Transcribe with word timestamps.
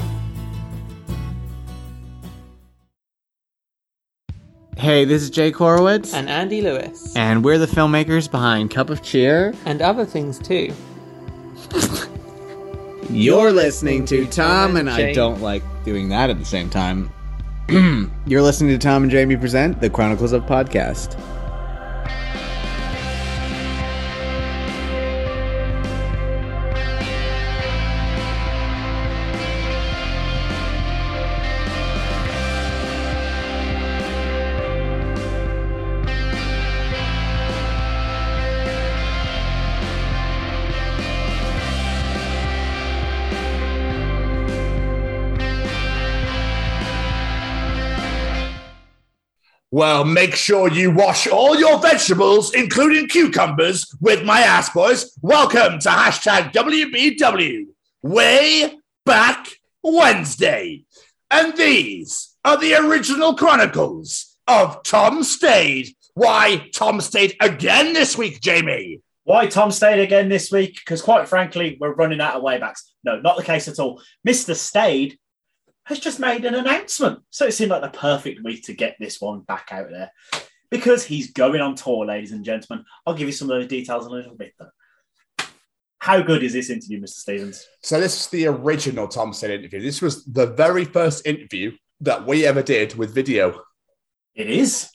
Hey, 4.78 5.04
this 5.04 5.22
is 5.22 5.30
Jake 5.30 5.58
Horowitz. 5.58 6.14
And 6.14 6.30
Andy 6.30 6.62
Lewis. 6.62 7.14
And 7.14 7.44
we're 7.44 7.58
the 7.58 7.66
filmmakers 7.66 8.32
behind 8.32 8.72
Cup 8.72 8.90
of 8.90 9.04
Cheer. 9.04 9.54
And 9.66 9.82
other 9.82 10.06
things 10.06 10.40
too. 10.40 10.72
You're 13.10 13.52
listening 13.52 14.06
to 14.06 14.26
Tom, 14.28 14.78
and 14.78 14.90
I 14.90 15.12
don't 15.12 15.42
like 15.42 15.64
doing 15.84 16.08
that 16.10 16.30
at 16.30 16.40
the 16.40 16.46
same 16.46 16.70
time. 16.70 17.12
You're 18.26 18.42
listening 18.42 18.72
to 18.72 18.80
Tom 18.80 19.04
and 19.04 19.12
Jamie 19.12 19.38
present 19.38 19.80
the 19.80 19.92
Chronicles 19.92 20.32
of 20.32 20.42
Podcast. 20.44 21.20
Well, 49.80 50.04
make 50.04 50.36
sure 50.36 50.70
you 50.70 50.92
wash 50.92 51.26
all 51.26 51.58
your 51.58 51.80
vegetables, 51.80 52.54
including 52.54 53.08
cucumbers, 53.08 53.90
with 54.02 54.26
my 54.26 54.42
ass, 54.42 54.70
boys. 54.72 55.18
Welcome 55.22 55.80
to 55.80 55.88
hashtag 55.88 56.52
WBW 56.52 57.66
Way 58.02 58.78
Back 59.06 59.48
Wednesday. 59.82 60.84
And 61.32 61.56
these 61.56 62.36
are 62.44 62.58
the 62.58 62.74
original 62.74 63.36
chronicles 63.36 64.36
of 64.50 64.84
Tom 64.84 65.24
Stade. 65.24 65.96
Why 66.14 66.70
Tom 66.76 67.00
Stade 67.00 67.38
again 67.40 67.94
this 67.94 68.18
week, 68.18 68.42
Jamie? 68.42 69.00
Why 69.24 69.48
Tom 69.48 69.72
Stade 69.72 70.02
again 70.02 70.28
this 70.28 70.52
week? 70.52 70.76
Because 70.76 71.02
quite 71.02 71.30
frankly, 71.30 71.78
we're 71.80 71.94
running 71.94 72.20
out 72.20 72.36
of 72.36 72.44
waybacks. 72.44 72.82
No, 73.06 73.22
not 73.22 73.38
the 73.38 73.44
case 73.44 73.70
at 73.70 73.80
all. 73.80 74.02
Mr. 74.28 74.58
Stade 74.58 75.18
has 75.90 76.00
just 76.00 76.20
made 76.20 76.46
an 76.46 76.54
announcement. 76.54 77.20
So 77.32 77.48
it 77.48 77.54
seemed 77.54 77.72
like 77.72 77.82
the 77.82 77.98
perfect 77.98 78.44
week 78.44 78.64
to 78.66 78.74
get 78.74 78.96
this 79.00 79.20
one 79.20 79.42
back 79.42 79.70
out 79.72 79.90
there 79.90 80.12
because 80.70 81.04
he's 81.04 81.34
going 81.34 81.62
on 81.62 81.74
tour, 81.76 82.06
ladies 82.06 82.32
and 82.32 82.46
gentlemen. 82.46 82.86
I'll 83.06 83.16
give 83.16 83.28
you 83.28 83.34
some 83.34 83.50
of 83.50 83.60
those 83.60 83.68
details 83.68 84.06
in 84.06 84.12
a 84.12 84.16
little 84.16 84.36
bit 84.36 84.54
though. 84.60 85.48
How 85.98 86.22
good 86.22 86.44
is 86.44 86.54
this 86.54 86.70
interview, 86.70 87.02
Mr. 87.02 87.10
Stevens? 87.10 87.68
So 87.82 88.00
this 88.00 88.22
is 88.22 88.28
the 88.28 88.46
original 88.46 89.08
Tom 89.08 89.34
Stade 89.34 89.60
interview. 89.60 89.82
This 89.82 90.02
was 90.02 90.24
the 90.26 90.46
very 90.46 90.86
first 90.86 91.26
interview 91.26 91.72
that 92.02 92.26
we 92.26 92.46
ever 92.46 92.62
did 92.62 92.96
with 92.96 93.14
video. 93.14 93.60
It 94.36 94.48
is. 94.48 94.90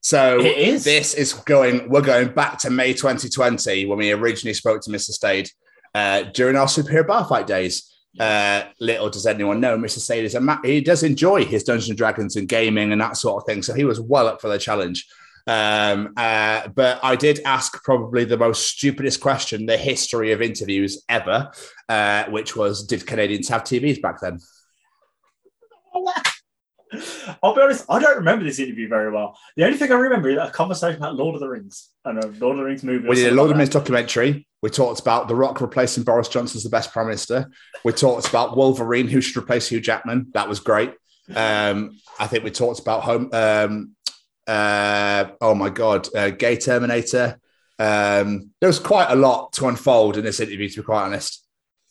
So 0.00 0.40
it 0.40 0.58
is. 0.58 0.84
this 0.84 1.14
is 1.14 1.32
going, 1.32 1.88
we're 1.88 2.02
going 2.02 2.34
back 2.34 2.58
to 2.58 2.70
May 2.70 2.92
2020 2.92 3.86
when 3.86 3.98
we 3.98 4.10
originally 4.10 4.52
spoke 4.52 4.82
to 4.82 4.90
Mr. 4.90 5.10
Stade 5.12 5.48
uh, 5.94 6.24
during 6.34 6.56
our 6.56 6.66
Superhero 6.66 7.06
Bar 7.06 7.24
Fight 7.26 7.46
days. 7.46 7.90
Uh, 8.18 8.64
little 8.80 9.08
does 9.08 9.26
anyone 9.26 9.60
know, 9.60 9.78
Mr. 9.78 9.98
Stade 9.98 10.24
is 10.24 10.34
a 10.34 10.40
ma- 10.40 10.60
he 10.64 10.80
does 10.80 11.02
enjoy 11.02 11.44
his 11.44 11.62
Dungeons 11.62 11.90
and 11.90 11.98
Dragons 11.98 12.36
and 12.36 12.48
gaming 12.48 12.92
and 12.92 13.00
that 13.00 13.16
sort 13.16 13.42
of 13.42 13.46
thing. 13.46 13.62
So 13.62 13.72
he 13.72 13.84
was 13.84 14.00
well 14.00 14.26
up 14.26 14.40
for 14.40 14.48
the 14.48 14.58
challenge. 14.58 15.06
Um, 15.46 16.12
uh, 16.16 16.68
but 16.68 17.00
I 17.02 17.16
did 17.16 17.40
ask 17.44 17.82
probably 17.84 18.24
the 18.24 18.36
most 18.36 18.68
stupidest 18.68 19.20
question, 19.20 19.66
the 19.66 19.76
history 19.76 20.32
of 20.32 20.42
interviews 20.42 21.04
ever, 21.08 21.50
uh, 21.88 22.24
which 22.24 22.56
was, 22.56 22.86
did 22.86 23.06
Canadians 23.06 23.48
have 23.48 23.64
TVs 23.64 24.02
back 24.02 24.20
then? 24.20 24.40
I'll 27.42 27.54
be 27.54 27.60
honest, 27.60 27.84
I 27.88 27.98
don't 27.98 28.16
remember 28.16 28.44
this 28.44 28.58
interview 28.58 28.88
very 28.88 29.10
well. 29.10 29.38
The 29.56 29.64
only 29.64 29.76
thing 29.76 29.92
I 29.92 29.94
remember 29.94 30.30
is 30.30 30.38
a 30.38 30.50
conversation 30.50 30.96
about 30.96 31.16
Lord 31.16 31.34
of 31.34 31.40
the 31.40 31.48
Rings 31.48 31.88
and 32.04 32.18
a 32.18 32.26
Lord 32.26 32.54
of 32.54 32.58
the 32.58 32.64
Rings 32.64 32.82
movie. 32.82 33.08
We 33.08 33.16
did 33.16 33.32
a 33.32 33.36
Lord 33.36 33.50
of 33.50 33.56
the 33.56 33.58
Rings 33.58 33.70
documentary. 33.70 34.46
We 34.62 34.70
talked 34.70 35.00
about 35.00 35.28
The 35.28 35.34
Rock 35.34 35.60
replacing 35.60 36.04
Boris 36.04 36.28
Johnson 36.28 36.58
as 36.58 36.64
the 36.64 36.70
best 36.70 36.92
prime 36.92 37.06
minister. 37.06 37.50
We 37.84 37.92
talked 37.92 38.28
about 38.28 38.56
Wolverine, 38.56 39.08
who 39.08 39.20
should 39.20 39.36
replace 39.36 39.68
Hugh 39.68 39.80
Jackman. 39.80 40.30
That 40.34 40.48
was 40.48 40.60
great. 40.60 40.94
Um, 41.34 41.98
I 42.18 42.26
think 42.26 42.44
we 42.44 42.50
talked 42.50 42.80
about 42.80 43.02
home. 43.02 43.30
Um, 43.32 43.94
uh, 44.46 45.30
oh 45.40 45.54
my 45.54 45.70
god, 45.70 46.08
uh, 46.14 46.30
gay 46.30 46.56
Terminator. 46.56 47.38
Um, 47.78 48.50
there 48.60 48.68
was 48.68 48.78
quite 48.78 49.10
a 49.10 49.16
lot 49.16 49.52
to 49.54 49.68
unfold 49.68 50.18
in 50.18 50.24
this 50.24 50.40
interview, 50.40 50.68
to 50.68 50.80
be 50.80 50.84
quite 50.84 51.04
honest. 51.04 51.39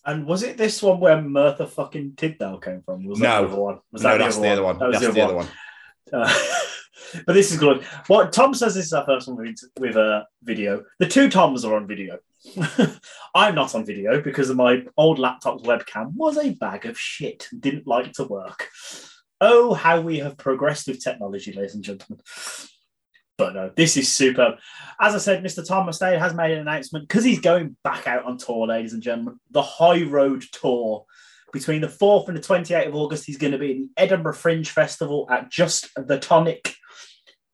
And 0.10 0.26
was 0.26 0.42
it 0.42 0.58
this 0.58 0.82
one 0.82 1.00
where 1.00 1.18
Mirtha 1.18 1.70
fucking 1.70 2.16
Tidwell 2.16 2.58
came 2.58 2.82
from? 2.82 3.06
Was 3.06 3.20
no, 3.20 3.28
that 3.28 3.42
the 3.42 3.54
other 3.54 3.62
one? 3.62 3.80
Was 3.92 4.02
no, 4.02 4.10
that 4.10 4.18
that's 4.18 4.38
the 4.38 4.50
other 4.50 4.64
one. 4.64 4.80
That 4.80 4.88
was 4.88 5.00
that's 5.00 5.14
the 5.14 5.22
other 5.22 5.36
one. 5.36 5.48
Uh, 6.12 6.34
but 7.28 7.34
this 7.34 7.52
is 7.52 7.60
good. 7.60 7.84
What 8.08 8.34
Tom 8.34 8.56
says 8.56 8.74
this 8.74 8.88
is 8.88 8.94
our 8.94 9.06
first 9.06 9.28
one 9.28 9.38
with, 9.38 9.60
with 9.80 9.96
a 9.98 10.26
video. 10.42 10.84
The 10.98 11.08
two 11.08 11.30
Toms 11.30 11.64
are 11.64 11.76
on 11.76 11.86
video. 11.86 12.18
I'm 13.36 13.54
not 13.54 13.76
on 13.76 13.86
video 13.86 14.20
because 14.20 14.52
my 14.52 14.84
old 14.98 15.20
laptop's 15.20 15.62
webcam 15.62 16.16
was 16.16 16.40
a 16.40 16.56
bag 16.56 16.88
of 16.88 17.00
shit. 17.00 17.48
Didn't 17.60 17.86
like 17.86 18.14
to 18.14 18.24
work. 18.24 18.68
Oh, 19.40 19.76
how 19.76 20.02
we 20.02 20.18
have 20.18 20.38
progressed 20.38 20.88
with 20.88 21.04
technology, 21.04 21.54
ladies 21.54 21.76
and 21.76 21.84
gentlemen. 21.84 22.24
But 23.40 23.54
no, 23.54 23.72
this 23.74 23.96
is 23.96 24.14
superb. 24.14 24.60
As 25.00 25.16
I 25.16 25.18
said, 25.18 25.42
Mr. 25.42 25.66
Tom 25.66 25.88
Mustaine 25.88 26.20
has 26.20 26.34
made 26.34 26.52
an 26.52 26.60
announcement 26.60 27.08
because 27.08 27.24
he's 27.24 27.40
going 27.40 27.78
back 27.86 28.06
out 28.06 28.26
on 28.26 28.38
tour, 28.38 28.68
ladies 28.68 28.92
and 28.92 29.02
gentlemen. 29.02 29.40
The 29.50 29.62
High 29.62 30.04
Road 30.04 30.44
Tour. 30.52 31.06
Between 31.52 31.82
the 31.82 31.88
4th 31.88 32.28
and 32.28 32.38
the 32.38 32.42
28th 32.42 32.90
of 32.90 32.96
August, 32.96 33.26
he's 33.26 33.38
going 33.38 33.54
to 33.54 33.58
be 33.58 33.72
in 33.72 33.80
the 33.80 33.90
Edinburgh 33.98 34.34
Fringe 34.34 34.70
Festival 34.70 35.26
at 35.32 35.50
Just 35.50 35.90
the 35.96 36.20
Tonic. 36.20 36.76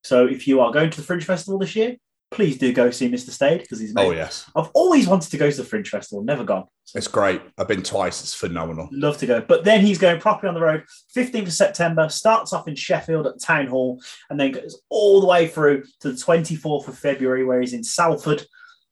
So 0.04 0.26
if 0.26 0.48
you 0.48 0.60
are 0.60 0.74
going 0.74 0.90
to 0.90 0.98
the 0.98 1.04
Fringe 1.04 1.24
Festival 1.24 1.60
this 1.60 1.78
year, 1.78 1.96
please 2.32 2.58
do 2.58 2.74
go 2.74 2.92
see 2.92 3.10
Mr. 3.10 3.30
Stade 3.30 3.62
because 3.62 3.80
he's 3.80 3.94
oh, 3.96 4.02
amazing. 4.02 4.18
Oh, 4.18 4.22
yes. 4.22 4.50
I've 4.56 4.70
always 4.74 5.08
wanted 5.08 5.32
to 5.32 5.38
go 5.38 5.50
to 5.50 5.58
the 5.58 5.64
Fringe 5.64 5.90
Festival, 5.90 6.24
never 6.24 6.44
gone. 6.44 6.66
So 6.84 6.98
it's 6.98 7.08
great. 7.08 7.42
I've 7.58 7.68
been 7.68 7.84
twice. 7.84 8.22
It's 8.22 8.34
phenomenal. 8.34 8.90
Love 8.92 9.18
to 9.18 9.26
go. 9.26 9.42
But 9.42 9.64
then 9.64 9.82
he's 9.82 9.98
going 9.98 10.20
properly 10.20 10.50
on 10.50 10.56
the 10.56 10.62
road. 10.62 10.84
15th 11.16 11.48
of 11.48 11.54
September, 11.54 12.10
starts 12.10 12.54
off 12.54 12.68
in 12.68 12.76
Sheffield 12.76 13.28
at 13.28 13.42
Town 13.42 13.68
Hall, 13.68 14.02
and 14.30 14.40
then 14.40 14.52
goes 14.52 14.82
all 14.90 15.22
the 15.22 15.28
way 15.28 15.48
through 15.48 15.84
to 16.02 16.12
the 16.12 16.18
24th 16.18 16.88
of 16.88 16.98
February, 16.98 17.46
where 17.46 17.62
he's 17.62 17.74
in 17.74 17.84
Salford. 17.84 18.46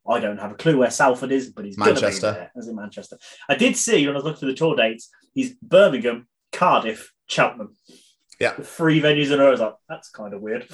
I 0.07 0.19
don't 0.19 0.39
have 0.39 0.51
a 0.51 0.55
clue 0.55 0.77
where 0.77 0.91
Salford 0.91 1.31
is, 1.31 1.51
but 1.51 1.65
he's 1.65 1.77
Manchester. 1.77 2.31
There, 2.31 2.51
as 2.57 2.67
in 2.67 2.75
Manchester. 2.75 3.17
I 3.47 3.55
did 3.55 3.77
see 3.77 4.05
when 4.05 4.15
I 4.15 4.19
was 4.19 4.25
looking 4.25 4.39
for 4.39 4.45
the 4.47 4.53
tour 4.53 4.75
dates, 4.75 5.09
he's 5.33 5.53
Birmingham, 5.55 6.27
Cardiff, 6.51 7.13
Cheltenham. 7.27 7.75
Yeah. 8.39 8.53
Three 8.53 9.01
venues 9.01 9.27
in 9.27 9.39
a 9.39 9.43
row. 9.43 9.47
I 9.47 9.51
was 9.51 9.59
like, 9.61 9.75
that's 9.87 10.09
kind 10.09 10.33
of 10.33 10.41
weird. 10.41 10.67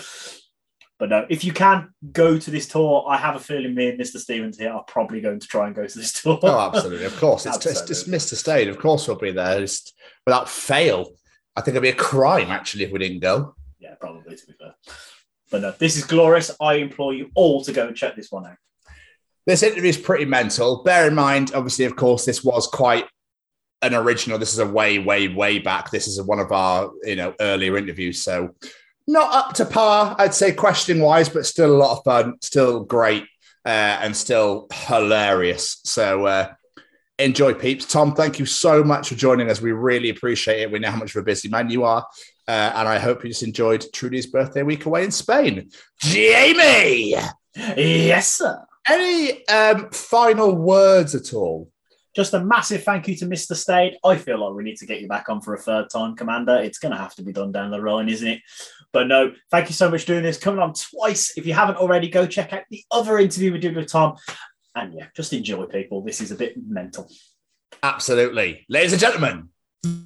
But 1.00 1.10
no, 1.10 1.26
if 1.30 1.46
you 1.46 1.54
can 1.54 1.94
go 2.12 2.38
to 2.38 2.52
this 2.52 2.68
tour, 2.68 3.06
I 3.08 3.16
have 3.16 3.38
a 3.38 3.40
feeling 3.40 3.74
me 3.74 3.88
and 3.88 4.00
Mr. 4.00 4.18
Stevens 4.18 4.58
here 4.58 4.70
are 4.70 4.84
probably 4.84 5.22
going 5.22 5.40
to 5.40 5.48
try 5.48 5.66
and 5.66 5.74
go 5.76 5.88
to 5.88 5.98
this 5.98 6.22
tour. 6.22 6.38
Oh, 6.44 6.60
absolutely. 6.60 7.06
Of 7.06 7.18
course. 7.18 7.46
It's, 7.46 7.56
it's, 7.56 7.66
it's 7.66 7.82
Absolutely. 7.82 8.18
Mr. 8.18 8.36
Stade. 8.36 8.68
Of 8.68 8.80
course 8.80 9.08
we'll 9.08 9.18
be 9.18 9.32
there. 9.32 9.62
Just 9.62 9.96
without 10.26 10.50
fail. 10.50 11.12
I 11.56 11.62
think 11.62 11.76
it'd 11.76 11.84
be 11.84 11.90
a 11.90 11.96
crime, 11.96 12.52
actually, 12.52 12.84
if 12.84 12.92
we 12.92 13.00
didn't 13.00 13.22
go. 13.22 13.56
Yeah, 13.80 13.96
probably 13.96 14.36
to 14.36 14.46
be 14.46 14.54
fair. 14.54 14.76
But 15.50 15.62
no, 15.62 15.72
this 15.72 15.96
is 15.96 16.04
glorious. 16.04 16.52
I 16.62 16.76
implore 16.76 17.14
you 17.14 17.32
all 17.34 17.64
to 17.64 17.72
go 17.72 17.88
and 17.88 17.96
check 17.96 18.16
this 18.16 18.32
one 18.32 18.46
out. 18.46 18.58
This 19.46 19.64
interview 19.64 19.90
is 19.90 19.98
pretty 19.98 20.26
mental. 20.26 20.84
Bear 20.84 21.08
in 21.08 21.16
mind, 21.16 21.54
obviously, 21.56 21.86
of 21.86 21.96
course, 21.96 22.26
this 22.26 22.44
was 22.44 22.68
quite 22.68 23.06
an 23.82 23.96
original. 23.96 24.38
This 24.38 24.54
is 24.54 24.60
a 24.60 24.68
way, 24.68 25.00
way, 25.00 25.30
way 25.30 25.60
back. 25.60 25.92
This 25.92 26.08
is 26.08 26.22
one 26.22 26.40
of 26.40 26.52
our, 26.52 26.92
you 27.04 27.16
know, 27.16 27.34
earlier 27.40 27.78
interviews. 27.78 28.22
So 28.22 28.54
not 29.10 29.34
up 29.34 29.54
to 29.56 29.66
par, 29.66 30.16
I'd 30.20 30.36
say, 30.36 30.54
question 30.54 31.00
wise, 31.00 31.30
but 31.30 31.46
still 31.46 31.76
a 31.76 31.78
lot 31.78 31.98
of 31.98 32.04
fun, 32.04 32.36
still 32.42 32.84
great, 32.84 33.24
uh, 33.66 33.98
and 34.02 34.16
still 34.16 34.68
hilarious. 34.72 35.82
So 35.84 36.28
uh, 36.28 36.54
enjoy, 37.18 37.56
peeps. 37.56 37.86
Tom, 37.86 38.14
thank 38.14 38.38
you 38.38 38.46
so 38.46 38.84
much 38.84 39.10
for 39.10 39.16
joining 39.16 39.50
us. 39.50 39.62
We 39.62 39.72
really 39.72 40.10
appreciate 40.10 40.62
it. 40.62 40.72
We 40.72 40.78
know 40.78 40.92
how 40.92 40.98
much 40.98 41.16
of 41.16 41.22
a 41.22 41.26
busy 41.26 41.50
man 41.50 41.72
you 41.72 41.84
are. 41.84 42.06
Uh, 42.48 42.72
and 42.76 42.88
I 42.88 43.00
hope 43.00 43.24
you 43.24 43.30
just 43.30 43.44
enjoyed 43.44 43.86
Trudy's 43.94 44.28
birthday 44.28 44.62
week 44.62 44.86
away 44.86 45.04
in 45.04 45.12
Spain. 45.12 45.70
Jamie! 46.02 47.16
Yes, 47.56 48.36
sir. 48.36 48.64
Any 48.88 49.46
um, 49.48 49.90
final 49.92 50.56
words 50.56 51.16
at 51.16 51.34
all? 51.34 51.70
Just 52.16 52.34
a 52.34 52.44
massive 52.44 52.84
thank 52.84 53.08
you 53.08 53.16
to 53.18 53.26
Mr. 53.26 53.56
Stade. 53.56 53.98
I 54.04 54.18
feel 54.18 54.44
like 54.44 54.56
we 54.56 54.64
need 54.64 54.78
to 54.78 54.86
get 54.86 55.00
you 55.00 55.08
back 55.08 55.30
on 55.30 55.42
for 55.42 55.54
a 55.54 55.60
third 55.60 55.90
time, 55.92 56.16
Commander. 56.16 56.58
It's 56.58 56.80
going 56.80 56.92
to 56.92 56.98
have 56.98 57.14
to 57.16 57.22
be 57.22 57.32
done 57.32 57.52
down 57.52 57.70
the 57.72 57.78
line, 57.78 58.10
isn't 58.10 58.28
it? 58.28 58.42
But 58.92 59.08
no, 59.08 59.34
thank 59.52 59.70
you 59.70 59.74
so 59.74 59.90
much 59.90 60.02
for 60.02 60.08
doing 60.08 60.24
this. 60.24 60.38
Coming 60.38 60.60
on 60.60 60.74
twice. 60.74 61.38
If 61.38 61.46
you 61.46 61.54
haven't 61.54 61.78
already, 61.78 62.10
go 62.10 62.26
check 62.26 62.54
out 62.54 62.64
the 62.70 62.84
other 62.92 63.20
interview 63.20 63.52
we 63.52 63.60
did 63.60 63.76
with 63.76 63.88
Tom. 63.92 64.16
And 64.76 64.94
yeah, 64.94 65.08
just 65.16 65.34
enjoy, 65.34 65.66
people. 65.66 66.02
This 66.02 66.22
is 66.22 66.32
a 66.32 66.36
bit 66.36 66.56
mental. 66.58 67.10
Absolutely. 67.84 68.66
Ladies 68.70 68.94
and 68.94 69.02
gentlemen, 69.02 69.50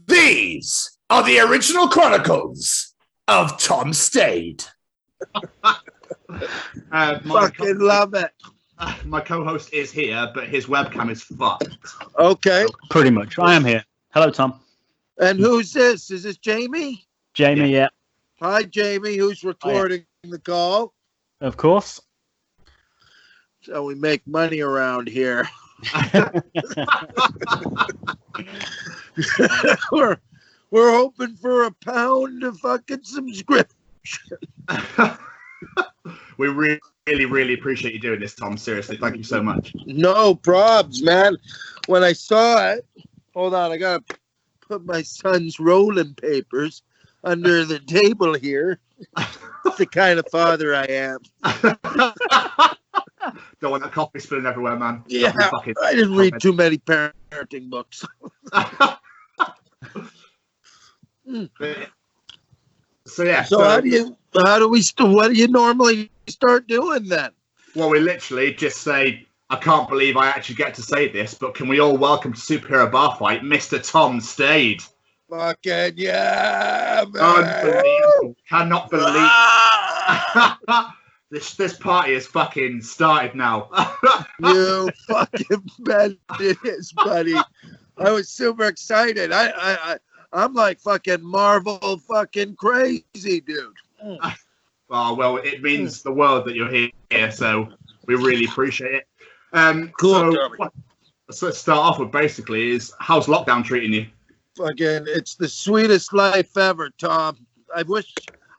these 0.07 0.97
are 1.09 1.23
the 1.23 1.39
original 1.39 1.87
chronicles 1.87 2.93
of 3.27 3.57
Tom 3.57 3.93
Stade. 3.93 4.63
uh, 5.63 5.73
my, 6.91 7.19
Fucking 7.23 7.79
love 7.79 8.13
it. 8.13 8.31
uh, 8.77 8.95
my 9.05 9.21
co-host 9.21 9.73
is 9.73 9.91
here, 9.91 10.29
but 10.33 10.47
his 10.47 10.65
webcam 10.65 11.09
is 11.09 11.23
fucked. 11.23 11.69
Okay. 12.19 12.65
Pretty 12.89 13.09
much. 13.09 13.39
I 13.39 13.53
am 13.53 13.63
here. 13.63 13.83
Hello, 14.13 14.29
Tom. 14.29 14.59
And 15.19 15.39
who's 15.39 15.71
this? 15.71 16.11
Is 16.11 16.23
this 16.23 16.37
Jamie? 16.37 17.05
Jamie, 17.33 17.71
yeah, 17.71 17.87
Hi, 18.43 18.63
Jamie. 18.63 19.15
Who's 19.15 19.41
recording 19.45 20.03
the 20.25 20.37
call? 20.37 20.93
of 21.39 21.55
course. 21.55 22.01
So 23.61 23.85
we 23.85 23.95
make 23.95 24.27
money 24.27 24.59
around 24.59 25.07
here. 25.07 25.47
we're 29.93 30.17
we're 30.71 30.91
hoping 30.91 31.37
for 31.37 31.63
a 31.63 31.71
pound 31.71 32.43
of 32.43 32.57
fucking 32.59 33.03
subscription. 33.03 33.77
we 36.37 36.49
really, 36.49 36.81
really, 37.07 37.25
really 37.25 37.53
appreciate 37.53 37.93
you 37.93 37.99
doing 38.01 38.19
this, 38.19 38.35
Tom. 38.35 38.57
Seriously, 38.57 38.97
thank 38.97 39.15
you 39.15 39.23
so 39.23 39.41
much. 39.41 39.73
No 39.85 40.35
probs, 40.35 41.01
man. 41.01 41.37
When 41.87 42.03
I 42.03 42.11
saw 42.11 42.71
it, 42.71 42.85
hold 43.33 43.53
on, 43.53 43.71
I 43.71 43.77
gotta 43.77 44.03
put 44.59 44.85
my 44.85 45.01
son's 45.01 45.61
rolling 45.61 46.13
papers 46.15 46.83
under 47.23 47.65
the 47.65 47.79
table 47.79 48.33
here. 48.33 48.79
It's 49.65 49.77
the 49.77 49.85
kind 49.85 50.19
of 50.19 50.25
father 50.31 50.75
I 50.75 50.85
am. 50.85 51.19
Don't 53.61 53.71
want 53.71 53.83
that 53.83 53.93
coffee 53.93 54.19
spilling 54.19 54.45
everywhere, 54.45 54.75
man. 54.75 55.03
Yeah, 55.07 55.31
Fucking- 55.31 55.75
I 55.81 55.93
didn't 55.93 56.15
read 56.15 56.39
too 56.41 56.53
many 56.53 56.77
parenting 56.77 57.69
books. 57.69 58.05
so 63.05 63.23
yeah. 63.23 63.43
So 63.43 63.63
how 63.63 63.79
do 63.79 63.87
you 63.89 64.17
how 64.35 64.59
do 64.59 64.67
we 64.67 64.81
st- 64.81 65.09
what 65.09 65.29
do 65.29 65.35
you 65.35 65.47
normally 65.47 66.11
start 66.27 66.67
doing 66.67 67.07
then? 67.07 67.31
Well, 67.75 67.89
we 67.89 67.99
literally 67.99 68.53
just 68.53 68.81
say, 68.81 69.25
I 69.49 69.55
can't 69.55 69.89
believe 69.89 70.17
I 70.17 70.27
actually 70.27 70.55
get 70.55 70.73
to 70.75 70.81
say 70.81 71.07
this, 71.07 71.33
but 71.33 71.55
can 71.55 71.67
we 71.67 71.79
all 71.79 71.97
welcome 71.97 72.33
to 72.33 72.39
Superhero 72.39 72.91
Bar 72.91 73.15
Fight, 73.15 73.41
Mr. 73.41 73.81
Tom 73.89 74.19
Stade? 74.21 74.83
Fucking 75.29 75.93
yeah, 75.97 77.03
man. 77.11 77.23
Unbelievable. 77.23 78.35
Cannot 78.49 78.89
believe 78.89 79.05
Ah! 79.07 80.95
this 81.31 81.55
this 81.55 81.75
party 81.77 82.13
is 82.13 82.27
fucking 82.27 82.81
started 82.81 83.33
now. 83.35 83.69
you 84.39 84.89
fucking 85.07 85.63
bet 85.79 86.11
it 86.39 86.57
is, 86.65 86.91
buddy. 86.93 87.35
I 87.97 88.11
was 88.11 88.29
super 88.29 88.65
excited. 88.65 89.31
I, 89.31 89.47
I, 89.49 89.53
I 89.93 89.97
I'm 90.33 90.53
like 90.53 90.79
fucking 90.81 91.23
Marvel 91.23 91.99
fucking 92.07 92.55
crazy, 92.55 93.41
dude. 93.41 93.73
oh 94.89 95.13
well, 95.15 95.37
it 95.37 95.61
means 95.61 96.03
the 96.03 96.11
world 96.11 96.45
that 96.45 96.55
you're 96.55 96.69
here, 96.69 97.31
so 97.31 97.69
we 98.07 98.15
really 98.15 98.45
appreciate 98.45 98.93
it. 98.95 99.07
Um, 99.53 99.91
Cool, 99.99 100.13
So, 100.13 100.35
Tommy. 100.35 100.57
what- 100.57 100.73
so 101.31 101.45
let's 101.45 101.57
start 101.57 101.79
off 101.79 101.99
with 101.99 102.11
basically 102.11 102.71
is 102.71 102.91
how's 102.99 103.27
lockdown 103.27 103.63
treating 103.63 103.93
you? 103.93 104.05
Fucking, 104.55 105.05
it's 105.07 105.35
the 105.35 105.47
sweetest 105.47 106.13
life 106.13 106.55
ever, 106.57 106.91
Tom. 106.91 107.45
I 107.75 107.81
wish 107.83 108.13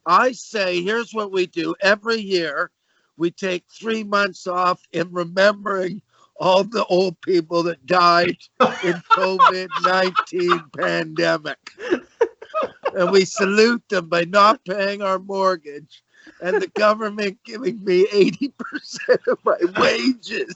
I 0.07 0.33
say, 0.33 0.83
here's 0.83 1.15
what 1.15 1.31
we 1.31 1.47
do 1.47 1.75
every 1.81 2.21
year. 2.21 2.73
We 3.17 3.31
take 3.31 3.65
three 3.71 4.03
months 4.03 4.49
off 4.49 4.83
in 4.93 5.13
remembering 5.13 6.03
all 6.37 6.65
the 6.65 6.85
old 6.87 7.21
people 7.21 7.63
that 7.63 7.87
died 7.87 8.37
in 8.83 8.95
COVID 9.11 9.69
19 9.85 10.65
pandemic. 10.77 11.59
And 12.97 13.13
we 13.13 13.25
salute 13.25 13.83
them 13.89 14.09
by 14.09 14.25
not 14.25 14.65
paying 14.65 15.01
our 15.01 15.21
mortgage 15.21 16.03
and 16.41 16.61
the 16.61 16.69
government 16.69 17.39
giving 17.45 17.83
me 17.85 18.07
80% 18.07 19.27
of 19.29 19.39
my 19.45 19.57
wages. 19.81 20.55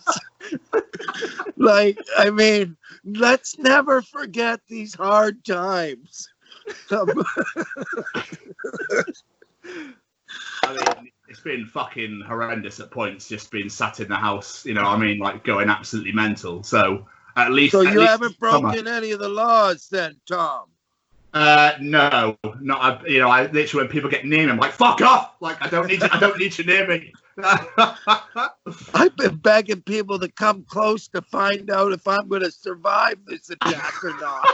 like, 1.56 1.98
I 2.16 2.30
mean, 2.30 2.76
let's 3.04 3.58
never 3.58 4.02
forget 4.02 4.60
these 4.68 4.94
hard 4.94 5.44
times. 5.44 6.28
Um, 6.90 7.08
I 10.62 10.72
mean, 10.72 11.10
it's 11.28 11.40
been 11.40 11.66
fucking 11.66 12.22
horrendous 12.26 12.80
at 12.80 12.90
points, 12.90 13.28
just 13.28 13.50
being 13.50 13.68
sat 13.68 14.00
in 14.00 14.08
the 14.08 14.16
house. 14.16 14.64
You 14.64 14.74
know, 14.74 14.82
what 14.82 14.90
I 14.90 14.98
mean, 14.98 15.18
like 15.18 15.44
going 15.44 15.68
absolutely 15.68 16.12
mental. 16.12 16.62
So 16.62 17.06
at 17.36 17.52
least, 17.52 17.72
so 17.72 17.86
at 17.86 17.92
you 17.92 18.00
least 18.00 18.10
haven't 18.10 18.38
summer. 18.38 18.60
broken 18.60 18.88
any 18.88 19.12
of 19.12 19.20
the 19.20 19.28
laws 19.28 19.88
then, 19.90 20.16
Tom? 20.26 20.66
Uh, 21.34 21.72
no, 21.80 22.36
not. 22.60 23.02
I, 23.04 23.06
you 23.06 23.20
know, 23.20 23.28
I 23.28 23.46
literally 23.46 23.84
when 23.84 23.92
people 23.92 24.08
get 24.08 24.24
near 24.24 24.46
me, 24.46 24.52
I'm 24.52 24.56
like, 24.58 24.72
"Fuck 24.72 25.02
off!" 25.02 25.34
Like 25.40 25.60
I 25.60 25.68
don't 25.68 25.86
need, 25.86 26.00
you, 26.00 26.08
I 26.10 26.18
don't 26.18 26.38
need 26.38 26.56
you 26.56 26.64
near 26.64 26.86
me. 26.86 27.12
I've 28.94 29.16
been 29.16 29.36
begging 29.36 29.82
people 29.82 30.18
to 30.18 30.28
come 30.28 30.64
close 30.64 31.06
to 31.08 31.22
find 31.22 31.70
out 31.70 31.92
if 31.92 32.08
I'm 32.08 32.28
going 32.28 32.42
to 32.42 32.50
survive 32.50 33.18
this 33.26 33.50
attack 33.50 34.02
or 34.02 34.18
not. 34.18 34.48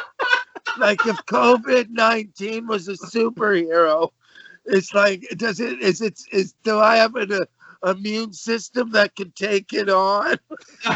like 0.78 1.04
if 1.06 1.16
COVID 1.26 1.90
nineteen 1.90 2.66
was 2.66 2.88
a 2.88 2.94
superhero, 2.94 4.10
it's 4.64 4.94
like 4.94 5.28
does 5.36 5.60
it 5.60 5.80
is 5.80 6.00
it 6.00 6.18
is 6.32 6.54
do 6.64 6.78
I 6.78 6.96
have 6.96 7.14
an 7.16 7.32
uh, 7.32 7.90
immune 7.90 8.32
system 8.32 8.90
that 8.92 9.14
can 9.16 9.32
take 9.32 9.74
it 9.74 9.90
on? 9.90 10.36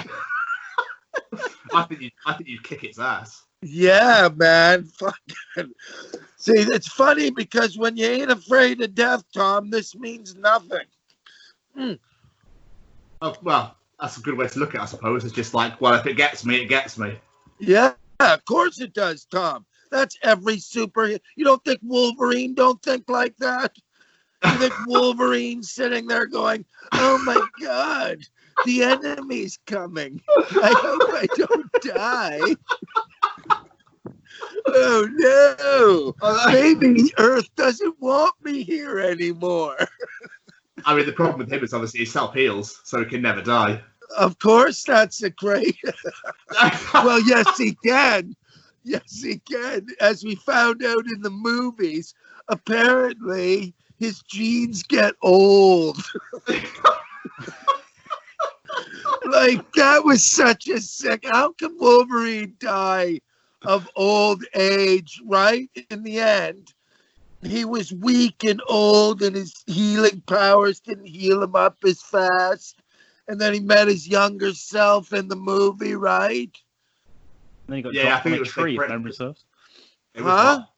I 1.74 1.82
think 1.88 2.00
you, 2.00 2.10
I 2.26 2.32
think 2.34 2.48
you'd 2.48 2.64
kick 2.64 2.84
its 2.84 2.98
ass. 2.98 3.44
Yeah, 3.64 4.28
man. 4.34 4.84
Fucking. 4.98 5.72
See, 6.36 6.52
it's 6.52 6.88
funny 6.88 7.30
because 7.30 7.78
when 7.78 7.96
you 7.96 8.06
ain't 8.06 8.30
afraid 8.30 8.82
of 8.82 8.94
death, 8.94 9.24
Tom, 9.32 9.70
this 9.70 9.96
means 9.96 10.36
nothing. 10.36 10.86
Hmm. 11.74 11.92
Oh, 13.22 13.34
well, 13.42 13.76
that's 13.98 14.18
a 14.18 14.20
good 14.20 14.36
way 14.36 14.46
to 14.46 14.58
look 14.58 14.74
at 14.74 14.80
it, 14.80 14.82
I 14.82 14.86
suppose. 14.86 15.24
It's 15.24 15.32
just 15.32 15.54
like, 15.54 15.80
well, 15.80 15.94
if 15.94 16.06
it 16.06 16.16
gets 16.16 16.44
me, 16.44 16.56
it 16.56 16.66
gets 16.66 16.98
me. 16.98 17.16
Yeah, 17.58 17.94
of 18.20 18.44
course 18.44 18.80
it 18.80 18.92
does, 18.92 19.24
Tom. 19.24 19.64
That's 19.90 20.18
every 20.22 20.58
super. 20.58 21.06
You 21.06 21.44
don't 21.44 21.64
think 21.64 21.80
Wolverine 21.82 22.54
don't 22.54 22.82
think 22.82 23.08
like 23.08 23.36
that? 23.38 23.72
You 24.44 24.50
think 24.58 24.74
Wolverine 24.86 25.62
sitting 25.62 26.06
there 26.06 26.26
going, 26.26 26.66
"Oh 26.92 27.18
my 27.24 27.40
God, 27.64 28.18
the 28.66 28.82
enemy's 28.82 29.58
coming. 29.66 30.20
I 30.36 30.74
hope 30.76 31.02
I 31.14 31.26
don't 31.36 31.72
die." 31.80 32.56
Oh 34.66 35.08
no, 35.12 36.14
uh, 36.22 36.50
maybe 36.52 37.12
Earth 37.18 37.48
doesn't 37.56 38.00
want 38.00 38.34
me 38.42 38.62
here 38.62 38.98
anymore. 38.98 39.76
I 40.84 40.94
mean, 40.94 41.06
the 41.06 41.12
problem 41.12 41.38
with 41.38 41.52
him 41.52 41.62
is 41.64 41.72
obviously 41.72 42.00
he 42.00 42.06
self 42.06 42.34
heals, 42.34 42.80
so 42.84 42.98
he 42.98 43.06
can 43.06 43.22
never 43.22 43.42
die. 43.42 43.80
Of 44.16 44.38
course, 44.38 44.84
that's 44.84 45.22
a 45.22 45.30
great. 45.30 45.76
well, 46.94 47.20
yes, 47.26 47.56
he 47.56 47.74
can. 47.84 48.36
Yes, 48.82 49.22
he 49.22 49.38
can. 49.38 49.86
As 50.00 50.24
we 50.24 50.34
found 50.34 50.84
out 50.84 51.06
in 51.06 51.22
the 51.22 51.30
movies, 51.30 52.14
apparently 52.48 53.74
his 53.98 54.20
genes 54.22 54.82
get 54.82 55.14
old. 55.22 55.96
like 59.24 59.72
that 59.72 60.04
was 60.04 60.24
such 60.24 60.68
a 60.68 60.80
sick. 60.80 61.24
How 61.24 61.52
can 61.52 61.76
Wolverine 61.78 62.54
die 62.58 63.20
of 63.64 63.88
old 63.96 64.44
age? 64.54 65.20
Right 65.24 65.70
in 65.90 66.02
the 66.02 66.20
end, 66.20 66.72
he 67.42 67.64
was 67.64 67.92
weak 67.92 68.44
and 68.44 68.62
old, 68.68 69.22
and 69.22 69.36
his 69.36 69.62
healing 69.66 70.22
powers 70.26 70.80
didn't 70.80 71.06
heal 71.06 71.42
him 71.42 71.54
up 71.54 71.78
as 71.84 72.02
fast. 72.02 72.80
And 73.28 73.40
then 73.40 73.54
he 73.54 73.60
met 73.60 73.88
his 73.88 74.06
younger 74.06 74.52
self 74.52 75.12
in 75.12 75.28
the 75.28 75.36
movie, 75.36 75.94
right? 75.94 76.54
then 77.68 77.76
he 77.76 77.82
got 77.82 77.94
Yeah, 77.94 78.02
I 78.02 78.04
dropped 78.06 78.22
think 78.24 78.36
on 78.36 78.42
a 78.42 78.44
tree, 78.44 78.76
Big 78.76 78.82
if 78.82 78.88
memory 78.88 79.12
serves. 79.12 79.44
Huh? 80.16 80.22
what? 80.24 80.68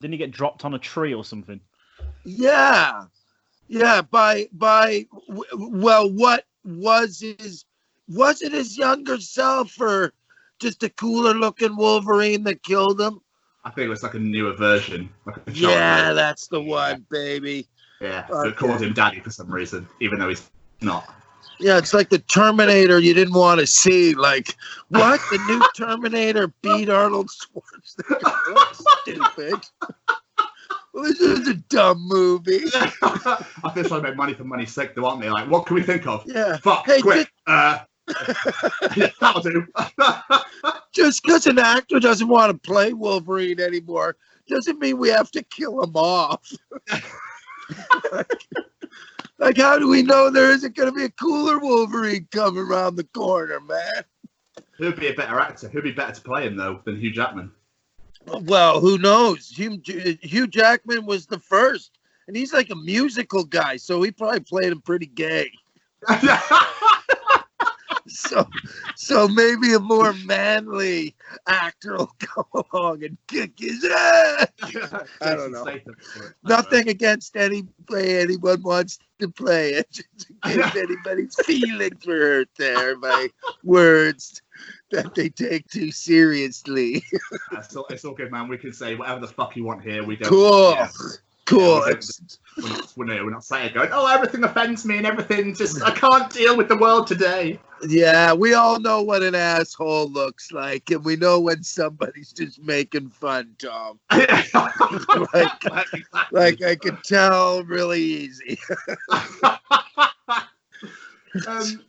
Didn't 0.00 0.12
he 0.12 0.18
get 0.18 0.32
dropped 0.32 0.64
on 0.64 0.74
a 0.74 0.78
tree 0.78 1.14
or 1.14 1.24
something? 1.24 1.60
Yeah, 2.24 3.04
yeah. 3.68 4.02
By 4.02 4.48
by, 4.52 5.06
well, 5.28 6.10
what 6.10 6.44
was 6.64 7.20
his? 7.20 7.64
Was 8.08 8.42
it 8.42 8.52
his 8.52 8.76
younger 8.76 9.18
self, 9.18 9.80
or 9.80 10.12
just 10.60 10.82
a 10.82 10.88
cooler 10.90 11.34
looking 11.34 11.76
Wolverine 11.76 12.44
that 12.44 12.62
killed 12.62 13.00
him? 13.00 13.20
I 13.64 13.70
think 13.70 13.86
it 13.86 13.88
was 13.88 14.02
like 14.02 14.14
a 14.14 14.18
newer 14.18 14.52
version. 14.54 15.08
Like 15.26 15.36
a 15.38 15.52
Yeah, 15.52 16.00
version. 16.02 16.16
that's 16.16 16.48
the 16.48 16.60
one, 16.60 17.06
baby. 17.10 17.66
yeah. 18.00 18.26
Okay. 18.30 18.48
it 18.50 18.56
called 18.56 18.82
him 18.82 18.92
daddy 18.92 19.20
for 19.20 19.30
some 19.30 19.50
reason, 19.50 19.86
even 20.00 20.18
though 20.18 20.28
he's 20.28 20.50
not. 20.82 21.12
Yeah, 21.60 21.78
it's 21.78 21.94
like 21.94 22.10
the 22.10 22.18
Terminator 22.18 22.98
you 22.98 23.14
didn't 23.14 23.34
want 23.34 23.60
to 23.60 23.66
see. 23.66 24.14
Like, 24.14 24.54
what? 24.88 25.20
The 25.30 25.38
new 25.48 25.62
Terminator 25.86 26.48
beat 26.62 26.90
Arnold 26.90 27.30
Schwarzenegger? 27.30 28.74
Stupid. 29.02 29.60
Well, 30.92 31.04
this 31.04 31.20
is 31.20 31.48
a 31.48 31.54
dumb 31.54 32.06
movie. 32.08 32.64
I 32.74 33.36
think 33.72 33.74
they're 33.74 33.84
trying 33.84 34.16
money 34.16 34.34
for 34.34 34.44
money's 34.44 34.72
sake, 34.72 34.94
though, 34.94 35.06
aren't 35.06 35.22
they? 35.22 35.30
Like, 35.30 35.48
what 35.48 35.66
can 35.66 35.74
we 35.76 35.82
think 35.82 36.06
of? 36.06 36.24
Yeah. 36.26 36.56
Fuck, 36.58 36.86
Hey, 36.86 37.00
quick. 37.00 37.32
Uh, 37.46 37.78
yeah, 38.96 39.08
that'll 39.20 39.42
do. 39.42 39.66
Just 40.92 41.22
because 41.22 41.46
an 41.46 41.58
actor 41.58 42.00
doesn't 42.00 42.28
want 42.28 42.52
to 42.52 42.58
play 42.70 42.92
Wolverine 42.92 43.60
anymore 43.60 44.16
doesn't 44.48 44.78
mean 44.78 44.98
we 44.98 45.08
have 45.08 45.30
to 45.32 45.42
kill 45.42 45.82
him 45.82 45.96
off. 45.96 46.52
like, 48.12 48.30
like, 49.38 49.56
how 49.56 49.78
do 49.78 49.88
we 49.88 50.02
know 50.02 50.30
there 50.30 50.50
isn't 50.50 50.76
going 50.76 50.88
to 50.88 50.94
be 50.94 51.04
a 51.04 51.10
cooler 51.10 51.58
Wolverine 51.58 52.28
coming 52.30 52.62
around 52.62 52.96
the 52.96 53.04
corner, 53.04 53.60
man? 53.60 54.04
Who'd 54.76 55.00
be 55.00 55.08
a 55.08 55.14
better 55.14 55.38
actor? 55.40 55.68
Who'd 55.68 55.84
be 55.84 55.92
better 55.92 56.12
to 56.12 56.20
play 56.20 56.46
him, 56.46 56.56
though, 56.56 56.80
than 56.84 57.00
Hugh 57.00 57.12
Jackman? 57.12 57.52
Well, 58.26 58.80
who 58.80 58.98
knows? 58.98 59.48
Hugh, 59.48 59.80
Hugh 59.84 60.46
Jackman 60.46 61.06
was 61.06 61.26
the 61.26 61.38
first, 61.38 61.98
and 62.26 62.36
he's 62.36 62.52
like 62.52 62.70
a 62.70 62.76
musical 62.76 63.44
guy, 63.44 63.76
so 63.76 64.02
he 64.02 64.10
probably 64.10 64.40
played 64.40 64.72
him 64.72 64.80
pretty 64.80 65.06
gay. 65.06 65.50
So, 68.14 68.48
so 68.94 69.26
maybe 69.26 69.74
a 69.74 69.80
more 69.80 70.12
manly 70.24 71.16
actor 71.48 71.96
will 71.96 72.14
come 72.20 72.64
along 72.72 73.02
and 73.02 73.18
kick 73.26 73.52
his 73.58 73.84
ass. 73.84 74.46
I 75.20 75.34
don't 75.34 75.50
know. 75.50 75.66
Nothing 76.44 76.88
against 76.88 77.36
any 77.36 77.64
play 77.88 78.20
anyone 78.20 78.62
wants 78.62 79.00
to 79.18 79.28
play 79.28 79.70
it. 79.74 79.90
Just 79.92 80.30
against 80.44 80.76
anybody's 81.06 81.34
feelings 81.44 82.06
were 82.06 82.14
hurt 82.14 82.48
there 82.56 82.96
by 82.96 83.28
words 83.64 84.40
that 84.92 85.12
they 85.16 85.28
take 85.28 85.68
too 85.68 85.90
seriously. 85.90 87.02
It's 87.50 87.74
all, 87.74 87.86
it's 87.90 88.04
all 88.04 88.14
good, 88.14 88.30
man. 88.30 88.46
We 88.46 88.58
can 88.58 88.72
say 88.72 88.94
whatever 88.94 89.20
the 89.20 89.28
fuck 89.28 89.56
you 89.56 89.64
want 89.64 89.82
here. 89.82 90.04
We 90.04 90.14
don't. 90.16 90.30
Cool. 90.30 90.70
yeah. 90.70 90.88
We're 92.56 92.68
not, 92.68 92.96
we're, 92.96 93.04
not, 93.04 93.24
we're 93.24 93.30
not 93.30 93.44
saying 93.44 93.74
going, 93.74 93.90
oh, 93.92 94.06
everything 94.06 94.44
offends 94.44 94.84
me 94.84 94.98
and 94.98 95.06
everything 95.06 95.54
just, 95.54 95.82
I 95.82 95.90
can't 95.90 96.30
deal 96.30 96.56
with 96.56 96.68
the 96.68 96.76
world 96.76 97.06
today. 97.06 97.58
Yeah, 97.86 98.32
we 98.32 98.54
all 98.54 98.80
know 98.80 99.02
what 99.02 99.22
an 99.22 99.34
asshole 99.34 100.08
looks 100.10 100.52
like, 100.52 100.90
and 100.90 101.04
we 101.04 101.16
know 101.16 101.40
when 101.40 101.62
somebody's 101.62 102.32
just 102.32 102.62
making 102.62 103.10
fun, 103.10 103.54
Tom. 103.58 103.98
like, 104.10 105.64
like 106.32 106.62
I 106.62 106.76
could 106.76 107.02
tell 107.04 107.62
really 107.64 108.00
easy. 108.00 108.58
um, 111.46 111.82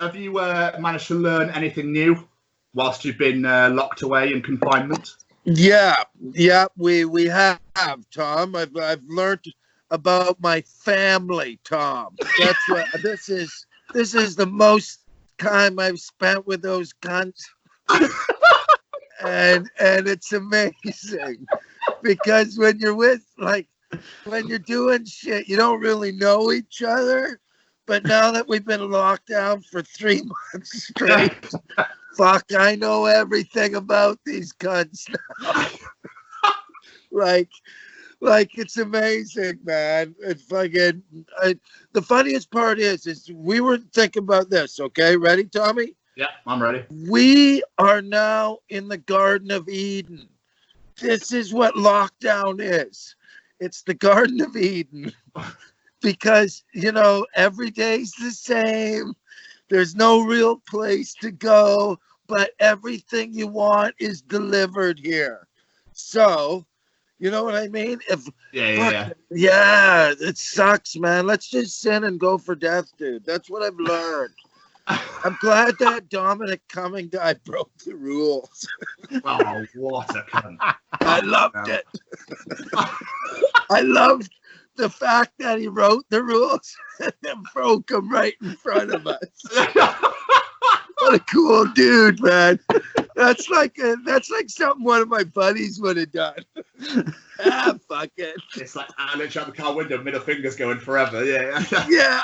have 0.00 0.14
you 0.14 0.38
uh, 0.38 0.76
managed 0.78 1.08
to 1.08 1.14
learn 1.14 1.50
anything 1.50 1.92
new 1.92 2.28
whilst 2.74 3.04
you've 3.04 3.18
been 3.18 3.44
uh, 3.44 3.70
locked 3.70 4.02
away 4.02 4.32
in 4.32 4.42
confinement? 4.42 5.16
Yeah, 5.44 6.02
yeah, 6.32 6.66
we 6.76 7.04
we 7.04 7.26
have, 7.26 7.60
Tom. 8.14 8.56
I've 8.56 8.76
I've 8.76 9.02
learned 9.06 9.44
about 9.90 10.40
my 10.40 10.62
family, 10.62 11.60
Tom. 11.64 12.16
That's 12.38 12.58
what 12.68 12.86
this 13.02 13.28
is. 13.28 13.66
This 13.92 14.14
is 14.14 14.36
the 14.36 14.46
most 14.46 15.00
time 15.38 15.78
I've 15.78 16.00
spent 16.00 16.46
with 16.46 16.62
those 16.62 16.92
guns, 16.94 17.46
and 19.24 19.68
and 19.78 20.08
it's 20.08 20.32
amazing 20.32 21.46
because 22.02 22.58
when 22.58 22.78
you're 22.78 22.94
with 22.94 23.24
like 23.38 23.68
when 24.24 24.46
you're 24.46 24.58
doing 24.58 25.04
shit, 25.04 25.48
you 25.48 25.56
don't 25.56 25.80
really 25.80 26.12
know 26.12 26.52
each 26.52 26.82
other. 26.82 27.40
But 27.86 28.04
now 28.04 28.30
that 28.30 28.48
we've 28.48 28.64
been 28.64 28.90
locked 28.90 29.28
down 29.28 29.60
for 29.60 29.82
three 29.82 30.22
months 30.54 30.84
straight, 30.84 31.32
fuck, 32.16 32.44
I 32.56 32.76
know 32.76 33.06
everything 33.06 33.74
about 33.74 34.18
these 34.24 34.52
cunts 34.52 35.08
now. 35.08 35.66
like, 37.10 37.50
like 38.20 38.56
it's 38.58 38.78
amazing, 38.78 39.60
man. 39.64 40.14
It's 40.20 40.42
fucking. 40.44 41.02
I, 41.42 41.56
the 41.92 42.02
funniest 42.02 42.50
part 42.50 42.78
is, 42.78 43.06
is 43.06 43.30
we 43.34 43.60
were 43.60 43.78
thinking 43.78 44.22
about 44.22 44.50
this. 44.50 44.80
Okay, 44.80 45.16
ready, 45.16 45.44
Tommy? 45.44 45.94
Yeah, 46.16 46.28
I'm 46.46 46.62
ready. 46.62 46.84
We 47.08 47.62
are 47.78 48.02
now 48.02 48.58
in 48.68 48.88
the 48.88 48.98
Garden 48.98 49.50
of 49.50 49.68
Eden. 49.68 50.28
This 51.00 51.32
is 51.32 51.52
what 51.52 51.74
lockdown 51.74 52.60
is. 52.60 53.16
It's 53.60 53.82
the 53.82 53.94
Garden 53.94 54.40
of 54.40 54.56
Eden. 54.56 55.12
Because, 56.02 56.62
you 56.74 56.92
know, 56.92 57.24
every 57.34 57.70
day's 57.70 58.12
the 58.12 58.30
same. 58.30 59.14
There's 59.68 59.94
no 59.94 60.22
real 60.22 60.58
place 60.68 61.14
to 61.14 61.30
go, 61.30 61.98
but 62.26 62.50
everything 62.60 63.32
you 63.32 63.46
want 63.46 63.94
is 63.98 64.22
delivered 64.22 64.98
here. 64.98 65.46
So, 65.92 66.66
you 67.18 67.30
know 67.30 67.44
what 67.44 67.54
I 67.54 67.68
mean? 67.68 68.00
If 68.08 68.28
Yeah, 68.52 68.70
yeah, 68.70 68.90
yeah. 68.90 69.10
Yeah, 69.30 70.14
it 70.20 70.36
sucks, 70.38 70.96
man. 70.96 71.26
Let's 71.26 71.48
just 71.48 71.80
sin 71.80 72.04
and 72.04 72.20
go 72.20 72.38
for 72.38 72.54
death, 72.54 72.90
dude. 72.98 73.24
That's 73.24 73.48
what 73.48 73.62
I've 73.62 73.78
learned. 73.78 74.34
I'm 74.86 75.36
glad 75.40 75.78
that 75.78 76.10
Dominic 76.10 76.60
Cumming 76.68 77.08
guy 77.08 77.34
broke 77.44 77.76
the 77.78 77.94
rules. 77.94 78.68
Oh, 79.24 79.64
what 79.74 80.14
a 80.14 80.22
cunt. 80.22 80.58
I 81.00 81.20
loved 81.20 81.68
it. 81.68 81.86
I 83.70 83.80
loved 83.80 84.30
the 84.76 84.90
fact 84.90 85.32
that 85.38 85.58
he 85.58 85.68
wrote 85.68 86.04
the 86.08 86.22
rules 86.22 86.76
and 87.00 87.12
then 87.22 87.42
broke 87.52 87.88
them 87.88 88.10
right 88.10 88.34
in 88.42 88.56
front 88.56 88.92
of 88.92 89.06
us. 89.06 89.18
What 90.98 91.14
a 91.14 91.18
cool 91.18 91.66
dude, 91.74 92.22
man. 92.22 92.58
That's 93.16 93.50
like 93.50 93.76
a, 93.78 93.96
that's 94.06 94.30
like 94.30 94.48
something 94.48 94.84
one 94.84 95.02
of 95.02 95.08
my 95.08 95.24
buddies 95.24 95.78
would 95.80 95.96
have 95.98 96.12
done. 96.12 96.38
ah, 97.44 97.76
fuck 97.88 98.10
it. 98.16 98.36
It's 98.56 98.74
like 98.74 98.88
I 98.96 99.14
literally 99.16 99.46
out 99.46 99.54
the 99.54 99.62
car 99.62 99.74
window, 99.74 100.02
middle 100.02 100.20
fingers 100.20 100.56
going 100.56 100.78
forever. 100.78 101.22
Yeah. 101.24 101.62
Yeah. 101.88 102.22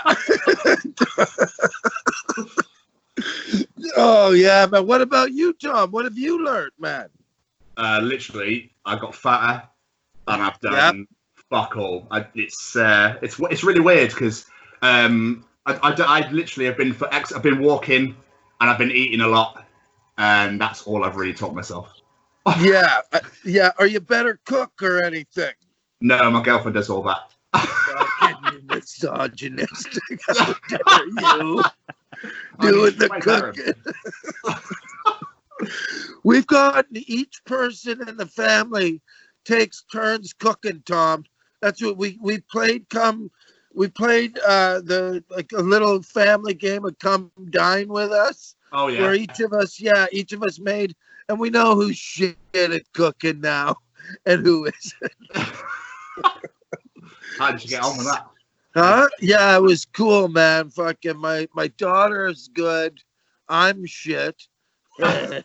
oh 3.96 4.30
yeah, 4.30 4.66
man. 4.66 4.86
What 4.86 5.02
about 5.02 5.32
you, 5.32 5.52
Tom? 5.52 5.90
What 5.90 6.04
have 6.04 6.16
you 6.16 6.42
learned, 6.42 6.72
man? 6.78 7.10
uh, 7.80 8.00
literally, 8.02 8.72
I 8.84 8.98
got 8.98 9.14
fatter, 9.14 9.62
and 10.28 10.42
I've 10.42 10.60
done 10.60 11.06
fuck 11.50 11.76
all. 11.76 12.06
I, 12.10 12.24
it's 12.34 12.76
uh, 12.76 13.18
it's 13.20 13.38
it's 13.50 13.62
really 13.62 13.80
weird 13.80 14.10
because 14.10 14.46
um, 14.80 15.44
I, 15.66 15.74
I, 15.74 16.22
I 16.22 16.30
literally 16.30 16.66
have 16.66 16.78
been 16.78 16.94
for 16.94 17.12
ex- 17.12 17.32
I've 17.32 17.42
been 17.42 17.58
walking 17.60 18.16
and 18.60 18.70
I've 18.70 18.78
been 18.78 18.92
eating 18.92 19.20
a 19.20 19.28
lot, 19.28 19.66
and 20.16 20.58
that's 20.60 20.84
all 20.84 21.04
I've 21.04 21.16
really 21.16 21.34
taught 21.34 21.54
myself. 21.54 21.92
Yeah, 22.58 23.02
uh, 23.12 23.20
yeah. 23.44 23.70
Are 23.78 23.86
you 23.86 23.98
a 23.98 24.00
better 24.00 24.40
cook 24.46 24.72
or 24.82 25.04
anything? 25.04 25.52
No, 26.00 26.30
my 26.30 26.42
girlfriend 26.42 26.74
does 26.74 26.88
all 26.88 27.02
that. 27.02 27.30
Fucking 27.54 28.66
misogynistic. 28.66 30.20
How 30.26 30.54
dare 30.68 31.42
you 31.42 31.62
doing 32.60 32.96
the 32.96 33.08
cooking? 33.20 33.74
We've 36.24 36.46
gotten 36.46 36.96
each 36.96 37.44
person 37.44 38.08
in 38.08 38.16
the 38.16 38.26
family 38.26 39.00
takes 39.44 39.84
turns 39.92 40.32
cooking, 40.32 40.82
Tom. 40.86 41.24
That's 41.60 41.82
what 41.82 41.96
we 41.96 42.18
we 42.20 42.40
played. 42.40 42.88
Come, 42.88 43.30
we 43.74 43.88
played 43.88 44.38
uh 44.38 44.80
the 44.80 45.22
like 45.30 45.52
a 45.52 45.62
little 45.62 46.02
family 46.02 46.54
game 46.54 46.84
of 46.84 46.98
come 46.98 47.30
dine 47.50 47.88
with 47.88 48.12
us. 48.12 48.56
Oh 48.72 48.88
yeah. 48.88 49.00
where 49.02 49.14
each 49.14 49.40
of 49.40 49.52
us, 49.52 49.80
yeah, 49.80 50.06
each 50.12 50.32
of 50.32 50.42
us 50.42 50.58
made, 50.58 50.94
and 51.28 51.38
we 51.38 51.50
know 51.50 51.74
who's 51.74 51.96
shit 51.96 52.36
at 52.54 52.92
cooking 52.92 53.40
now 53.40 53.76
and 54.26 54.44
who 54.44 54.66
isn't. 54.66 55.12
How 57.38 57.50
did 57.52 57.64
you 57.64 57.70
get 57.70 57.82
on 57.82 57.96
with 57.96 58.06
that? 58.06 58.26
Huh? 58.74 59.08
Yeah, 59.20 59.56
it 59.56 59.62
was 59.62 59.84
cool, 59.84 60.28
man. 60.28 60.70
Fucking 60.70 61.16
my 61.16 61.48
my 61.54 61.68
daughter's 61.68 62.48
good. 62.48 63.00
I'm 63.48 63.84
shit. 63.84 64.46
hey, 64.98 65.42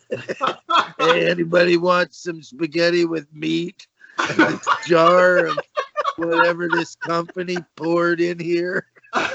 anybody 1.00 1.78
wants 1.78 2.24
some 2.24 2.44
spaghetti 2.44 3.06
with 3.06 3.28
meat? 3.34 3.88
Jar 4.86 5.48
of 5.48 5.58
whatever 6.18 6.70
this 6.70 6.96
company 6.96 7.58
poured 7.76 8.22
in 8.22 8.40
here. 8.40 8.88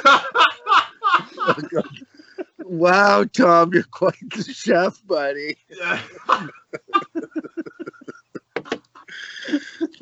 Wow, 2.71 3.25
Tom, 3.25 3.75
you're 3.75 3.83
quite 3.83 4.15
the 4.31 4.45
chef, 4.45 5.05
buddy. 5.05 5.57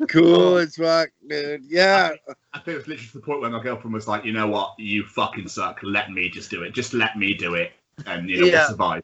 Cool 0.07 0.35
oh. 0.35 0.57
as 0.57 0.75
fuck, 0.75 1.09
dude. 1.27 1.63
Yeah. 1.67 2.11
I 2.53 2.59
think 2.59 2.67
it 2.67 2.77
was 2.77 2.87
literally 2.87 3.07
to 3.07 3.13
the 3.13 3.19
point 3.21 3.41
where 3.41 3.49
my 3.49 3.61
girlfriend 3.61 3.93
was 3.93 4.07
like, 4.07 4.23
you 4.23 4.31
know 4.31 4.47
what, 4.47 4.75
you 4.77 5.03
fucking 5.03 5.47
suck. 5.47 5.79
Let 5.83 6.11
me 6.11 6.29
just 6.29 6.51
do 6.51 6.63
it. 6.63 6.73
Just 6.73 6.93
let 6.93 7.17
me 7.17 7.33
do 7.33 7.55
it. 7.55 7.71
And 8.05 8.29
you 8.29 8.41
know, 8.41 8.47
Yeah. 8.47 8.59
we'll 8.59 8.69
survive. 8.69 9.03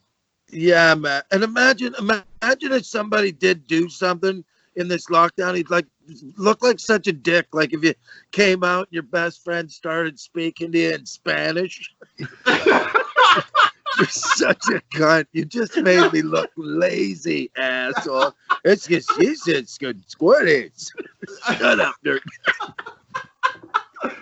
Yeah, 0.52 0.96
man. 0.96 1.24
And 1.32 1.44
imagine, 1.44 1.96
imagine 1.98 2.72
if 2.72 2.86
somebody 2.86 3.32
did 3.32 3.68
do 3.68 3.90
something 3.90 4.44
in 4.76 4.88
this 4.88 5.08
lockdown. 5.08 5.56
He'd 5.56 5.70
like 5.70 5.88
look 6.38 6.64
like 6.64 6.80
such 6.80 7.08
a 7.08 7.14
dick. 7.14 7.48
Like 7.54 7.74
if 7.74 7.84
you 7.84 7.94
came 8.32 8.64
out 8.64 8.88
and 8.88 8.94
your 8.94 9.04
best 9.04 9.44
friend 9.44 9.70
started 9.72 10.20
speaking 10.20 10.72
to 10.72 10.78
you 10.78 10.94
in 10.94 11.06
Spanish. 11.06 11.94
You're 13.98 14.08
such 14.08 14.64
a 14.70 14.82
cunt. 14.94 15.28
You 15.32 15.46
just 15.46 15.78
made 15.78 16.12
me 16.12 16.22
look 16.22 16.52
lazy, 16.58 17.50
asshole. 17.56 18.34
It's 18.66 18.88
just 18.88 19.10
you 19.18 19.36
said 19.36 19.68
good 19.80 20.10
squirties. 20.10 20.92
Shut 21.58 21.80
up, 21.80 21.96
nerd. 22.06 22.20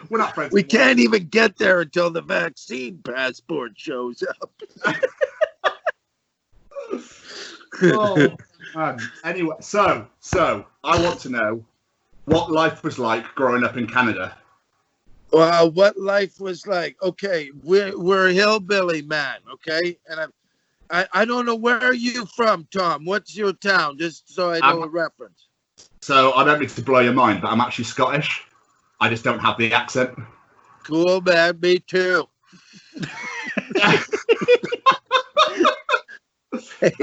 We're 0.10 0.20
not 0.20 0.36
friends. 0.36 0.54
We 0.54 0.62
anymore. 0.62 0.86
can't 0.86 1.00
even 1.00 1.28
get 1.28 1.58
there 1.58 1.82
until 1.82 2.12
the 2.12 2.22
vaccine 2.22 3.00
passport 3.04 3.74
shows 3.76 4.24
up. 4.24 4.52
Oh, 7.86 8.38
man. 8.76 9.00
Anyway, 9.24 9.56
so 9.60 10.08
so 10.20 10.66
I 10.84 11.02
want 11.02 11.20
to 11.22 11.30
know 11.30 11.66
what 12.26 12.52
life 12.52 12.84
was 12.84 13.00
like 13.00 13.26
growing 13.36 13.64
up 13.64 13.78
in 13.78 13.88
Canada. 13.88 14.38
Well, 15.32 15.72
what 15.72 15.98
life 15.98 16.40
was 16.40 16.68
like. 16.68 16.96
Okay, 17.02 17.52
we're 17.64 17.98
we're 17.98 18.28
a 18.30 18.34
hillbilly 18.34 19.02
man, 19.02 19.38
okay? 19.52 19.98
And 20.08 20.20
I 20.20 20.28
I, 20.90 21.08
I 21.14 21.26
don't 21.26 21.46
know 21.46 21.56
where 21.56 21.80
are 21.80 21.94
you 21.94 22.26
from, 22.28 22.68
Tom? 22.72 23.06
What's 23.06 23.36
your 23.36 23.54
town? 23.54 23.98
Just 23.98 24.34
so 24.34 24.52
I 24.52 24.60
know 24.60 24.68
I'm- 24.68 24.84
a 24.84 24.88
reference. 24.88 25.48
So 26.02 26.34
I 26.34 26.44
don't 26.44 26.60
mean 26.60 26.68
to 26.68 26.82
blow 26.82 27.00
your 27.00 27.14
mind, 27.14 27.42
but 27.42 27.48
I'm 27.48 27.62
actually 27.62 27.86
Scottish. 27.86 28.44
I 29.00 29.08
just 29.10 29.24
don't 29.24 29.40
have 29.40 29.58
the 29.58 29.72
accent. 29.74 30.14
Cool, 30.84 31.22
man. 31.22 31.58
Me 31.62 31.80
too. 31.80 32.28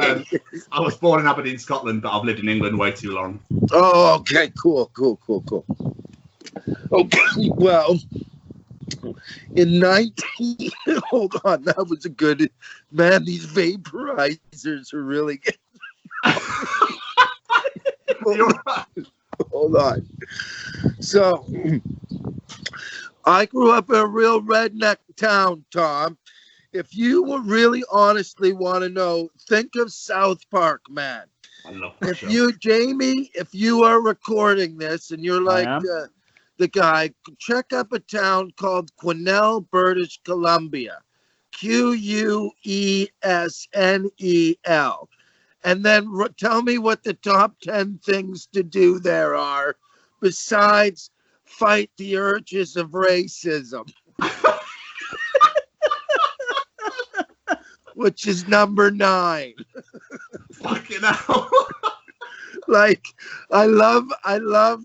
Um, 0.01 0.25
I 0.73 0.81
was 0.81 0.97
born 0.97 1.21
in 1.21 1.27
Aberdeen, 1.27 1.59
Scotland, 1.59 2.03
but 2.03 2.17
I've 2.17 2.25
lived 2.25 2.41
in 2.41 2.49
England 2.49 2.79
way 2.79 2.93
too 2.93 3.13
long. 3.13 3.41
Oh, 3.73 4.17
okay, 4.21 4.53
cool, 4.61 4.91
cool, 4.95 5.17
cool, 5.25 5.43
cool. 5.43 5.65
Okay, 6.93 7.19
well, 7.57 7.99
in 9.55 9.79
19, 9.79 10.71
hold 11.09 11.41
on, 11.45 11.65
that 11.65 11.87
was 11.89 12.05
a 12.05 12.11
good, 12.11 12.51
man, 12.91 13.25
these 13.25 13.47
vaporizers 13.47 14.93
are 14.93 15.03
really 15.03 15.39
good. 15.39 15.57
Hold 19.51 19.77
on. 19.77 20.07
So, 21.01 21.47
I 23.25 23.47
grew 23.47 23.73
up 23.73 23.89
in 23.91 23.97
a 23.97 24.07
real 24.07 24.43
redneck 24.43 24.97
town, 25.17 25.65
Tom. 25.71 26.17
If 26.73 26.95
you 26.95 27.23
will 27.23 27.41
really 27.41 27.83
honestly 27.91 28.53
want 28.53 28.83
to 28.85 28.89
know, 28.89 29.29
think 29.49 29.75
of 29.77 29.93
South 29.93 30.49
Park, 30.51 30.83
man. 30.89 31.25
I 31.65 31.71
love 31.73 31.93
if 32.03 32.19
show. 32.19 32.29
you 32.29 32.53
jamie 32.53 33.31
if 33.35 33.55
you 33.55 33.83
are 33.85 34.01
recording 34.01 34.79
this 34.79 35.11
and 35.11 35.23
you're 35.23 35.43
like 35.43 35.69
am. 35.69 35.83
uh, 35.95 36.07
the 36.59 36.69
guy 36.69 37.11
check 37.39 37.73
up 37.73 37.93
a 37.93 37.99
town 37.99 38.51
called 38.57 38.91
Quesnel 38.97 39.69
british 39.71 40.21
columbia 40.25 40.99
q-u-e-s-n-e-l 41.53 42.59
and 45.63 45.85
then 45.85 46.09
r- 46.17 46.29
tell 46.39 46.63
me 46.63 46.79
what 46.79 47.03
the 47.03 47.15
top 47.15 47.61
10 47.61 47.99
things 48.05 48.47
to 48.53 48.63
do 48.63 48.99
there 48.99 49.35
are 49.35 49.77
besides 50.21 51.11
fight 51.45 51.91
the 51.99 52.17
urges 52.17 52.77
of 52.77 52.93
racism 52.93 53.93
which 58.01 58.27
is 58.27 58.49
number 58.49 58.91
nine 58.91 59.53
Fucking 60.55 61.03
hell. 61.03 61.51
like 62.69 63.05
I 63.51 63.67
love 63.67 64.11
I 64.25 64.39
love 64.39 64.83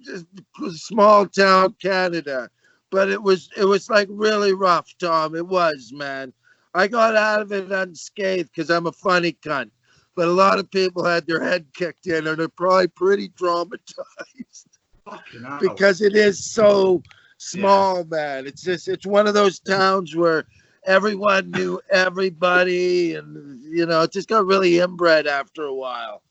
small 0.74 1.26
town 1.28 1.76
Canada, 1.82 2.50
but 2.92 3.10
it 3.10 3.22
was 3.22 3.50
it 3.56 3.66
was 3.66 3.90
like 3.90 4.08
really 4.12 4.54
rough, 4.54 4.94
Tom. 5.00 5.36
It 5.36 5.48
was, 5.48 5.92
man. 5.94 6.34
I 6.74 6.88
got 6.88 7.16
out 7.16 7.42
of 7.42 7.52
it 7.54 7.72
unscathed 7.72 8.50
because 8.54 8.70
I'm 8.70 8.88
a 8.88 8.92
funny 8.92 9.38
cunt. 9.46 9.72
But 10.16 10.28
a 10.28 10.32
lot 10.32 10.60
of 10.60 10.70
people 10.72 11.04
had 11.04 11.26
their 11.26 11.44
head 11.44 11.68
kicked 11.74 12.08
in 12.08 12.28
and 12.28 12.38
they're 12.38 12.50
probably 12.50 12.88
pretty 12.88 13.30
traumatized 13.30 14.68
Fucking 15.06 15.44
hell. 15.44 15.60
because 15.60 16.02
it 16.02 16.16
is 16.16 16.46
so 16.52 17.02
small, 17.38 18.04
man. 18.06 18.46
It's 18.46 18.62
just 18.62 18.88
it's 18.88 19.06
one 19.06 19.28
of 19.28 19.34
those 19.34 19.60
towns 19.60 20.16
where 20.16 20.46
everyone 20.88 21.52
knew 21.52 21.80
everybody 21.90 23.16
and 23.16 23.62
you 23.64 23.86
know, 23.86 24.02
it 24.04 24.12
just 24.12 24.28
got 24.30 24.46
really 24.46 24.80
inbred 24.80 25.28
after 25.28 25.64
a 25.64 25.74
while 25.74 26.22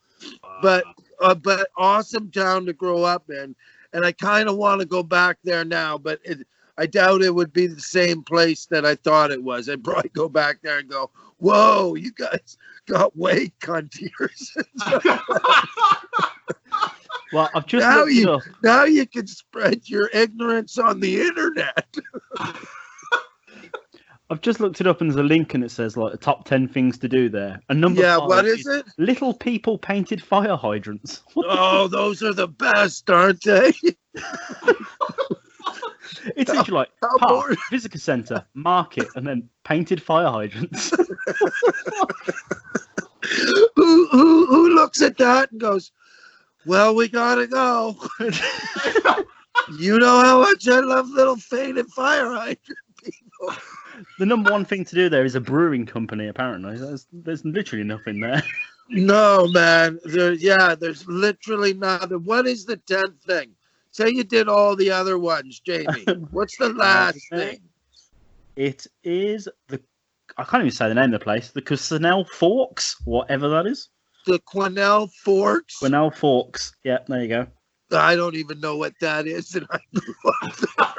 but 0.63 0.85
uh, 1.21 1.35
but 1.35 1.69
awesome 1.77 2.31
town 2.31 2.65
to 2.67 2.73
grow 2.73 3.03
up 3.03 3.29
in, 3.31 3.55
and 3.93 4.05
I 4.05 4.13
kind 4.13 4.49
of 4.49 4.57
want 4.57 4.81
to 4.81 4.87
go 4.87 5.03
back 5.03 5.37
there 5.45 5.65
now, 5.65 5.99
but 5.99 6.19
it, 6.25 6.47
I 6.79 6.87
doubt 6.87 7.23
it 7.23 7.35
would 7.35 7.53
be 7.53 7.67
the 7.67 7.81
same 7.81 8.23
place 8.23 8.67
that 8.67 8.87
I 8.87 8.95
thought 8.95 9.31
it 9.31 9.43
was. 9.43 9.69
I'd 9.69 9.85
probably 9.85 10.11
go 10.15 10.29
back 10.29 10.59
there 10.63 10.79
and 10.79 10.89
go, 10.89 11.11
"Whoa, 11.39 11.95
you 11.95 12.11
guys 12.13 12.57
got 12.87 13.15
way 13.17 13.53
cuntier." 13.61 14.31
Well, 17.33 17.51
I've 17.55 17.67
just 17.67 17.85
Now 17.85 18.05
you- 18.05 18.31
up. 18.31 18.43
now 18.63 18.85
you 18.85 19.07
can 19.07 19.27
spread 19.27 19.89
your 19.89 20.09
ignorance 20.13 20.79
on 20.79 21.01
the 21.01 21.21
internet. 21.23 21.97
I've 24.31 24.41
just 24.41 24.59
looked 24.59 24.81
it 24.81 24.87
up, 24.87 25.01
and 25.01 25.11
there's 25.11 25.21
a 25.21 25.23
link, 25.23 25.53
and 25.55 25.63
it 25.63 25.71
says 25.71 25.97
like 25.97 26.13
the 26.13 26.19
top 26.19 26.45
ten 26.47 26.67
things 26.67 26.99
to 26.99 27.09
do 27.09 27.29
there. 27.29 27.61
And 27.69 27.81
number 27.81 28.01
yeah, 28.01 28.19
five 28.19 28.29
what 28.29 28.47
is 28.47 28.67
it? 28.67 28.87
Little 28.97 29.35
people 29.35 29.77
painted 29.79 30.23
fire 30.23 30.57
hydrants. 30.57 31.23
Oh, 31.37 31.89
those 31.89 32.23
are 32.23 32.33
the 32.33 32.49
best, 32.49 33.11
aren't 33.11 33.43
they? 33.43 33.73
It's 36.37 36.51
literally 36.51 36.79
like 36.81 36.91
How 37.03 37.19
park, 37.19 37.45
boring. 37.45 37.59
visitor 37.71 37.99
centre, 37.99 38.47
market, 38.55 39.09
and 39.15 39.27
then 39.27 39.49
painted 39.63 40.03
fire 40.03 40.31
hydrants. 40.31 40.91
who 43.77 44.09
who 44.11 44.47
who 44.47 44.75
looks 44.75 45.03
at 45.03 45.19
that 45.19 45.53
and 45.53 45.61
goes, 45.61 45.93
"Well, 46.65 46.95
we 46.95 47.09
gotta 47.09 47.47
go." 47.47 47.97
you 49.79 49.99
know 49.99 50.21
how 50.23 50.41
much 50.41 50.67
I 50.69 50.81
love 50.81 51.09
little 51.11 51.37
faded 51.37 51.89
fire 51.89 52.33
hydrant 52.33 52.79
people. 53.03 53.55
The 54.19 54.27
number 54.27 54.51
one 54.51 54.65
thing 54.65 54.85
to 54.85 54.95
do 54.95 55.09
there 55.09 55.25
is 55.25 55.35
a 55.35 55.41
brewing 55.41 55.87
company. 55.87 56.29
Apparently, 56.29 56.77
there's, 56.77 57.07
there's 57.13 57.45
literally 57.45 57.85
nothing 57.85 58.21
there. 58.21 58.43
No, 58.91 59.49
man. 59.49 59.99
There, 60.05 60.35
yeah, 60.35 60.75
there's 60.75 61.09
literally 61.09 61.73
nothing. 61.73 62.23
What 62.23 62.47
is 62.47 62.67
the 62.67 62.77
tenth 62.77 63.23
thing? 63.23 63.53
Say 63.93 64.11
you 64.11 64.25
did 64.25 64.47
all 64.47 64.77
the 64.77 64.91
other 64.91 65.19
ones, 65.19 65.59
Jamie. 65.61 66.05
What's 66.31 66.59
the 66.59 66.69
last 66.69 67.19
thing? 67.31 67.61
It 68.57 68.87
is 69.03 69.49
the 69.69 69.81
I 70.37 70.45
can't 70.45 70.63
even 70.63 70.71
say 70.73 70.89
the 70.89 70.95
name 70.95 71.13
of 71.13 71.21
the 71.21 71.25
place. 71.25 71.51
The 71.51 71.63
Cusnell 71.63 72.29
Forks, 72.29 72.97
whatever 73.05 73.49
that 73.51 73.67
is. 73.67 73.89
The 74.27 74.41
Quesnel 74.41 75.11
Forks. 75.13 75.79
Quesnel 75.81 76.15
Forks. 76.15 76.75
Yeah, 76.83 76.99
there 77.07 77.23
you 77.23 77.29
go. 77.29 77.47
I 77.93 78.17
don't 78.17 78.35
even 78.35 78.61
know 78.61 78.77
what 78.77 78.95
that 79.01 79.27
is, 79.27 79.55
and 79.55 79.67
I 79.71 79.79
grew 79.95 80.15
up 80.43 80.57
there. 80.57 80.95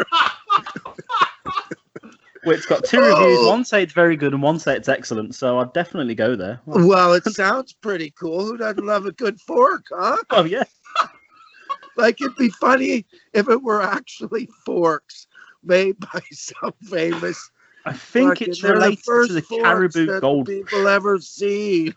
Well, 2.04 2.14
it's 2.54 2.66
got 2.66 2.84
two 2.86 3.00
Oh. 3.00 3.08
reviews. 3.20 3.48
One 3.48 3.66
say 3.66 3.84
it's 3.84 3.94
very 3.94 4.16
good, 4.16 4.34
and 4.34 4.42
one 4.42 4.60
say 4.60 4.76
it's 4.76 4.90
excellent. 4.90 5.34
So 5.36 5.60
I'd 5.60 5.74
definitely 5.74 6.16
go 6.16 6.36
there. 6.36 6.60
Well, 6.66 7.14
it 7.14 7.26
sounds 7.26 7.74
pretty 7.74 8.12
cool. 8.20 8.46
Who 8.46 8.58
doesn't 8.58 8.86
love 8.86 9.06
a 9.06 9.12
good 9.12 9.40
fork, 9.42 9.86
huh? 9.92 10.18
Oh 10.32 10.44
yeah, 10.46 10.64
Like 11.98 12.22
it'd 12.22 12.36
be 12.36 12.50
funny 12.50 13.06
if 13.34 13.50
it 13.50 13.62
were 13.64 13.82
actually 13.82 14.48
forks 14.66 15.28
made 15.64 16.00
by 16.00 16.22
some 16.32 16.74
famous. 16.84 17.50
I 17.86 17.94
think 17.94 18.42
it's 18.42 18.62
they're 18.62 18.74
the 18.74 18.80
related 18.80 19.28
to 19.28 19.34
the 19.34 19.42
Cariboo 19.44 20.20
Gold. 20.20 20.48
people 20.48 20.88
ever 20.88 21.20
seen. 21.20 21.94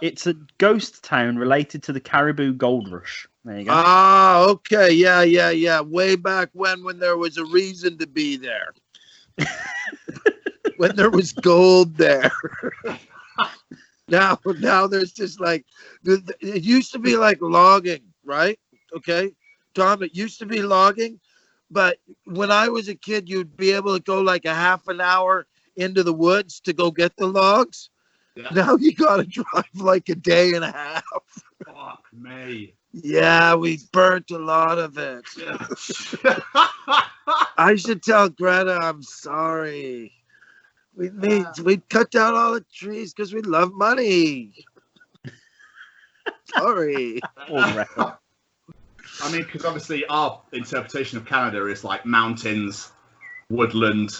It's 0.00 0.26
a 0.26 0.34
ghost 0.58 1.04
town 1.04 1.36
related 1.36 1.82
to 1.84 1.92
the 1.92 2.00
Cariboo 2.00 2.54
Gold 2.54 2.90
Rush. 2.90 3.28
There 3.44 3.58
you 3.58 3.64
go. 3.66 3.72
Ah, 3.74 4.42
okay, 4.46 4.90
yeah, 4.90 5.22
yeah, 5.22 5.50
yeah. 5.50 5.80
Way 5.80 6.16
back 6.16 6.48
when, 6.54 6.82
when 6.82 6.98
there 6.98 7.16
was 7.18 7.36
a 7.36 7.44
reason 7.44 7.98
to 7.98 8.06
be 8.06 8.36
there, 8.36 8.72
when 10.76 10.94
there 10.96 11.10
was 11.10 11.32
gold 11.32 11.96
there. 11.96 12.30
now, 14.08 14.38
now 14.58 14.86
there's 14.86 15.12
just 15.12 15.40
like 15.40 15.64
it 16.04 16.62
used 16.62 16.92
to 16.92 16.98
be 16.98 17.16
like 17.16 17.38
logging, 17.40 18.02
right? 18.24 18.58
Okay, 18.94 19.32
Tom, 19.74 20.02
it 20.02 20.14
used 20.14 20.38
to 20.40 20.46
be 20.46 20.62
logging, 20.62 21.18
but 21.70 21.98
when 22.24 22.50
I 22.50 22.68
was 22.68 22.88
a 22.88 22.94
kid, 22.94 23.28
you'd 23.28 23.56
be 23.56 23.72
able 23.72 23.96
to 23.96 24.02
go 24.02 24.20
like 24.20 24.44
a 24.44 24.54
half 24.54 24.88
an 24.88 25.00
hour 25.00 25.46
into 25.76 26.02
the 26.02 26.12
woods 26.12 26.60
to 26.60 26.72
go 26.72 26.90
get 26.90 27.16
the 27.16 27.26
logs. 27.26 27.90
Yeah. 28.34 28.48
Now 28.52 28.76
you 28.76 28.94
got 28.94 29.16
to 29.16 29.24
drive 29.52 29.64
like 29.74 30.08
a 30.08 30.14
day 30.14 30.54
and 30.54 30.64
a 30.64 30.72
half. 30.72 31.04
Fuck 31.64 32.04
me. 32.12 32.74
Yeah, 32.92 33.54
we 33.54 33.78
burnt 33.92 34.30
a 34.30 34.38
lot 34.38 34.78
of 34.78 34.98
it. 34.98 35.24
I 37.56 37.74
should 37.76 38.02
tell 38.02 38.28
Greta 38.28 38.78
I'm 38.82 39.02
sorry. 39.02 40.12
We 40.94 41.08
made 41.10 41.46
we 41.64 41.78
cut 41.88 42.10
down 42.10 42.34
all 42.34 42.52
the 42.52 42.64
trees 42.72 43.14
because 43.14 43.32
we 43.32 43.40
love 43.42 43.72
money. 43.72 44.52
sorry. 46.54 47.20
On. 47.48 47.86
I 49.22 49.30
mean, 49.32 49.42
because 49.42 49.64
obviously 49.64 50.04
our 50.06 50.42
interpretation 50.52 51.16
of 51.18 51.24
Canada 51.24 51.66
is 51.66 51.84
like 51.84 52.04
mountains, 52.04 52.92
woodland, 53.48 54.10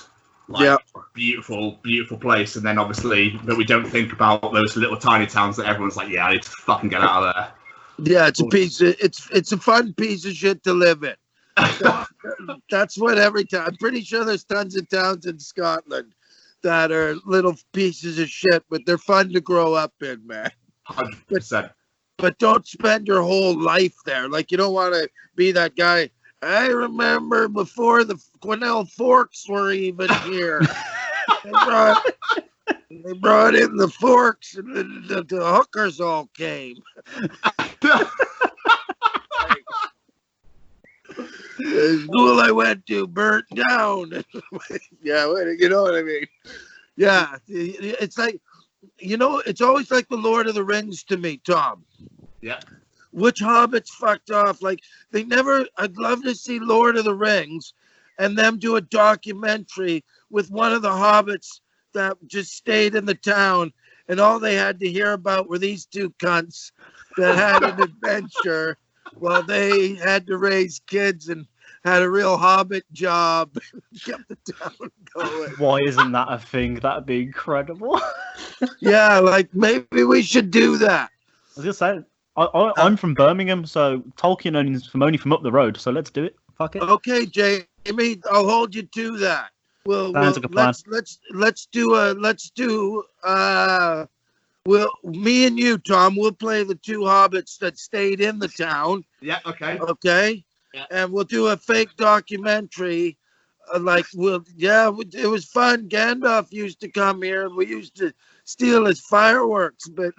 like 0.49 0.65
Yeah. 0.65 0.77
beautiful, 1.13 1.79
beautiful 1.83 2.17
place, 2.17 2.57
and 2.57 2.65
then 2.65 2.79
obviously 2.79 3.39
that 3.45 3.57
we 3.57 3.65
don't 3.65 3.87
think 3.87 4.13
about 4.13 4.53
those 4.53 4.77
little 4.77 4.97
tiny 4.97 5.27
towns 5.27 5.57
that 5.57 5.67
everyone's 5.67 5.97
like, 5.97 6.09
yeah, 6.09 6.27
I 6.27 6.33
need 6.35 6.43
to 6.43 6.51
fucking 6.51 6.89
get 6.89 7.03
out 7.03 7.23
of 7.23 7.35
there. 7.35 7.53
Yeah, 7.99 8.29
it's 8.29 8.41
a 8.41 8.47
piece. 8.47 8.81
Of, 8.81 8.97
it's 9.01 9.29
it's 9.31 9.53
a 9.53 9.59
fun 9.59 9.95
piece 9.95 10.25
of 10.25 10.33
shit 10.33 10.63
to 10.65 10.73
live 10.73 11.03
in. 11.03 11.15
That's 12.71 12.99
what 12.99 13.19
every 13.19 13.45
time. 13.45 13.69
I'm 13.69 13.77
pretty 13.77 14.03
sure 14.03 14.25
there's 14.25 14.45
tons 14.45 14.77
of 14.77 14.89
towns 14.89 15.27
in 15.27 15.39
Scotland 15.39 16.13
that 16.63 16.91
are 16.93 17.17
little 17.27 17.57
pieces 17.73 18.19
of 18.19 18.29
shit, 18.29 18.65
but 18.71 18.83
they're 18.87 18.99
fun 18.99 19.33
to 19.33 19.41
grow 19.41 19.75
up 19.75 19.93
in, 20.01 20.27
man. 20.27 20.51
Hundred 20.85 21.27
percent. 21.27 21.73
But 22.19 22.39
don't 22.39 22.67
spend 22.67 23.07
your 23.07 23.23
whole 23.23 23.59
life 23.59 23.97
there. 24.07 24.29
Like 24.29 24.51
you 24.51 24.57
don't 24.57 24.75
want 24.75 24.95
to 24.95 25.09
be 25.37 25.53
that 25.53 25.77
guy. 25.77 26.11
I 26.41 26.67
remember 26.67 27.49
before 27.49 28.05
the 28.05 28.21
Quesnel 28.41 28.91
forks 28.91 29.49
were 29.49 29.73
even 29.73 30.09
here. 30.25 30.63
Uh, 31.45 31.99
they, 33.05 33.13
brought, 33.15 33.55
in 33.55 33.77
the 33.77 33.89
forks, 33.89 34.57
and 34.57 34.75
the, 34.75 35.15
the, 35.15 35.23
the 35.25 35.45
hookers 35.45 36.01
all 36.01 36.29
came. 36.35 36.77
The 41.59 42.03
school 42.05 42.41
I 42.41 42.51
went 42.51 42.87
to 42.87 43.07
burnt 43.07 43.47
down. 43.55 44.11
yeah, 45.03 45.27
you 45.59 45.69
know 45.69 45.83
what 45.83 45.95
I 45.95 46.03
mean? 46.03 46.27
Yeah, 46.97 47.37
it's 47.49 48.19
like, 48.19 48.41
you 48.99 49.17
know, 49.17 49.39
it's 49.39 49.61
always 49.61 49.91
like 49.91 50.09
the 50.09 50.17
Lord 50.17 50.47
of 50.47 50.55
the 50.55 50.65
Rings 50.65 51.05
to 51.05 51.17
me, 51.17 51.41
Tom. 51.45 51.85
Yeah. 52.41 52.61
Which 53.13 53.41
hobbits 53.41 53.91
fucked 53.91 54.31
off? 54.31 54.63
Like, 54.63 54.81
they 55.11 55.25
never, 55.25 55.67
I'd 55.77 55.97
love 55.97 56.23
to 56.25 56.35
see 56.35 56.59
Lord 56.59 56.97
of 56.97 57.05
the 57.05 57.15
Rings 57.15 57.75
and 58.19 58.37
them 58.37 58.59
do 58.59 58.77
a 58.77 58.81
documentary 58.81 60.05
with 60.31 60.51
one 60.51 60.73
of 60.73 60.83
the 60.83 60.91
hobbits 60.91 61.61
that 61.95 62.17
just 62.27 62.55
stayed 62.55 62.95
in 62.95 63.05
the 63.05 63.15
town 63.15 63.73
and 64.09 64.21
all 64.21 64.39
they 64.39 64.55
had 64.55 64.81
to 64.81 64.91
hear 64.91 65.13
about 65.13 65.49
were 65.49 65.59
these 65.59 65.87
two 65.87 66.11
cunts 66.19 66.73
that 67.17 67.37
had 67.37 67.63
an 67.63 67.81
adventure 67.89 68.77
while 69.19 69.43
they 69.43 69.95
had 69.95 70.27
to 70.27 70.39
raise 70.39 70.81
kids 70.87 71.29
and 71.29 71.47
had 71.85 72.03
a 72.03 72.11
real 72.11 72.37
hobbit 72.37 72.85
job 72.93 73.55
kept 74.05 74.29
the 74.29 74.37
town 74.53 74.91
going 75.15 75.51
Why 75.59 75.81
isn't 75.81 76.13
that 76.13 76.29
a 76.31 76.39
thing? 76.39 76.77
That'd 76.77 77.07
be 77.07 77.23
incredible. 77.23 78.01
Yeah 78.79 79.19
like 79.19 79.53
maybe 79.53 80.05
we 80.05 80.23
should 80.23 80.53
do 80.53 80.79
that 80.79 81.11
was 81.57 81.65
gonna 81.65 81.75
say, 81.75 82.05
I, 82.37 82.45
I, 82.45 82.73
I'm 82.77 82.97
from 82.97 83.15
Birmingham, 83.15 83.67
so 83.67 84.01
Tolkien 84.17 84.57
only 84.57 84.79
from 84.79 85.03
only 85.03 85.19
from 85.19 85.33
up 85.33 85.43
the 85.43 85.51
road. 85.51 85.77
So 85.77 85.91
let's 85.91 86.11
do 86.11 86.25
it. 86.25 86.37
Fuck 86.57 86.77
it. 86.77 86.83
okay 86.83 87.27
jamie 87.27 88.21
i'll 88.31 88.49
hold 88.49 88.75
you 88.75 88.83
to 88.83 89.17
that 89.19 89.51
well, 89.85 90.12
Sounds 90.12 90.37
well 90.37 90.37
like 90.37 90.45
a 90.45 90.49
plan. 90.49 90.73
let's 90.73 90.83
let's 90.87 91.18
let's 91.33 91.66
do 91.66 91.95
a 91.95 92.12
let's 92.14 92.51
do 92.51 93.03
uh 93.25 94.07
well 94.66 94.90
me 95.05 95.47
and 95.47 95.59
you 95.59 95.79
tom 95.79 96.16
we'll 96.16 96.33
play 96.33 96.62
the 96.64 96.75
two 96.77 97.01
hobbits 97.01 97.59
that 97.59 97.79
stayed 97.79 98.21
in 98.21 98.38
the 98.38 98.49
town 98.49 99.05
Yeah. 99.21 99.40
Okay. 99.47 99.79
okay 99.88 100.45
Yeah. 100.73 100.87
and 100.90 101.12
we'll 101.12 101.25
do 101.25 101.49
a 101.49 101.57
fake 101.57 101.97
documentary 101.97 103.18
uh, 103.75 103.79
like 103.81 104.07
we'll 104.14 104.45
yeah 104.57 104.88
we- 104.88 105.09
it 105.14 105.27
was 105.27 105.45
fun 105.47 105.88
gandalf 105.88 106.53
used 106.53 106.81
to 106.81 106.88
come 106.88 107.23
here 107.23 107.47
and 107.47 107.57
we 107.57 107.66
used 107.66 107.97
to 107.97 108.12
steal 108.45 108.87
his 108.87 109.01
fireworks 109.01 109.88
but 109.88 110.12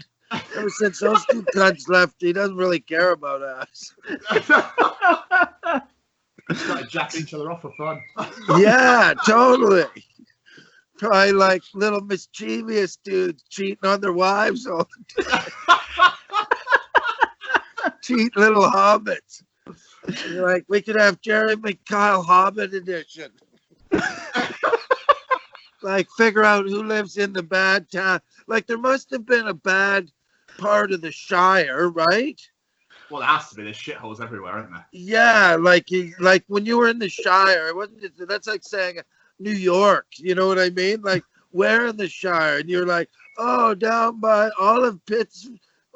ever 0.56 0.70
since 0.70 1.00
those 1.00 1.26
two 1.26 1.44
cunts 1.56 1.88
left 1.88 2.16
he 2.20 2.32
doesn't 2.34 2.58
really 2.58 2.80
care 2.80 3.12
about 3.12 3.42
us 3.42 3.94
Started 6.52 6.90
jacking 6.90 7.22
each 7.22 7.34
other 7.34 7.52
off 7.52 7.62
for 7.62 7.72
fun. 7.78 8.02
yeah 8.60 9.14
totally. 9.26 9.86
Probably 10.98 11.32
like 11.32 11.64
little 11.74 12.02
mischievous 12.02 12.98
dudes 12.98 13.44
cheating 13.50 13.86
on 13.90 14.02
their 14.02 14.14
wives 14.14 14.68
all 14.68 14.88
the 15.18 15.24
time. 15.24 16.12
Cheat 18.04 18.36
little 18.36 18.70
hobbits. 18.70 19.44
You're 20.30 20.46
like 20.46 20.66
we 20.68 20.82
could 20.82 21.00
have 21.00 21.22
jeremy 21.22 21.80
kyle 21.88 22.22
hobbit 22.22 22.74
edition. 22.74 23.32
Like 25.84 26.08
figure 26.18 26.46
out 26.46 26.66
who 26.66 26.82
lives 26.82 27.18
in 27.18 27.34
the 27.34 27.44
bad 27.44 27.92
town. 27.92 28.22
Like 28.48 28.68
there 28.68 28.78
must 28.78 29.12
have 29.12 29.26
been 29.26 29.50
a 29.50 29.54
bad 29.54 30.10
part 30.58 30.94
of 30.94 31.02
the 31.02 31.12
shire 31.12 31.90
right 31.90 32.40
Well, 33.14 33.22
there 33.22 33.30
has 33.30 33.50
to 33.50 33.56
be. 33.56 33.62
There's 33.62 33.78
shitholes 33.78 34.20
everywhere, 34.20 34.54
aren't 34.54 34.72
there? 34.72 34.88
yeah 34.92 35.56
like 35.60 35.88
like 36.20 36.44
when 36.48 36.66
you 36.66 36.80
were 36.80 36.88
in 36.88 36.98
the 36.98 37.08
shire 37.08 37.68
it 37.68 37.76
wasn't 37.76 38.02
that's 38.28 38.48
like 38.48 38.64
saying 38.64 38.98
new 39.38 39.52
york 39.52 40.08
you 40.18 40.34
know 40.34 40.48
what 40.48 40.58
i 40.58 40.72
mean? 40.72 41.04
Like 41.04 41.24
where 41.52 41.86
in 41.86 41.96
the 41.96 42.10
shire? 42.10 42.58
And 42.58 42.68
you're 42.68 42.88
like 42.88 43.10
oh 43.38 43.76
down 43.76 44.20
by 44.20 44.50
olive 44.60 45.06
pits 45.06 45.48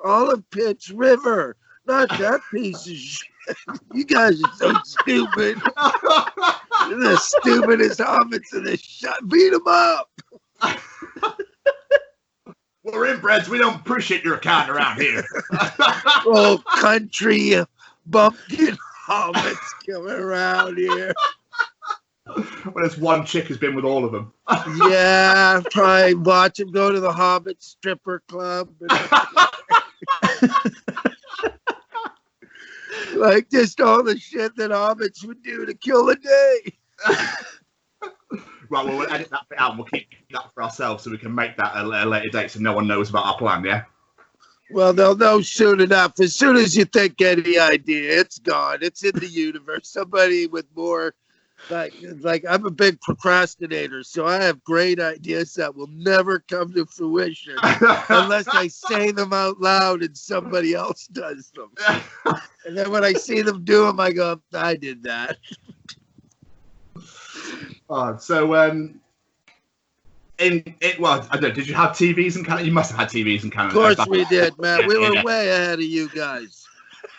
olive 0.06 0.48
pits 0.52 0.92
river. 0.92 1.58
Not 1.88 2.10
that 2.20 2.40
piece 2.52 2.86
of 2.86 2.96
shit. 2.96 3.28
You 3.96 4.06
guys 4.06 4.40
are 4.44 4.54
so 4.56 4.74
stupid. 4.84 5.58
You're 6.88 7.00
the 7.00 7.18
stupidest 7.20 8.00
hobbits 8.00 8.54
in 8.54 8.66
the 8.66 8.78
shot 8.78 9.28
beat 9.28 9.50
them 9.54 9.64
up 9.66 10.12
We're 12.88 13.16
inbreds. 13.16 13.48
We 13.50 13.58
don't 13.58 13.76
appreciate 13.76 14.24
your 14.24 14.38
kind 14.38 14.70
around 14.70 15.02
here. 15.02 15.26
oh 15.52 16.64
country 16.80 17.56
bumpkin 18.06 18.78
hobbits 19.08 19.58
coming 19.86 20.12
around 20.12 20.78
here 20.78 21.14
well, 22.36 22.46
there's 22.76 22.98
one 22.98 23.26
chick 23.26 23.46
who's 23.46 23.58
been 23.58 23.76
with 23.76 23.86
all 23.86 24.04
of 24.06 24.12
them. 24.12 24.34
yeah, 24.90 25.62
probably 25.72 26.16
watch 26.16 26.60
him 26.60 26.72
go 26.72 26.92
to 26.92 27.00
the 27.00 27.12
Hobbit 27.12 27.62
stripper 27.64 28.22
club. 28.28 28.70
like 33.16 33.50
just 33.50 33.80
all 33.82 34.04
the 34.04 34.18
shit 34.18 34.56
that 34.56 34.72
hobbits 34.72 35.26
would 35.26 35.42
do 35.44 35.66
to 35.66 35.74
kill 35.74 36.10
a 36.10 36.16
day. 36.16 36.78
Right, 38.70 38.86
well, 38.86 38.98
we'll 38.98 39.12
edit 39.12 39.30
that 39.30 39.48
bit 39.50 39.60
out 39.60 39.72
and 39.72 39.80
we'll 39.80 39.88
keep 39.88 40.08
that 40.32 40.54
for 40.54 40.64
ourselves 40.64 41.04
so 41.04 41.12
we 41.12 41.18
can 41.18 41.34
make 41.34 41.56
that 41.58 41.76
at 41.76 41.86
a 41.86 42.08
later 42.08 42.30
date 42.30 42.52
so 42.52 42.60
no 42.60 42.74
one 42.74 42.88
knows 42.88 43.10
about 43.10 43.26
our 43.26 43.38
plan, 43.38 43.64
yeah? 43.64 43.84
Well, 44.70 44.92
they'll 44.94 45.16
know 45.16 45.42
soon 45.42 45.80
enough. 45.80 46.20
As 46.20 46.36
soon 46.36 46.58
as 46.58 46.76
you 46.76 46.84
think 46.86 47.22
any 47.22 47.58
idea, 47.58 48.20
it's 48.20 48.40
gone. 48.40 48.80
It's 48.82 49.04
in 49.04 49.18
the 49.18 49.28
universe. 49.28 49.88
Somebody 49.88 50.48
with 50.48 50.66
more, 50.76 51.16
like, 51.70 51.94
like 52.20 52.44
I'm 52.48 52.66
a 52.66 52.72
big 52.72 53.00
procrastinator, 53.00 54.04
so 54.04 54.26
I 54.26 54.44
have 54.44 54.62
great 54.66 55.00
ideas 55.00 55.54
that 55.54 55.74
will 55.74 55.88
never 55.88 56.40
come 56.40 56.74
to 56.74 56.86
fruition 56.86 57.56
unless 58.10 58.50
I 58.50 58.68
say 58.68 59.12
them 59.12 59.32
out 59.32 59.62
loud 59.62 60.04
and 60.04 60.18
somebody 60.18 60.74
else 60.74 61.08
does 61.08 61.52
them. 61.56 61.72
And 62.66 62.78
then 62.78 62.92
when 62.92 63.06
I 63.06 63.14
see 63.14 63.42
them 63.42 63.64
do 63.64 63.86
them, 63.86 63.98
I 64.02 64.12
go, 64.12 64.42
I 64.54 64.76
did 64.76 65.02
that. 65.04 65.38
Oh, 67.90 68.18
so, 68.18 68.56
um, 68.56 69.00
in 70.40 70.76
it 70.82 71.00
well, 71.00 71.26
I 71.32 71.38
don't 71.38 71.50
know, 71.50 71.52
did 71.52 71.68
you 71.68 71.74
have 71.74 71.92
TVs 71.92 72.36
in 72.36 72.44
Canada? 72.44 72.66
You 72.66 72.72
must 72.72 72.92
have 72.92 73.00
had 73.00 73.10
TVs 73.10 73.44
in 73.44 73.50
Canada. 73.50 73.70
Of 73.70 73.74
course 73.82 73.96
Back- 73.96 74.10
we 74.10 74.26
did, 74.26 74.58
man. 74.60 74.86
We 74.88 74.98
were 74.98 75.14
Yeah. 75.14 75.24
way 75.24 75.50
ahead 75.50 75.80
of 75.80 75.86
you 75.86 76.10
guys. 76.10 76.68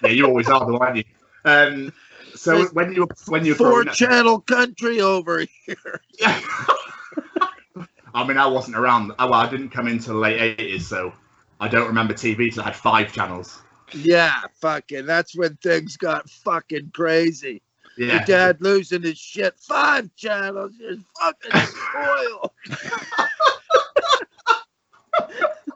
Yeah, 0.03 0.11
you 0.11 0.25
always 0.27 0.49
are, 0.49 0.61
though, 0.61 0.79
aren't 0.79 0.99
you? 0.99 1.05
Um, 1.45 1.93
so 2.35 2.67
when 2.69 2.93
you 2.93 3.09
when 3.27 3.45
you 3.45 3.55
Four 3.55 3.71
growing 3.71 3.89
up, 3.89 3.95
channel 3.95 4.41
country 4.41 5.01
over 5.01 5.45
here. 5.67 6.01
Yeah. 6.21 6.41
I 8.15 8.27
mean, 8.27 8.39
I 8.39 8.47
wasn't 8.47 8.77
around. 8.77 9.13
Well, 9.19 9.35
I 9.35 9.49
didn't 9.49 9.71
come 9.71 9.89
into 9.89 10.11
the 10.11 10.17
late 10.17 10.41
eighties, 10.41 10.87
so 10.87 11.13
I 11.61 11.69
don't 11.69 11.87
remember 11.87 12.15
TV 12.15 12.53
till 12.53 12.63
I 12.63 12.67
had 12.67 12.77
five 12.77 13.13
channels. 13.13 13.61
Yeah, 13.93 14.35
fucking. 14.61 15.07
That's 15.07 15.37
when 15.37 15.57
things 15.57 15.97
got 15.97 16.29
fucking 16.29 16.91
crazy. 16.95 17.63
Your 17.99 18.21
dad 18.21 18.61
losing 18.61 19.03
his 19.03 19.19
shit. 19.19 19.59
Five 19.59 20.15
channels. 20.17 20.73
You're 20.79 20.97
fucking 21.21 21.51
spoiled. 21.67 22.51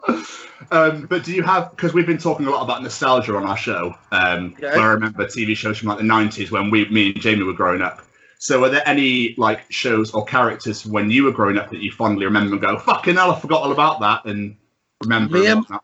um, 0.70 1.06
but 1.06 1.24
do 1.24 1.32
you 1.32 1.42
have 1.42 1.70
because 1.70 1.92
we've 1.94 2.06
been 2.06 2.18
talking 2.18 2.46
a 2.46 2.50
lot 2.50 2.62
about 2.62 2.82
nostalgia 2.82 3.36
on 3.36 3.44
our 3.44 3.56
show? 3.56 3.94
Um, 4.10 4.54
Okay. 4.58 4.78
I 4.78 4.86
remember 4.86 5.24
TV 5.26 5.56
shows 5.56 5.78
from 5.78 5.88
like 5.88 5.98
the 5.98 6.04
nineties 6.04 6.50
when 6.50 6.70
we, 6.70 6.88
me 6.88 7.10
and 7.12 7.20
Jamie 7.20 7.42
were 7.42 7.52
growing 7.52 7.82
up. 7.82 8.02
So, 8.38 8.64
are 8.64 8.68
there 8.70 8.86
any 8.88 9.34
like 9.38 9.60
shows 9.70 10.12
or 10.12 10.24
characters 10.24 10.84
when 10.84 11.10
you 11.10 11.24
were 11.24 11.32
growing 11.32 11.58
up 11.58 11.70
that 11.70 11.80
you 11.80 11.92
fondly 11.92 12.24
remember 12.24 12.52
and 12.54 12.60
go, 12.60 12.78
"Fucking 12.78 13.14
hell, 13.14 13.30
I 13.32 13.38
forgot 13.40 13.62
all 13.62 13.72
about 13.72 14.00
that," 14.00 14.24
and 14.24 14.56
remember? 15.02 15.38
Me 15.38 15.46
and 15.46 15.64
and- 15.70 15.80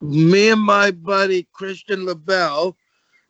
me 0.00 0.48
and 0.50 0.60
my 0.60 0.92
buddy 0.92 1.48
Christian 1.52 2.04
LaBelle, 2.06 2.76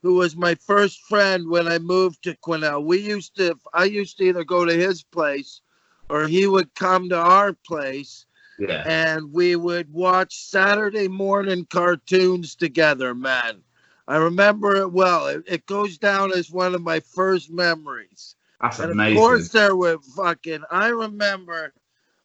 who 0.03 0.15
was 0.15 0.37
my 0.37 0.55
first 0.55 1.03
friend 1.03 1.49
when 1.49 1.67
I 1.67 1.79
moved 1.79 2.23
to 2.25 2.37
Quesnel, 2.37 2.85
we 2.85 2.99
used 2.99 3.37
to, 3.37 3.59
I 3.75 3.85
used 3.85 4.19
to 4.19 4.25
either 4.25 4.45
go 4.45 4.65
to 4.65 4.73
his 4.73 5.03
place 5.03 5.61
or 6.09 6.27
he 6.27 6.47
would 6.47 6.75
come 6.75 7.09
to 7.09 7.17
our 7.17 7.53
place 7.53 8.27
yeah, 8.59 8.83
and 8.87 9.33
we 9.33 9.55
would 9.55 9.93
watch 9.93 10.35
Saturday 10.37 11.07
morning 11.07 11.65
cartoons 11.71 12.57
together, 12.57 13.15
man. 13.15 13.63
I 14.09 14.17
remember 14.17 14.77
it 14.77 14.93
well. 14.93 15.29
It, 15.29 15.45
it 15.47 15.67
goes 15.67 15.97
down 15.97 16.33
as 16.33 16.51
one 16.51 16.75
of 16.75 16.83
my 16.83 16.99
first 17.01 17.53
memories. 17.53 18.35
that's 18.61 18.81
And 18.81 18.93
amazing. 18.93 19.17
of 19.17 19.21
course, 19.21 19.49
there 19.51 19.77
were 19.77 19.99
fucking. 20.17 20.65
I 20.71 20.89
remember 20.89 21.73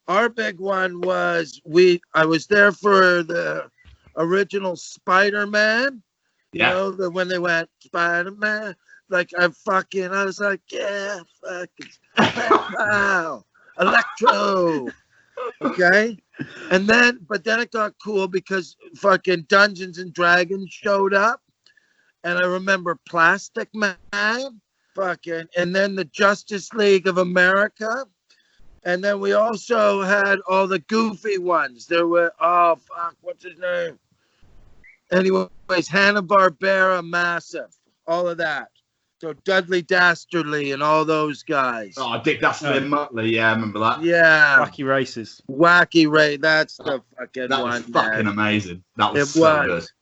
our 0.07 0.27
big 0.27 0.59
one 0.59 1.01
was 1.01 1.61
we. 1.65 2.01
I 2.15 2.25
was 2.25 2.47
there 2.47 2.71
for 2.71 3.21
the 3.21 3.69
original 4.17 4.75
Spider 4.75 5.45
Man. 5.45 6.01
You 6.53 6.59
yeah, 6.59 6.69
know, 6.69 6.91
the 6.91 7.09
when 7.09 7.27
they 7.27 7.39
went 7.39 7.69
Spider 7.79 8.31
Man. 8.31 8.75
Like 9.09 9.31
I 9.37 9.49
fucking, 9.49 10.11
I 10.11 10.23
was 10.23 10.39
like, 10.39 10.61
yeah, 10.71 11.19
fucking, 11.43 11.91
wow, 12.17 13.43
Electro. 13.79 14.87
Okay, 15.61 16.17
and 16.71 16.87
then, 16.87 17.19
but 17.27 17.43
then 17.43 17.59
it 17.59 17.71
got 17.71 17.93
cool 18.03 18.27
because 18.27 18.77
fucking 18.95 19.45
Dungeons 19.49 19.97
and 19.97 20.13
Dragons 20.13 20.71
showed 20.71 21.13
up, 21.13 21.41
and 22.23 22.39
I 22.39 22.47
remember 22.47 22.97
Plastic 23.07 23.69
Man 23.73 23.97
fucking 24.95 25.45
and 25.57 25.75
then 25.75 25.95
the 25.95 26.05
Justice 26.05 26.71
League 26.73 27.07
of 27.07 27.17
America. 27.17 28.05
And 28.85 29.03
then 29.03 29.19
we 29.21 29.31
also 29.31 30.01
had 30.01 30.39
all 30.49 30.67
the 30.67 30.79
goofy 30.79 31.37
ones. 31.37 31.87
There 31.87 32.07
were 32.07 32.33
oh 32.39 32.75
fuck, 32.75 33.15
what's 33.21 33.43
his 33.43 33.57
name? 33.57 33.97
Anyways, 35.13 35.87
Hanna 35.87 36.21
Barbera, 36.23 37.05
massive, 37.07 37.69
all 38.07 38.27
of 38.27 38.37
that. 38.37 38.69
So 39.21 39.31
Dudley 39.45 39.81
Dastardly 39.81 40.71
and 40.73 40.83
all 40.83 41.05
those 41.05 41.43
guys. 41.43 41.93
oh, 41.97 42.19
Dick 42.21 42.41
Dastardly 42.41 42.79
and 42.79 42.91
Muttley. 42.91 43.31
Yeah, 43.31 43.51
I 43.51 43.53
remember 43.53 43.79
that. 43.79 44.03
Yeah, 44.03 44.57
Wacky 44.59 44.85
races. 44.85 45.41
Wacky 45.49 46.11
Ray. 46.11 46.35
That's 46.37 46.75
the 46.77 47.01
fucking 47.17 47.47
That 47.47 47.61
one. 47.61 47.71
was 47.71 47.81
fucking 47.83 48.25
man. 48.25 48.27
amazing. 48.27 48.83
That 48.97 49.13
was 49.13 49.29
It 49.29 49.31
so 49.33 49.41
was. 49.41 49.93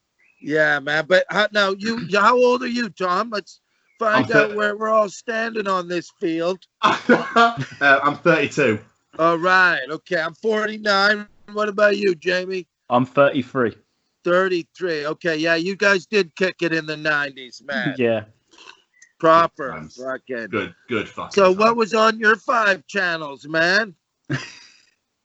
Yeah, 0.41 0.79
man. 0.79 1.05
But 1.07 1.25
how, 1.29 1.47
now 1.53 1.71
you, 1.77 2.07
how 2.13 2.35
old 2.35 2.63
are 2.63 2.67
you, 2.67 2.89
Tom? 2.89 3.29
Let's 3.29 3.59
find 3.99 4.25
I'm 4.31 4.37
out 4.37 4.49
thir- 4.49 4.55
where 4.55 4.75
we're 4.75 4.89
all 4.89 5.09
standing 5.09 5.67
on 5.67 5.87
this 5.87 6.09
field. 6.19 6.65
uh, 6.81 7.55
I'm 7.79 8.15
32. 8.17 8.79
All 9.19 9.37
right. 9.37 9.81
Okay. 9.87 10.19
I'm 10.19 10.33
49. 10.33 11.27
What 11.53 11.69
about 11.69 11.95
you, 11.97 12.15
Jamie? 12.15 12.65
I'm 12.89 13.05
33. 13.05 13.75
33. 14.23 15.05
Okay. 15.07 15.37
Yeah, 15.37 15.55
you 15.55 15.75
guys 15.75 16.05
did 16.05 16.35
kick 16.35 16.57
it 16.61 16.73
in 16.73 16.85
the 16.85 16.95
90s, 16.95 17.63
man. 17.65 17.95
Yeah. 17.97 18.25
Proper. 19.19 19.71
Times. 19.71 19.95
Fucking. 20.03 20.47
Good, 20.47 20.73
good 20.89 21.07
fucking. 21.07 21.31
So, 21.33 21.49
time. 21.53 21.57
what 21.59 21.75
was 21.75 21.93
on 21.93 22.19
your 22.19 22.35
five 22.35 22.85
channels, 22.87 23.45
man? 23.47 23.95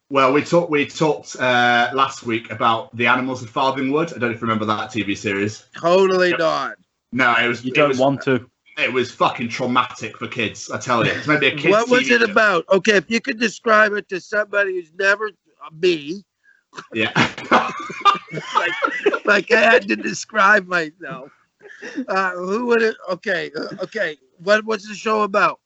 Well, 0.09 0.33
we 0.33 0.45
talked 0.45 0.71
we 0.71 0.87
talked 0.87 1.35
uh, 1.35 1.91
last 1.93 2.23
week 2.23 2.53
about 2.53 2.95
the 2.97 3.09
animals 3.09 3.43
of 3.43 3.51
Farthing 3.51 3.91
Wood. 3.91 4.11
I 4.11 4.19
don't 4.19 4.21
know 4.21 4.29
if 4.31 4.37
you 4.37 4.43
remember 4.43 4.65
that 4.67 4.91
TV 4.91 5.17
series. 5.19 5.65
Totally 5.77 6.31
Yep. 6.31 6.39
not. 6.39 6.77
No, 7.11 7.35
it 7.35 7.49
was 7.49 7.65
You 7.65 7.73
it 7.73 7.75
don't 7.75 7.89
was, 7.89 7.99
want 7.99 8.23
to. 8.23 8.49
it 8.79 8.93
was 8.93 9.11
fucking 9.11 9.49
traumatic 9.49 10.17
for 10.19 10.29
kids. 10.29 10.71
I 10.71 10.79
tell 10.79 11.05
you, 11.05 11.11
it's 11.11 11.27
maybe 11.27 11.49
a 11.49 11.51
kids. 11.57 11.73
What 11.73 11.89
was 11.91 12.03
TV 12.03 12.11
it 12.13 12.21
show. 12.25 12.31
about? 12.31 12.65
Okay, 12.71 12.97
if 12.97 13.11
you 13.11 13.21
could 13.21 13.41
describe 13.41 13.95
it 13.95 14.09
to 14.11 14.21
somebody 14.21 14.75
who's 14.75 14.93
never 14.97 15.27
uh, 15.29 15.71
me, 15.73 16.23
Yeah. 16.93 17.13
like, 18.55 19.25
like 19.25 19.53
I 19.53 19.61
had 19.61 19.89
to 19.89 19.97
describe 19.97 20.67
myself. 20.67 21.31
Uh, 22.09 22.31
who 22.33 22.67
would 22.67 22.83
it? 22.83 22.97
Okay, 23.11 23.51
uh, 23.57 23.83
okay. 23.83 24.17
What 24.39 24.65
was 24.65 24.85
the 24.85 24.95
show 24.95 25.23
about? 25.23 25.61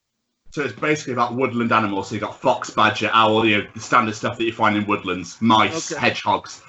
so 0.53 0.63
it's 0.63 0.75
basically 0.75 1.13
about 1.13 1.35
woodland 1.37 1.73
animals. 1.73 2.09
So 2.09 2.17
you 2.17 2.21
got 2.21 2.41
fox, 2.41 2.71
badger, 2.71 3.11
owl, 3.13 3.47
you 3.47 3.59
know, 3.59 3.67
the 3.73 3.81
standard 3.81 4.15
stuff 4.15 4.37
that 4.39 4.45
you 4.45 4.53
find 4.53 4.77
in 4.77 4.85
woodlands, 4.87 5.41
mice, 5.41 5.93
Okay. 5.93 6.01
hedgehogs. 6.01 6.63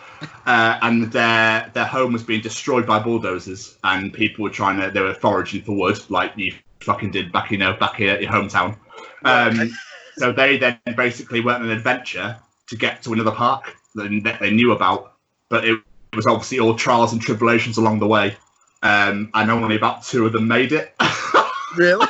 Uh, 0.46 0.78
and 0.84 1.12
their 1.12 1.72
their 1.74 1.86
home 1.86 2.14
was 2.14 2.22
being 2.24 2.42
destroyed 2.42 2.86
by 2.86 3.00
bulldozers, 3.00 3.78
and 3.84 4.14
people 4.14 4.44
were 4.44 4.52
trying 4.52 4.80
to 4.80 4.92
they 4.92 5.02
were 5.02 5.16
foraging 5.16 5.64
for 5.64 5.76
wood, 5.76 6.00
like 6.10 6.34
you 6.38 6.54
fucking 6.82 7.10
did 7.10 7.32
back 7.32 7.50
you 7.50 7.58
know 7.58 7.74
back 7.74 7.96
here 7.96 8.14
at 8.14 8.22
your 8.22 8.32
hometown. 8.32 8.78
Um, 9.26 9.72
so 10.18 10.32
they 10.32 10.58
then 10.58 10.80
basically 10.96 11.42
went 11.42 11.64
on 11.64 11.70
an 11.70 11.76
adventure 11.76 12.38
to 12.68 12.76
get 12.76 13.02
to 13.04 13.14
another 13.14 13.32
park 13.32 13.76
that 13.96 14.38
they 14.40 14.52
knew 14.52 14.72
about, 14.72 15.14
but 15.50 15.66
it 15.66 15.80
was 16.14 16.28
obviously 16.28 16.60
all 16.60 16.76
trials 16.76 17.14
and 17.14 17.22
tribulations 17.22 17.78
along 17.78 18.00
the 18.00 18.08
way. 18.08 18.36
Um, 18.84 19.30
and 19.34 19.52
only 19.52 19.76
about 19.76 20.04
two 20.04 20.26
of 20.26 20.34
them 20.34 20.48
made 20.48 20.72
it. 20.72 20.96
Really? 21.78 22.06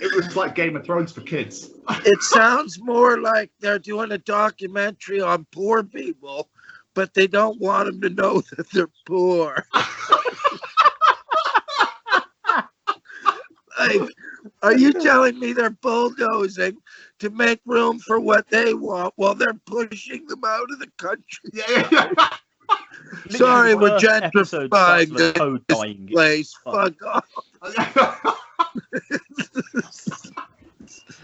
it 0.00 0.14
was 0.16 0.34
like 0.34 0.56
Game 0.56 0.74
of 0.74 0.84
Thrones 0.84 1.12
for 1.12 1.20
kids. 1.20 1.70
it 2.04 2.22
sounds 2.22 2.80
more 2.80 3.20
like 3.20 3.50
they're 3.60 3.78
doing 3.78 4.10
a 4.10 4.18
documentary 4.18 5.20
on 5.20 5.46
poor 5.52 5.84
people, 5.84 6.48
but 6.94 7.14
they 7.14 7.28
don't 7.28 7.60
want 7.60 7.86
them 7.86 8.00
to 8.00 8.10
know 8.10 8.42
that 8.56 8.68
they're 8.70 8.90
poor. 9.06 9.64
like, 13.78 14.00
are 14.62 14.76
you 14.76 14.92
telling 14.92 15.38
me 15.38 15.52
they're 15.52 15.70
bulldozing 15.70 16.76
to 17.24 17.30
make 17.30 17.60
room 17.66 17.98
for 17.98 18.20
what 18.20 18.48
they 18.48 18.72
want 18.74 19.12
while 19.16 19.34
they're 19.34 19.52
pushing 19.66 20.24
them 20.26 20.42
out 20.46 20.70
of 20.70 20.78
the 20.78 20.88
country? 20.96 21.50
Sorry, 23.30 23.74
we're 23.74 23.98
First 24.00 24.04
episode 24.24 24.70
gentrifying 24.70 25.16
this 25.16 25.60
dying. 25.68 26.08
place. 26.10 26.54
Fuck. 26.64 26.94
Fuck 27.62 27.96
off. 27.96 28.40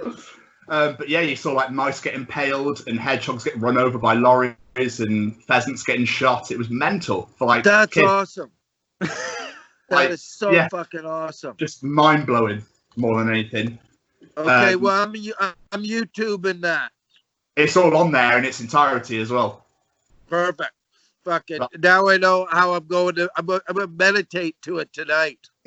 um, 0.68 0.94
but 0.98 1.08
yeah, 1.08 1.20
you 1.20 1.36
saw 1.36 1.52
like 1.52 1.70
mice 1.72 2.00
get 2.00 2.14
impaled 2.14 2.84
and 2.86 2.98
hedgehogs 2.98 3.44
get 3.44 3.56
run 3.58 3.76
over 3.78 3.98
by 3.98 4.14
lorries 4.14 5.00
and 5.00 5.42
pheasants 5.44 5.82
getting 5.82 6.04
shot. 6.04 6.50
It 6.50 6.58
was 6.58 6.70
mental 6.70 7.28
for 7.36 7.46
like 7.46 7.64
That's 7.64 7.92
kids. 7.92 8.06
awesome. 8.08 8.50
That 9.90 9.96
Like, 9.96 10.10
is 10.10 10.22
so 10.22 10.52
yeah. 10.52 10.68
fucking 10.68 11.04
awesome. 11.04 11.56
Just 11.56 11.82
mind 11.82 12.24
blowing 12.24 12.62
more 12.94 13.18
than 13.18 13.28
anything. 13.28 13.76
Okay, 14.36 14.74
Um, 14.74 14.80
well, 14.80 15.02
I'm 15.02 15.14
you- 15.16 15.34
I'm 15.40 15.82
YouTubing 15.84 16.60
that. 16.62 16.92
It's 17.56 17.76
all 17.76 17.96
on 17.96 18.12
there 18.12 18.38
in 18.38 18.44
its 18.44 18.60
entirety 18.60 19.20
as 19.20 19.30
well. 19.30 19.66
Perfect. 20.28 20.72
Fucking 21.24 21.58
Well- 21.58 21.68
now 21.78 22.08
I 22.08 22.16
know 22.16 22.46
how 22.50 22.72
I'm 22.74 22.86
going 22.86 23.14
to. 23.16 23.30
I'm, 23.36 23.44
gonna- 23.46 23.62
meditate 23.88 24.56
to 24.62 24.78
it 24.78 24.92
tonight. 24.92 25.48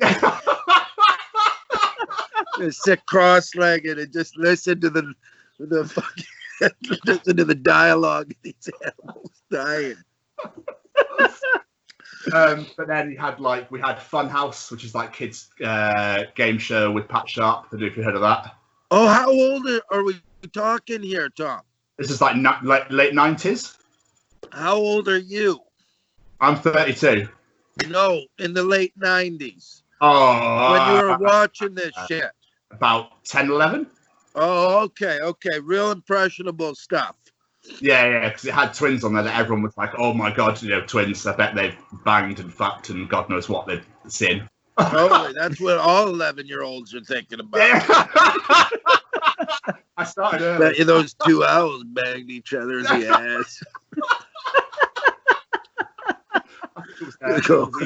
Gonna 2.56 2.70
sit 2.70 3.04
cross-legged 3.06 3.98
and 3.98 4.12
just 4.12 4.36
listen 4.36 4.80
to 4.80 4.88
the 4.90 5.12
the 5.58 5.84
fucking 5.88 6.24
listen 7.04 7.36
to 7.36 7.44
the 7.44 7.54
dialogue 7.54 8.32
these 8.42 8.70
animals 8.82 9.42
dying. 9.50 9.96
um, 12.32 12.66
but 12.76 12.86
then 12.86 13.10
you 13.10 13.18
had 13.18 13.40
like 13.40 13.70
we 13.70 13.80
had 13.80 13.98
Funhouse, 13.98 14.70
which 14.70 14.84
is 14.84 14.94
like 14.94 15.12
kids 15.12 15.48
uh, 15.64 16.24
game 16.34 16.58
show 16.58 16.90
with 16.90 17.08
Pat 17.08 17.28
Sharp. 17.28 17.66
I 17.66 17.68
don't 17.72 17.80
know 17.80 17.86
if 17.86 17.96
you 17.96 18.02
heard 18.02 18.14
of 18.14 18.22
that. 18.22 18.54
Oh, 18.90 19.08
how 19.08 19.30
old 19.30 19.66
are, 19.90 20.04
we 20.04 20.20
talking 20.52 21.02
here, 21.02 21.28
Tom? 21.30 21.62
This 21.98 22.10
is 22.10 22.20
like 22.20 22.36
ni- 22.36 22.50
like 22.62 22.90
late 22.90 23.14
nineties. 23.14 23.76
How 24.52 24.76
old 24.76 25.08
are 25.08 25.18
you? 25.18 25.60
I'm 26.40 26.56
32. 26.56 27.28
No, 27.88 28.22
in 28.38 28.54
the 28.54 28.62
late 28.62 28.96
'90s 28.98 29.82
Oh, 30.00 30.70
when 30.70 30.86
you 30.86 31.02
were 31.02 31.12
uh, 31.12 31.18
watching 31.18 31.74
this 31.74 31.94
shit. 32.08 32.30
about 32.70 33.24
10, 33.24 33.50
11. 33.50 33.86
Oh, 34.34 34.80
okay, 34.80 35.20
okay, 35.22 35.60
real 35.60 35.92
impressionable 35.92 36.74
stuff. 36.74 37.14
Yeah, 37.80 38.06
yeah, 38.08 38.28
because 38.28 38.44
it 38.44 38.54
had 38.54 38.74
twins 38.74 39.04
on 39.04 39.14
there 39.14 39.22
that 39.22 39.38
everyone 39.38 39.62
was 39.62 39.76
like, 39.76 39.90
"Oh 39.98 40.12
my 40.12 40.30
god, 40.30 40.60
you 40.62 40.68
know, 40.70 40.82
twins! 40.82 41.26
I 41.26 41.34
bet 41.34 41.54
they've 41.54 41.76
banged 42.04 42.38
and 42.40 42.52
fucked 42.52 42.90
and 42.90 43.08
God 43.08 43.28
knows 43.30 43.48
what 43.48 43.66
they've 43.66 43.84
seen." 44.06 44.48
Totally, 44.78 45.32
that's 45.38 45.60
what 45.60 45.78
all 45.78 46.08
eleven-year-olds 46.08 46.94
are 46.94 47.00
thinking 47.00 47.40
about. 47.40 47.58
Yeah. 47.58 47.84
I 49.96 50.04
started 50.04 50.42
early. 50.42 50.58
Bet 50.58 50.78
you 50.78 50.84
those 50.84 51.14
two 51.26 51.44
owls 51.44 51.84
banged 51.84 52.30
each 52.30 52.52
other 52.52 52.78
in 52.78 52.84
the 52.84 53.06
ass. 53.40 53.62
I 57.22 57.40
think 57.40 57.80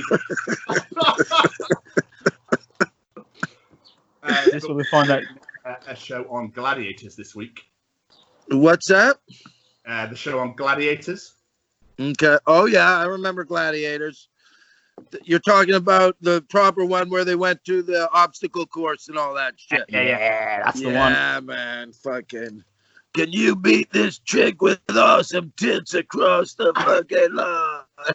uh, 4.23 4.45
This 4.51 4.65
will 4.65 4.75
we 4.75 4.85
find 4.85 5.11
out. 5.11 5.23
a, 5.65 5.77
a 5.89 5.97
show 5.97 6.25
on 6.31 6.51
gladiators 6.51 7.15
this 7.17 7.35
week. 7.35 7.63
What's 8.49 8.89
that? 8.89 9.19
Uh, 9.89 10.07
the 10.07 10.15
show 10.15 10.39
on 10.39 10.55
gladiators. 10.55 11.33
Okay. 11.99 12.39
Oh 12.47 12.67
yeah, 12.67 12.99
I 12.99 13.05
remember 13.05 13.43
Gladiators. 13.45 14.29
You're 15.25 15.39
talking 15.39 15.75
about 15.75 16.17
the 16.21 16.43
proper 16.49 16.85
one 16.85 17.09
where 17.09 17.25
they 17.25 17.37
went 17.37 17.65
to 17.65 17.83
the 17.83 18.11
obstacle 18.13 18.67
course 18.67 19.09
and 19.09 19.17
all 19.17 19.33
that 19.35 19.55
shit. 19.57 19.85
Yeah, 19.89 20.03
yeah, 20.03 20.63
that's 20.65 20.81
the 20.81 20.87
one. 20.87 21.13
Yeah, 21.13 21.41
man. 21.41 21.93
Fucking. 21.93 22.65
Can 23.15 23.33
you 23.33 23.57
beat 23.57 23.91
this 23.93 24.19
chick 24.19 24.61
with 24.61 24.81
awesome 24.91 25.53
tits 25.57 25.95
across 25.95 26.55
the 26.55 26.73
fucking 26.75 27.35
line? 27.35 27.85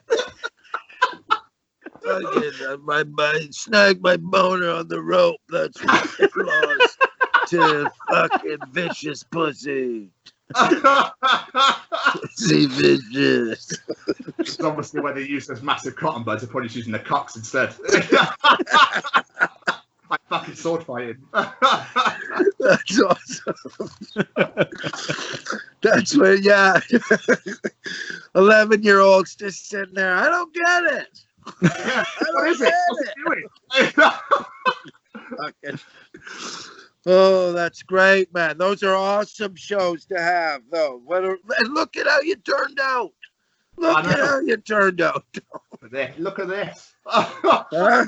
fucking, 2.04 2.68
uh, 2.68 2.78
my, 2.84 3.04
my, 3.04 3.48
snag 3.50 4.02
my 4.02 4.18
boner 4.18 4.70
on 4.70 4.88
the 4.88 5.02
rope. 5.02 5.42
That's 5.50 5.84
what 5.84 5.90
I 5.92 6.76
lost 6.78 7.02
to 7.50 7.92
fucking 8.10 8.60
vicious 8.72 9.24
pussy. 9.24 10.10
Vicious. 12.47 13.73
It's 14.39 14.60
obviously 14.60 15.01
where 15.01 15.13
they 15.13 15.23
use 15.23 15.47
those 15.47 15.62
massive 15.62 15.95
cotton 15.95 16.23
buds, 16.23 16.41
they're 16.41 16.49
probably 16.49 16.67
just 16.67 16.77
using 16.77 16.91
the 16.91 16.99
cocks 16.99 17.36
instead. 17.36 17.73
like 20.10 20.21
fucking 20.29 20.56
sword 20.56 20.84
fighting. 20.86 21.17
That's 21.34 23.01
awesome. 23.01 23.56
That's 25.82 26.15
where, 26.17 26.36
yeah. 26.36 26.79
11 28.36 28.84
year 28.84 28.99
olds 28.99 29.36
just 29.36 29.69
sitting 29.69 29.95
there. 29.95 30.15
I 30.15 30.29
don't 30.29 30.53
get 30.53 30.84
it. 30.84 31.19
Yeah, 31.62 32.06
what 32.34 32.47
is 32.49 32.62
it? 32.62 32.73
What's 32.89 33.10
it 33.10 33.15
doing? 33.25 33.47
Oh, 37.06 37.52
that's 37.52 37.84
great, 37.84 38.34
man. 38.34 38.58
Those 38.58 38.82
are 38.84 38.96
awesome 38.96 39.56
shows 39.56 40.06
to 40.06 40.18
have, 40.20 40.62
though. 40.72 41.02
What 41.04 41.26
are, 41.26 41.38
and 41.58 41.74
look 41.74 41.98
at 41.98 42.08
how 42.08 42.22
you 42.22 42.36
turned 42.38 42.80
out. 42.80 43.12
Look 43.76 44.06
at 44.06 44.20
how 44.20 44.39
you 44.39 44.56
turned 44.58 45.02
out. 45.02 45.26
Look 45.36 45.84
at 45.84 45.92
this. 45.92 46.18
Look 46.18 46.39
at 46.39 46.48
this. 46.48 46.94
Huh? 47.06 48.08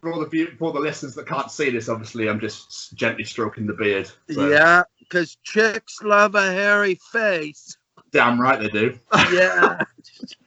for 0.00 0.12
all 0.12 0.24
the 0.24 0.46
for 0.58 0.64
all 0.66 0.72
the 0.72 0.80
listeners 0.80 1.14
that 1.14 1.26
can't 1.26 1.50
see 1.50 1.70
this, 1.70 1.88
obviously, 1.88 2.28
I'm 2.28 2.40
just 2.40 2.94
gently 2.94 3.24
stroking 3.24 3.66
the 3.66 3.72
beard. 3.74 4.10
So, 4.30 4.48
Yeah, 4.48 4.82
because 4.98 5.36
chicks 5.44 6.02
love 6.02 6.34
a 6.34 6.42
hairy 6.52 6.98
face. 7.12 7.76
damn 8.12 8.40
right 8.40 8.58
they 8.60 8.68
do. 8.68 8.98
Yeah. 9.32 9.82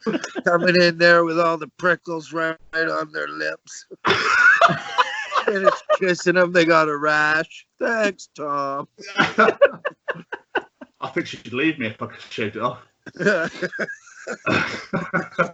Coming 0.46 0.76
in 0.82 0.98
there 0.98 1.24
with 1.26 1.39
all 1.39 1.58
the 1.58 1.68
prickles 1.78 2.32
right, 2.34 2.58
right 2.74 2.88
on 2.89 3.12
their 3.12 3.28
lips. 3.28 3.86
and 5.56 5.68
it's 5.68 5.84
kissing 5.98 6.36
them. 6.36 6.52
They 6.52 6.66
got 6.66 6.90
a 6.90 6.98
rash. 6.98 7.66
Thanks, 7.80 8.28
Tom. 8.36 8.88
I 11.02 11.08
think 11.14 11.28
she'd 11.28 11.54
leave 11.54 11.80
me 11.80 11.88
if 11.88 12.02
I 12.02 12.08
could 12.08 12.20
shaved 12.30 12.58
it 12.58 12.62
off. 12.62 12.86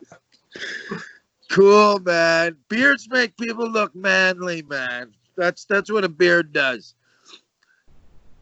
cool, 1.50 2.00
man. 2.00 2.58
Beards 2.70 3.08
make 3.10 3.38
people 3.38 3.70
look 3.70 3.96
manly, 3.96 4.64
man. 4.64 5.14
That's 5.38 5.66
that's 5.66 5.92
what 5.92 6.04
a 6.04 6.10
beard 6.10 6.54
does. 6.54 6.96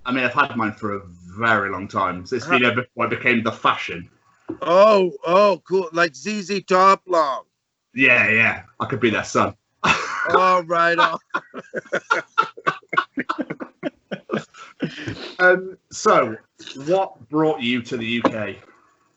I 0.05 0.11
mean, 0.11 0.23
I've 0.23 0.33
had 0.33 0.55
mine 0.55 0.73
for 0.73 0.95
a 0.95 1.01
very 1.05 1.69
long 1.69 1.87
time. 1.87 2.25
So 2.25 2.35
it's 2.35 2.47
been 2.47 2.75
before 2.75 3.05
it 3.05 3.09
became 3.09 3.43
the 3.43 3.51
fashion. 3.51 4.09
Oh, 4.61 5.13
oh, 5.25 5.61
cool. 5.67 5.89
Like 5.93 6.15
ZZ 6.15 6.63
Top 6.63 7.01
Long. 7.05 7.43
Yeah, 7.93 8.29
yeah. 8.29 8.63
I 8.79 8.85
could 8.85 8.99
be 8.99 9.09
their 9.09 9.23
son. 9.23 9.55
All 10.29 10.63
right. 10.63 10.97
Um, 15.39 15.77
so, 15.91 16.37
what 16.85 17.29
brought 17.29 17.61
you 17.61 17.81
to 17.81 17.97
the 17.97 18.21
UK? 18.23 18.55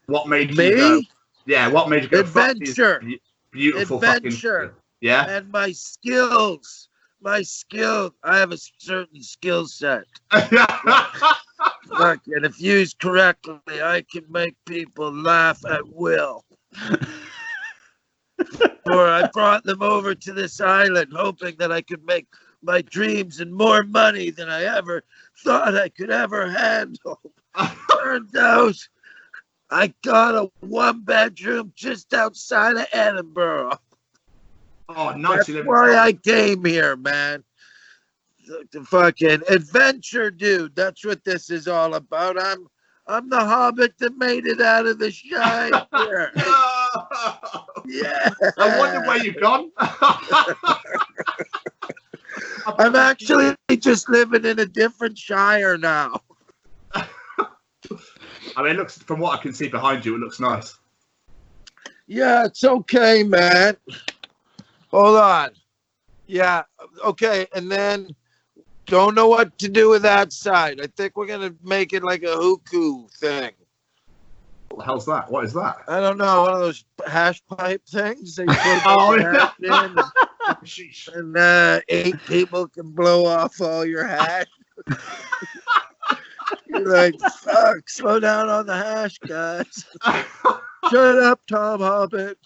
What 0.06 0.28
made 0.28 0.50
you 0.50 0.56
Me? 0.56 0.76
go? 0.76 1.00
Yeah, 1.46 1.68
what 1.68 1.88
made 1.88 2.04
you 2.04 2.08
go? 2.08 2.20
Adventure. 2.20 3.02
Beautiful 3.50 4.02
Adventure. 4.02 4.60
fucking. 4.60 4.76
Yeah. 5.00 5.26
and 5.28 5.50
my 5.50 5.72
skills. 5.72 6.88
My 7.20 7.42
skill. 7.42 8.14
I 8.22 8.38
have 8.38 8.52
a 8.52 8.58
certain 8.78 9.22
skill 9.22 9.66
set. 9.66 10.04
Look, 10.32 12.20
and 12.26 12.44
if 12.44 12.60
used 12.60 12.98
correctly, 12.98 13.82
I 13.82 14.04
can 14.10 14.24
make 14.28 14.54
people 14.66 15.12
laugh 15.12 15.64
at 15.68 15.86
will. 15.86 16.44
or 18.86 19.06
I 19.08 19.28
brought 19.32 19.64
them 19.64 19.82
over 19.82 20.14
to 20.14 20.32
this 20.32 20.60
island 20.60 21.12
hoping 21.14 21.56
that 21.58 21.72
I 21.72 21.82
could 21.82 22.04
make 22.04 22.26
my 22.62 22.82
dreams 22.82 23.40
and 23.40 23.52
more 23.52 23.82
money 23.82 24.30
than 24.30 24.48
I 24.48 24.64
ever 24.64 25.04
thought 25.44 25.76
I 25.76 25.88
could 25.88 26.10
ever 26.10 26.50
handle. 26.50 27.20
Turns 27.90 28.34
out 28.34 28.76
I 29.70 29.92
got 30.04 30.34
a 30.34 30.50
one 30.60 31.02
bedroom 31.02 31.72
just 31.74 32.14
outside 32.14 32.76
of 32.76 32.86
Edinburgh. 32.92 33.78
oh, 34.88 35.12
nice. 35.12 35.46
That's 35.46 35.66
why 35.66 35.96
I 35.96 36.12
came 36.12 36.64
here, 36.64 36.96
man. 36.96 37.42
The, 38.46 38.64
the 38.70 38.84
fucking 38.84 39.42
adventure, 39.48 40.30
dude. 40.30 40.76
That's 40.76 41.04
what 41.04 41.24
this 41.24 41.50
is 41.50 41.66
all 41.66 41.94
about. 41.94 42.40
I'm 42.40 42.68
I'm 43.08 43.28
the 43.28 43.40
hobbit 43.40 43.98
that 43.98 44.16
made 44.16 44.46
it 44.46 44.60
out 44.60 44.86
of 44.86 44.98
the 44.98 45.10
shire. 45.12 45.70
yeah. 47.86 48.30
I 48.58 48.78
wonder 48.78 49.00
where 49.06 49.24
you've 49.24 49.40
gone. 49.40 49.70
I'm 52.78 52.96
actually 52.96 53.54
just 53.78 54.08
living 54.08 54.44
in 54.44 54.58
a 54.58 54.66
different 54.66 55.16
shire 55.16 55.78
now. 55.78 56.20
I 56.94 58.62
mean, 58.62 58.72
it 58.72 58.76
looks 58.76 58.98
from 58.98 59.20
what 59.20 59.38
I 59.38 59.42
can 59.42 59.52
see 59.52 59.68
behind 59.68 60.04
you, 60.04 60.16
it 60.16 60.18
looks 60.18 60.40
nice. 60.40 60.78
Yeah, 62.06 62.46
it's 62.46 62.64
okay, 62.64 63.22
man. 63.22 63.76
Hold 64.88 65.18
on. 65.18 65.50
Yeah, 66.26 66.62
okay, 67.04 67.46
and 67.54 67.70
then 67.70 68.14
don't 68.86 69.14
know 69.14 69.28
what 69.28 69.58
to 69.58 69.68
do 69.68 69.90
with 69.90 70.02
that 70.02 70.32
side. 70.32 70.80
I 70.80 70.86
think 70.96 71.16
we're 71.16 71.26
gonna 71.26 71.54
make 71.62 71.92
it 71.92 72.02
like 72.02 72.22
a 72.22 72.34
hookah 72.34 73.08
thing. 73.18 73.52
What 74.76 74.82
the 74.82 74.86
hell's 74.88 75.06
that? 75.06 75.30
What 75.30 75.42
is 75.46 75.54
that? 75.54 75.78
I 75.88 76.00
don't 76.00 76.18
know, 76.18 76.42
one 76.42 76.52
of 76.52 76.60
those 76.60 76.84
hash 77.06 77.42
pipe 77.46 77.80
things. 77.88 78.36
You 78.36 78.44
put 78.44 78.58
Oh, 78.84 79.16
the 79.16 79.22
yeah. 79.22 79.32
hash 79.32 79.54
in 79.62 81.14
and, 81.14 81.14
and 81.16 81.36
uh, 81.38 81.80
eight 81.88 82.22
people 82.26 82.68
can 82.68 82.90
blow 82.90 83.24
off 83.24 83.58
all 83.62 83.86
your 83.86 84.04
hash. 84.06 84.44
You're 86.68 86.90
like, 86.92 87.18
fuck, 87.20 87.88
slow 87.88 88.20
down 88.20 88.50
on 88.50 88.66
the 88.66 88.76
hash, 88.76 89.18
guys. 89.26 89.86
Shut 90.90 91.18
up, 91.22 91.40
Tom 91.48 91.80
Hobbit. 91.80 92.36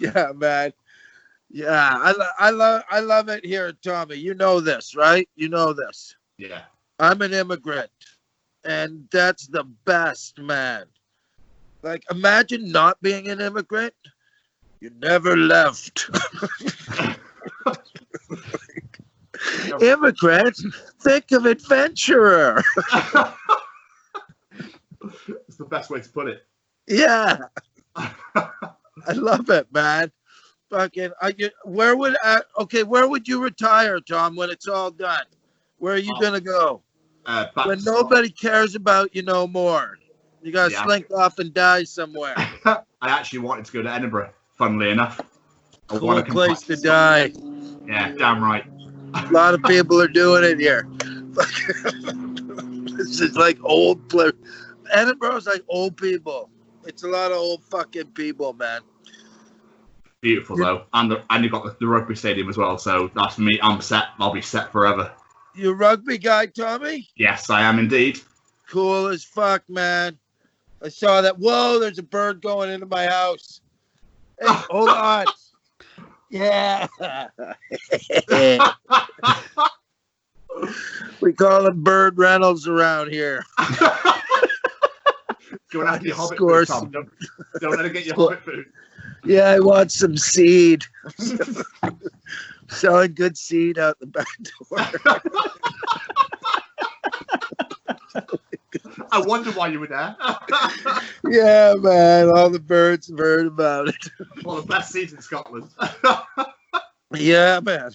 yeah, 0.00 0.30
man. 0.36 0.72
Yeah, 1.50 1.98
I, 2.00 2.12
lo- 2.12 2.26
I 2.38 2.50
love 2.50 2.82
I 2.90 3.00
love 3.00 3.28
it 3.28 3.44
here, 3.44 3.72
Tommy. 3.82 4.14
You 4.18 4.34
know 4.34 4.60
this, 4.60 4.94
right? 4.94 5.28
You 5.34 5.48
know 5.48 5.72
this. 5.72 6.14
yeah. 6.38 6.62
I'm 7.00 7.20
an 7.22 7.32
immigrant, 7.34 7.90
and 8.66 9.08
that's 9.12 9.46
the 9.46 9.64
best, 9.84 10.38
man. 10.38 10.86
Like, 11.82 12.02
imagine 12.10 12.70
not 12.72 13.00
being 13.00 13.28
an 13.28 13.40
immigrant. 13.40 13.94
You 14.80 14.90
never 15.00 15.36
left. 15.36 16.10
Immigrant, 19.80 20.56
think 21.02 21.32
of 21.32 21.46
adventurer. 21.46 22.62
it's 25.46 25.56
the 25.56 25.64
best 25.64 25.90
way 25.90 26.00
to 26.00 26.08
put 26.08 26.28
it. 26.28 26.44
Yeah, 26.88 27.38
I 27.96 29.12
love 29.14 29.50
it, 29.50 29.72
man. 29.72 30.10
Fucking, 30.70 31.10
I 31.22 31.32
get, 31.32 31.52
where 31.64 31.96
would 31.96 32.16
I, 32.22 32.42
okay, 32.58 32.82
where 32.82 33.08
would 33.08 33.28
you 33.28 33.42
retire, 33.42 34.00
Tom, 34.00 34.34
when 34.36 34.50
it's 34.50 34.66
all 34.66 34.90
done? 34.90 35.24
Where 35.78 35.94
are 35.94 35.98
you 35.98 36.12
Oh. 36.16 36.20
gonna 36.20 36.40
go? 36.40 36.82
Uh, 37.26 37.46
When 37.64 37.82
nobody 37.84 38.30
cares 38.30 38.74
about 38.74 39.14
you 39.14 39.22
no 39.22 39.46
more. 39.46 39.98
You 40.42 40.52
gotta 40.52 40.72
Yeah. 40.72 40.84
slink 40.84 41.10
off 41.12 41.38
and 41.38 41.52
die 41.52 41.84
somewhere. 41.84 42.34
I 42.64 42.82
actually 43.02 43.40
wanted 43.40 43.64
to 43.64 43.72
go 43.72 43.82
to 43.82 43.90
Edinburgh, 43.90 44.32
funnily 44.56 44.90
enough. 44.90 45.20
I 45.90 45.98
Cool 45.98 46.22
place 46.22 46.62
to 46.62 46.76
die. 46.76 47.32
Yeah, 47.86 48.12
damn 48.16 48.42
right. 48.42 48.64
A 49.14 49.32
lot 49.32 49.54
of 49.54 49.62
people 49.64 50.00
are 50.00 50.08
doing 50.08 50.44
it 50.44 50.58
here. 50.58 50.88
this 52.96 53.20
is 53.20 53.36
like 53.36 53.58
old. 53.62 54.00
Edinburgh's 54.92 55.46
like 55.46 55.64
old 55.68 55.96
people. 55.96 56.50
It's 56.84 57.02
a 57.02 57.08
lot 57.08 57.32
of 57.32 57.38
old 57.38 57.64
fucking 57.64 58.12
people, 58.12 58.52
man. 58.52 58.82
Beautiful 60.22 60.56
though, 60.56 60.84
and 60.92 61.10
the, 61.10 61.22
and 61.30 61.44
you 61.44 61.50
got 61.50 61.64
the, 61.64 61.76
the 61.78 61.86
rugby 61.86 62.14
stadium 62.16 62.48
as 62.48 62.56
well. 62.56 62.78
So 62.78 63.10
that's 63.14 63.38
me. 63.38 63.58
I'm 63.62 63.80
set. 63.80 64.06
I'll 64.18 64.32
be 64.32 64.42
set 64.42 64.72
forever. 64.72 65.12
You 65.56 65.70
a 65.70 65.74
rugby 65.74 66.18
guy, 66.18 66.46
Tommy? 66.46 67.08
Yes, 67.16 67.48
I 67.48 67.62
am 67.62 67.78
indeed. 67.78 68.20
Cool 68.68 69.06
as 69.06 69.24
fuck, 69.24 69.62
man. 69.68 70.18
I 70.82 70.88
saw 70.90 71.22
that. 71.22 71.38
Whoa, 71.38 71.78
there's 71.78 71.98
a 71.98 72.02
bird 72.02 72.42
going 72.42 72.70
into 72.70 72.84
my 72.84 73.06
house. 73.06 73.62
Hey, 74.38 74.46
hold 74.70 74.90
on. 74.90 75.24
Yeah. 76.28 76.86
we 81.20 81.32
call 81.32 81.66
him 81.66 81.82
Bird 81.82 82.18
Reynolds 82.18 82.68
around 82.68 83.10
here. 83.10 83.42
Going 85.72 85.88
after 85.88 86.06
your 86.06 86.16
hobbit 86.16 86.38
food, 86.38 86.66
Tom. 86.68 86.90
Don't, 86.90 87.08
don't 87.60 87.76
let 87.76 87.84
her 87.84 87.88
get 87.88 88.04
your 88.04 88.14
hobbit 88.14 88.42
food. 88.44 88.66
Yeah, 89.24 89.48
I 89.48 89.58
want 89.58 89.90
some 89.90 90.16
seed. 90.16 90.84
Selling 92.68 93.14
good 93.14 93.36
seed 93.36 93.78
out 93.78 93.98
the 94.00 94.06
back 94.06 94.26
door. 94.42 94.78
I 99.12 99.20
wonder 99.20 99.50
why 99.52 99.68
you 99.68 99.80
were 99.80 99.86
there. 99.86 100.16
Yeah, 101.28 101.74
man. 101.76 102.28
All 102.28 102.50
the 102.50 102.60
birds 102.60 103.08
have 103.08 103.18
heard 103.18 103.46
about 103.48 103.88
it. 103.88 103.96
One 104.44 104.58
of 104.58 104.66
the 104.66 104.72
best 104.74 104.92
seeds 104.92 105.12
in 105.12 105.20
Scotland. 105.20 105.68
Yeah, 107.14 107.60
man. 107.62 107.90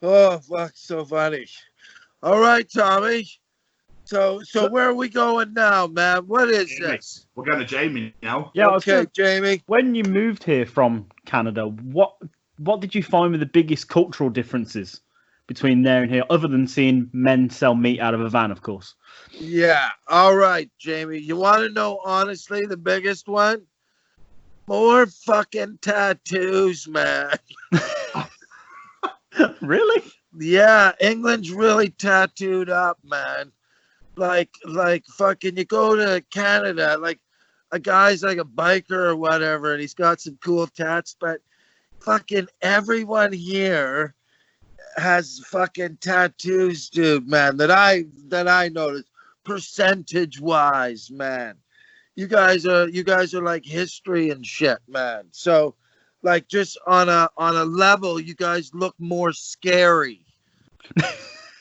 Oh, 0.00 0.38
fuck, 0.38 0.72
so 0.74 1.04
funny. 1.04 1.46
All 2.22 2.40
right, 2.40 2.66
Tommy. 2.70 3.28
So, 4.04 4.40
so 4.42 4.70
where 4.70 4.88
are 4.88 4.94
we 4.94 5.08
going 5.10 5.52
now, 5.52 5.86
man? 5.86 6.26
What 6.26 6.48
is 6.48 6.68
Jamie. 6.70 6.86
this? 6.96 7.26
We're 7.34 7.44
going 7.44 7.58
to 7.58 7.66
Jamie 7.66 8.14
now. 8.22 8.50
Yeah, 8.54 8.68
okay, 8.68 9.04
gonna- 9.04 9.10
Jamie. 9.14 9.62
when 9.66 9.94
you 9.94 10.02
moved 10.04 10.44
here 10.44 10.64
from 10.66 11.06
Canada, 11.26 11.66
what 11.66 12.14
what 12.58 12.80
did 12.80 12.94
you 12.94 13.02
find 13.02 13.32
were 13.32 13.38
the 13.38 13.46
biggest 13.46 13.88
cultural 13.88 14.30
differences 14.30 15.00
between 15.46 15.82
there 15.82 16.02
and 16.02 16.10
here, 16.10 16.24
other 16.30 16.48
than 16.48 16.66
seeing 16.66 17.10
men 17.12 17.50
sell 17.50 17.74
meat 17.74 18.00
out 18.00 18.14
of 18.14 18.20
a 18.20 18.28
van, 18.28 18.50
of 18.50 18.62
course? 18.62 18.94
Yeah. 19.32 19.88
All 20.08 20.36
right, 20.36 20.70
Jamie. 20.78 21.18
You 21.18 21.36
want 21.36 21.62
to 21.62 21.68
know 21.68 22.00
honestly 22.04 22.64
the 22.64 22.76
biggest 22.76 23.28
one? 23.28 23.62
More 24.68 25.06
fucking 25.06 25.78
tattoos, 25.82 26.86
man. 26.88 27.36
really? 29.60 30.02
Yeah, 30.38 30.92
England's 31.00 31.50
really 31.50 31.90
tattooed 31.90 32.70
up, 32.70 32.98
man. 33.04 33.52
Like, 34.16 34.50
like 34.64 35.04
fucking, 35.06 35.56
you 35.56 35.64
go 35.64 35.96
to 35.96 36.22
Canada, 36.30 36.98
like 36.98 37.18
a 37.70 37.78
guy's 37.78 38.22
like 38.22 38.38
a 38.38 38.44
biker 38.44 38.90
or 38.90 39.16
whatever, 39.16 39.72
and 39.72 39.80
he's 39.80 39.94
got 39.94 40.20
some 40.20 40.38
cool 40.42 40.66
tats, 40.66 41.16
but 41.18 41.40
fucking 42.04 42.48
everyone 42.60 43.32
here 43.32 44.14
has 44.96 45.40
fucking 45.46 45.98
tattoos, 46.00 46.90
dude, 46.90 47.28
man. 47.28 47.56
That 47.56 47.70
I 47.70 48.04
that 48.28 48.48
I 48.48 48.68
noticed, 48.68 49.10
percentage 49.44 50.40
wise, 50.40 51.10
man. 51.10 51.56
You 52.14 52.26
guys 52.26 52.66
are 52.66 52.88
you 52.88 53.04
guys 53.04 53.34
are 53.34 53.42
like 53.42 53.64
history 53.64 54.30
and 54.30 54.44
shit, 54.44 54.78
man. 54.88 55.24
So, 55.30 55.74
like, 56.22 56.48
just 56.48 56.78
on 56.86 57.08
a 57.08 57.28
on 57.36 57.56
a 57.56 57.64
level, 57.64 58.20
you 58.20 58.34
guys 58.34 58.74
look 58.74 58.94
more 58.98 59.32
scary. 59.32 60.24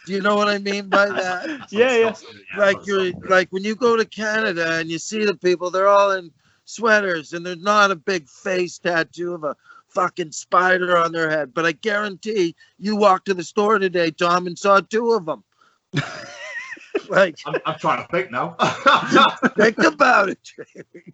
Do 0.07 0.13
you 0.13 0.21
know 0.21 0.35
what 0.35 0.47
I 0.47 0.57
mean 0.57 0.89
by 0.89 1.07
that? 1.09 1.67
Yeah, 1.71 1.95
yeah. 1.95 2.15
like 2.57 2.85
you're 2.85 3.13
like 3.29 3.49
when 3.51 3.63
you 3.63 3.75
go 3.75 3.95
to 3.95 4.03
Canada 4.03 4.79
and 4.79 4.89
you 4.89 4.97
see 4.97 5.23
the 5.25 5.35
people, 5.35 5.69
they're 5.69 5.87
all 5.87 6.11
in 6.11 6.31
sweaters 6.65 7.33
and 7.33 7.45
there's 7.45 7.61
not 7.61 7.91
a 7.91 7.95
big 7.95 8.27
face 8.27 8.79
tattoo 8.79 9.33
of 9.33 9.43
a 9.43 9.55
fucking 9.93 10.31
spider 10.31 10.97
on 10.97 11.11
their 11.11 11.29
head. 11.29 11.53
But 11.53 11.65
I 11.65 11.73
guarantee 11.73 12.55
you 12.77 12.95
walked 12.95 13.25
to 13.27 13.33
the 13.33 13.43
store 13.43 13.79
today, 13.79 14.11
Tom, 14.11 14.47
and 14.47 14.57
saw 14.57 14.79
two 14.81 15.11
of 15.11 15.25
them. 15.25 15.43
like, 17.09 17.37
I'm, 17.45 17.55
I'm 17.65 17.79
trying 17.79 18.05
to 18.05 18.11
think 18.11 18.31
now. 18.31 18.55
think 19.57 19.77
about 19.79 20.29
it, 20.29 20.39
Jamie. 20.43 21.13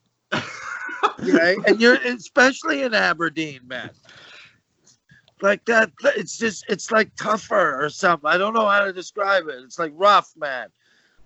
okay, 1.20 1.58
and 1.68 1.82
you're 1.82 1.96
especially 1.96 2.84
in 2.84 2.94
Aberdeen, 2.94 3.62
man. 3.66 3.90
Like 5.42 5.66
that, 5.66 5.92
it's 6.16 6.38
just 6.38 6.66
it's 6.68 6.92
like 6.92 7.16
tougher 7.16 7.84
or 7.84 7.90
something. 7.90 8.28
I 8.28 8.38
don't 8.38 8.56
know 8.56 8.68
how 8.68 8.86
to 8.86 8.94
describe 8.94 9.48
it. 9.48 9.60
It's 9.64 9.78
like 9.78 9.92
rough, 9.96 10.32
man. 10.36 10.70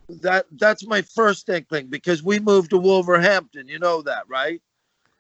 That 0.10 0.48
that's 0.60 0.86
my 0.86 1.02
first 1.02 1.48
inkling 1.48 1.88
because 1.88 2.22
we 2.22 2.40
moved 2.40 2.72
to 2.72 2.78
Wolverhampton. 2.78 3.70
You 3.70 3.80
know 3.80 4.02
that, 4.02 4.24
right? 4.28 4.62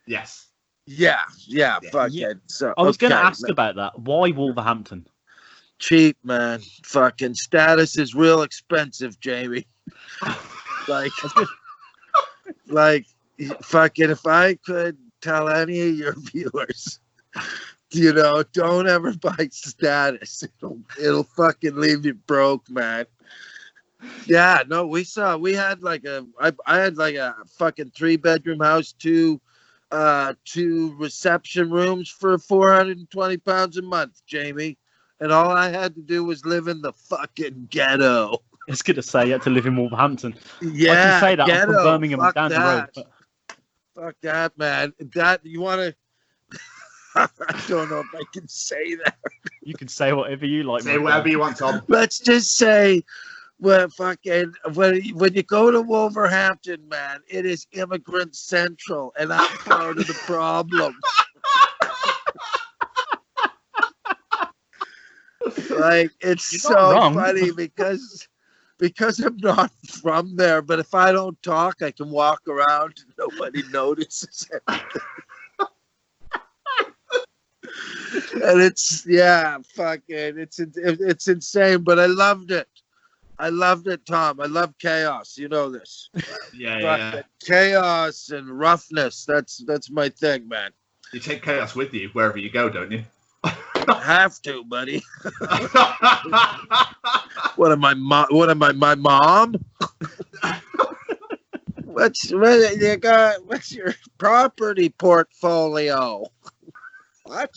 yes. 0.05 0.50
Yeah, 0.85 1.21
yeah, 1.45 1.79
Yeah. 1.81 1.89
fuck 1.91 2.09
Yeah. 2.11 2.33
So 2.47 2.73
I 2.77 2.81
was 2.81 2.97
going 2.97 3.11
to 3.11 3.17
ask 3.17 3.43
man. 3.43 3.51
about 3.51 3.75
that. 3.75 3.99
Why 3.99 4.31
Wolverhampton? 4.31 5.07
cheap, 5.81 6.15
man. 6.23 6.61
Fucking 6.83 7.33
status 7.33 7.97
is 7.97 8.15
real 8.15 8.43
expensive, 8.43 9.19
Jamie. 9.19 9.67
like, 10.87 11.11
like, 12.67 13.05
fucking, 13.61 14.11
if 14.11 14.25
I 14.25 14.55
could 14.55 14.97
tell 15.21 15.49
any 15.49 15.89
of 15.89 15.95
your 15.95 16.13
viewers, 16.17 16.99
you 17.91 18.13
know, 18.13 18.43
don't 18.53 18.87
ever 18.87 19.13
buy 19.13 19.49
status. 19.51 20.43
It'll, 20.43 20.79
it'll 21.01 21.23
fucking 21.23 21.75
leave 21.75 22.05
you 22.05 22.13
broke, 22.13 22.69
man. 22.69 23.05
Yeah, 24.25 24.63
no, 24.67 24.87
we 24.87 25.03
saw, 25.03 25.37
we 25.37 25.53
had 25.53 25.83
like 25.83 26.05
a, 26.05 26.25
I, 26.39 26.53
I 26.65 26.77
had 26.77 26.97
like 26.97 27.15
a 27.15 27.35
fucking 27.57 27.91
three 27.95 28.17
bedroom 28.17 28.59
house, 28.59 28.93
two, 28.93 29.41
uh, 29.91 30.33
two 30.45 30.95
reception 30.97 31.69
rooms 31.69 32.09
for 32.09 32.37
420 32.37 33.37
pounds 33.37 33.77
a 33.77 33.81
month, 33.81 34.21
Jamie 34.25 34.77
and 35.21 35.31
all 35.31 35.51
I 35.51 35.69
had 35.69 35.95
to 35.95 36.01
do 36.01 36.23
was 36.25 36.45
live 36.45 36.67
in 36.67 36.81
the 36.81 36.91
fucking 36.91 37.67
ghetto. 37.69 38.33
I 38.67 38.71
was 38.71 38.81
going 38.81 38.95
to 38.95 39.03
say 39.03 39.27
you 39.27 39.33
had 39.33 39.43
to 39.43 39.49
live 39.49 39.65
in 39.67 39.75
Wolverhampton. 39.77 40.35
Yeah, 40.61 40.91
I 40.91 40.95
can 40.95 41.21
say 41.21 41.35
that 41.35 41.41
I'm 41.43 41.47
ghetto. 41.47 41.73
from 41.73 41.83
Birmingham 41.83 42.19
Fuck 42.19 42.35
down 42.35 42.49
the 42.49 42.55
that. 42.57 42.89
road. 42.97 43.05
But 43.95 44.03
Fuck 44.03 44.15
that, 44.21 44.57
man. 44.57 44.93
That 45.13 45.45
you 45.45 45.61
want 45.61 45.81
to? 45.81 45.95
I 47.15 47.27
don't 47.67 47.89
know 47.89 47.99
if 47.99 48.07
I 48.15 48.23
can 48.33 48.47
say 48.47 48.95
that. 48.95 49.15
you 49.61 49.75
can 49.75 49.87
say 49.87 50.13
whatever 50.13 50.45
you 50.45 50.63
like. 50.63 50.83
Say 50.83 50.97
whatever 50.97 51.27
you 51.27 51.39
want, 51.39 51.57
Tom. 51.57 51.81
Let's 51.87 52.19
just 52.19 52.57
say, 52.57 53.03
well, 53.61 53.87
fucking 53.89 54.53
when 54.73 55.01
when 55.13 55.33
you 55.35 55.43
go 55.43 55.69
to 55.69 55.81
Wolverhampton, 55.81 56.89
man, 56.89 57.21
it 57.29 57.45
is 57.45 57.67
immigrant 57.73 58.35
central, 58.35 59.13
and 59.17 59.31
I'm 59.31 59.47
part 59.59 59.99
of 59.99 60.07
the 60.07 60.19
problem. 60.25 60.99
like 65.69 66.11
it's 66.21 66.51
You're 66.51 66.59
so 66.59 67.13
funny 67.13 67.51
because 67.51 68.27
because 68.79 69.19
I'm 69.19 69.37
not 69.37 69.71
from 69.87 70.35
there, 70.35 70.63
but 70.63 70.79
if 70.79 70.95
I 70.95 71.11
don't 71.11 71.41
talk, 71.43 71.83
I 71.83 71.91
can 71.91 72.09
walk 72.09 72.41
around 72.47 72.95
and 73.05 73.13
nobody 73.19 73.61
notices 73.69 74.49
it. 74.51 74.63
and 78.43 78.59
it's 78.59 79.05
yeah, 79.07 79.59
fucking 79.75 80.39
it's 80.39 80.59
it's 80.59 81.27
insane, 81.27 81.83
but 81.83 81.99
I 81.99 82.07
loved 82.07 82.49
it. 82.49 82.67
I 83.41 83.49
loved 83.49 83.87
it, 83.87 84.05
Tom. 84.05 84.39
I 84.39 84.45
love 84.45 84.77
chaos. 84.77 85.35
You 85.37 85.49
know 85.49 85.69
this. 85.71 86.09
Yeah, 86.53 86.79
yeah. 86.79 87.21
Chaos 87.41 88.29
and 88.29 88.47
roughness. 88.47 89.23
That's 89.25 89.63
that's 89.65 89.89
my 89.89 90.09
thing, 90.09 90.49
man. 90.49 90.71
You 91.13 91.21
take 91.21 91.41
chaos 91.41 91.75
with 91.75 91.93
you 91.93 92.09
wherever 92.09 92.37
you 92.37 92.51
go, 92.51 92.69
don't 92.69 92.91
you? 92.91 93.03
Have 93.87 94.39
to, 94.41 94.63
buddy. 94.65 95.01
What 97.55 97.71
am 97.71 97.85
I? 97.85 97.93
Mo- 97.93 98.27
what 98.29 98.49
am 98.49 98.61
I? 98.63 98.73
My 98.73 98.95
mom? 98.95 99.55
what's 101.85 102.31
what 102.31 102.77
you 102.77 102.97
got? 102.97 103.45
What's 103.45 103.71
your 103.73 103.93
property 104.17 104.89
portfolio? 104.89 106.25
What? 107.23 107.51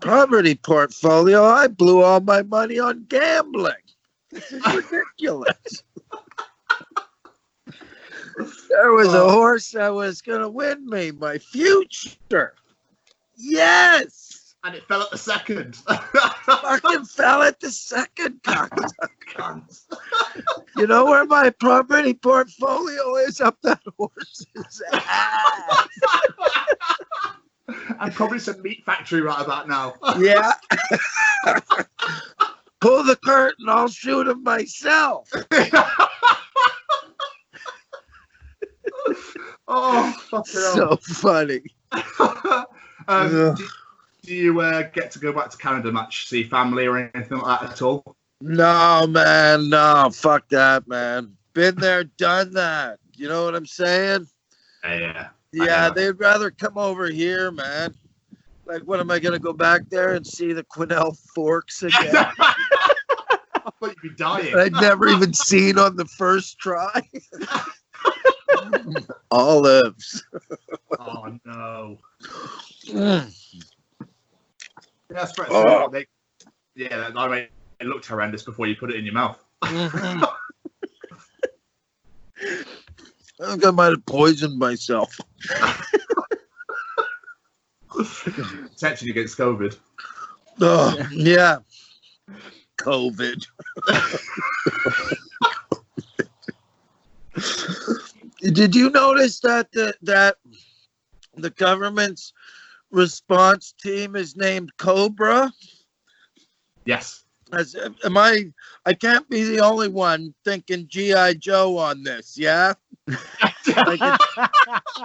Property 0.00 0.54
portfolio? 0.54 1.44
I 1.44 1.68
blew 1.68 2.02
all 2.02 2.20
my 2.20 2.42
money 2.42 2.78
on 2.78 3.04
gambling. 3.08 3.74
This 4.30 4.50
is 4.52 4.64
ridiculous. 4.92 5.82
there 8.68 8.92
was 8.92 9.12
a 9.12 9.28
horse 9.30 9.70
that 9.72 9.92
was 9.92 10.22
gonna 10.22 10.48
win 10.48 10.86
me 10.88 11.10
my 11.10 11.38
future. 11.38 12.54
Yes. 13.36 14.54
and 14.64 14.74
it 14.74 14.86
fell 14.88 15.02
at 15.02 15.10
the 15.10 15.18
second. 15.18 15.76
fucking 15.76 17.04
fell 17.06 17.42
at 17.42 17.58
the 17.60 17.70
second. 17.70 18.40
You 20.76 20.86
know 20.86 21.04
where 21.06 21.24
my 21.26 21.50
property 21.50 22.14
portfolio 22.14 23.16
is 23.16 23.40
up 23.40 23.58
that 23.62 23.80
horse's 23.98 24.82
ass. 24.92 25.88
and 28.00 28.14
probably 28.14 28.38
some 28.38 28.60
meat 28.62 28.84
factory 28.84 29.20
right 29.20 29.40
about 29.44 29.68
now. 29.68 29.94
Yeah. 30.18 30.52
Pull 32.80 33.04
the 33.04 33.16
curtain, 33.16 33.68
I'll 33.68 33.88
shoot 33.88 34.26
him 34.26 34.42
myself. 34.42 35.30
oh. 39.68 40.42
So 40.46 40.96
funny. 40.96 41.60
um, 43.06 43.54
do, 43.54 43.68
do 44.22 44.34
you 44.34 44.60
uh, 44.60 44.82
get 44.94 45.10
to 45.12 45.18
go 45.18 45.32
back 45.32 45.50
to 45.50 45.58
Canada 45.58 45.92
much? 45.92 46.28
See 46.28 46.44
family 46.44 46.86
or 46.86 46.96
anything 47.14 47.38
like 47.38 47.60
that 47.60 47.72
at 47.72 47.82
all? 47.82 48.16
No, 48.40 49.06
man, 49.06 49.68
no, 49.68 50.08
fuck 50.12 50.48
that, 50.48 50.88
man. 50.88 51.36
Been 51.52 51.74
there, 51.74 52.04
done 52.04 52.54
that. 52.54 52.98
You 53.16 53.28
know 53.28 53.44
what 53.44 53.54
I'm 53.54 53.66
saying? 53.66 54.26
Yeah. 54.82 55.28
Yeah, 55.52 55.90
they'd 55.90 56.18
rather 56.18 56.50
come 56.50 56.78
over 56.78 57.06
here, 57.10 57.50
man. 57.50 57.94
Like, 58.66 58.82
what 58.82 59.00
am 59.00 59.10
I 59.10 59.18
gonna 59.18 59.38
go 59.38 59.52
back 59.52 59.88
there 59.90 60.14
and 60.14 60.26
see 60.26 60.52
the 60.52 60.62
Quesnel 60.64 61.16
Forks 61.34 61.82
again? 61.82 62.14
But 63.78 63.94
you'd 64.02 64.10
be 64.10 64.16
dying. 64.16 64.54
I'd 64.56 64.72
never 64.72 65.08
even 65.08 65.32
seen 65.34 65.78
on 65.78 65.96
the 65.96 66.06
first 66.06 66.58
try. 66.58 67.02
Olives. 69.30 70.24
Oh 70.98 71.38
no. 71.44 71.98
Yeah, 72.82 73.26
that's 75.08 75.38
right. 75.38 75.48
Oh. 75.50 75.88
They, 75.88 76.06
yeah, 76.74 77.10
I 77.14 77.28
mean, 77.28 77.48
it 77.80 77.86
looked 77.86 78.06
horrendous 78.06 78.42
before 78.42 78.66
you 78.66 78.76
put 78.76 78.90
it 78.90 78.96
in 78.96 79.04
your 79.04 79.14
mouth. 79.14 79.42
Mhm. 79.62 80.26
I 83.42 83.50
think 83.50 83.64
I 83.64 83.70
might 83.70 83.90
have 83.90 84.04
poisoned 84.06 84.58
myself. 84.58 85.18
Protection 87.88 89.10
against 89.10 89.38
COVID. 89.38 89.76
Oh, 90.60 91.08
yeah. 91.12 91.58
COVID. 92.78 93.46
Did 98.52 98.74
you 98.74 98.90
notice 98.90 99.40
that 99.40 99.72
the, 99.72 99.94
that 100.02 100.36
the 101.34 101.50
government's 101.50 102.32
response 102.90 103.72
team 103.80 104.16
is 104.16 104.36
named 104.36 104.76
Cobra? 104.76 105.52
Yes. 106.84 107.24
As, 107.52 107.74
am 108.04 108.16
I? 108.16 108.52
I 108.86 108.94
can't 108.94 109.28
be 109.28 109.44
the 109.44 109.60
only 109.60 109.88
one 109.88 110.34
thinking 110.44 110.86
GI 110.88 111.36
Joe 111.36 111.78
on 111.78 112.02
this. 112.02 112.38
Yeah, 112.38 112.74
like 113.76 114.00
it's, 114.02 114.26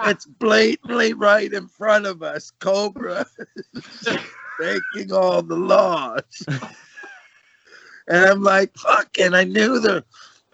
it's 0.06 0.26
blatantly 0.26 1.12
right 1.12 1.52
in 1.52 1.68
front 1.68 2.06
of 2.06 2.22
us. 2.22 2.50
Cobra 2.58 3.26
breaking 4.58 5.12
all 5.12 5.42
the 5.42 5.56
laws, 5.56 6.44
and 8.08 8.24
I'm 8.24 8.42
like, 8.42 8.76
fucking. 8.76 9.34
I 9.34 9.44
knew 9.44 9.80
the 9.80 10.04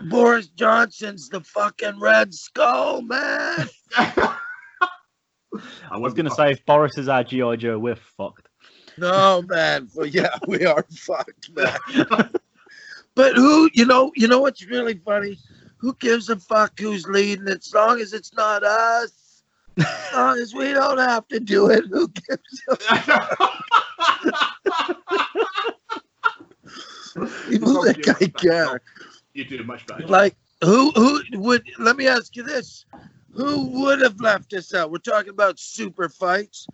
Boris 0.09 0.49
Johnson's 0.49 1.29
the 1.29 1.41
fucking 1.41 2.01
Red 2.01 2.35
Skull, 2.35 3.03
man. 3.03 3.69
I 3.97 4.39
was 5.99 6.15
going 6.15 6.29
to 6.29 6.35
say, 6.35 6.53
if 6.53 6.65
Boris 6.65 6.97
is 6.99 7.09
our 7.09 7.25
G.I. 7.25 7.57
Joe, 7.57 7.79
we're 7.79 7.97
fucked. 7.97 8.49
No, 8.99 9.43
man. 9.49 9.89
Well, 9.95 10.07
yeah, 10.07 10.37
we 10.47 10.65
are 10.65 10.85
fucked, 10.91 11.51
man. 11.55 12.31
but 13.15 13.37
who, 13.37 13.71
you 13.75 13.87
know, 13.87 14.13
you 14.17 14.29
know 14.29 14.41
what's 14.41 14.65
really 14.67 14.95
funny? 14.95 15.39
Who 15.83 15.95
gives 15.95 16.29
a 16.29 16.37
fuck 16.37 16.79
who's 16.79 17.07
leading? 17.09 17.49
As 17.49 17.75
long 17.75 18.01
as 18.01 18.13
it's 18.13 18.33
not 18.35 18.63
us. 18.63 19.43
As 19.77 20.13
long 20.15 20.39
as 20.39 20.55
we 20.55 20.73
don't 20.73 20.99
have 20.99 21.27
to 21.29 21.41
do 21.41 21.71
it, 21.71 21.85
who 21.91 22.07
gives 22.09 22.63
a 22.71 22.77
fuck? 22.77 23.59
people 27.49 27.85
think 27.85 28.09
I 28.09 28.27
care? 28.29 28.81
You 29.35 29.45
do 29.45 29.65
much 29.65 29.85
better. 29.87 30.07
Like 30.07 30.37
who 30.63 30.93
who 30.93 31.21
would 31.33 31.69
let 31.81 31.97
me 31.97 32.07
ask 32.07 32.37
you 32.37 32.45
this. 32.45 32.87
Who 33.35 33.83
would 33.83 34.01
have 34.03 34.21
left 34.21 34.53
us 34.55 34.73
out? 34.75 34.93
We're 34.93 34.99
talking 34.99 35.31
about 35.31 35.59
super 35.59 36.09
fights. 36.09 36.69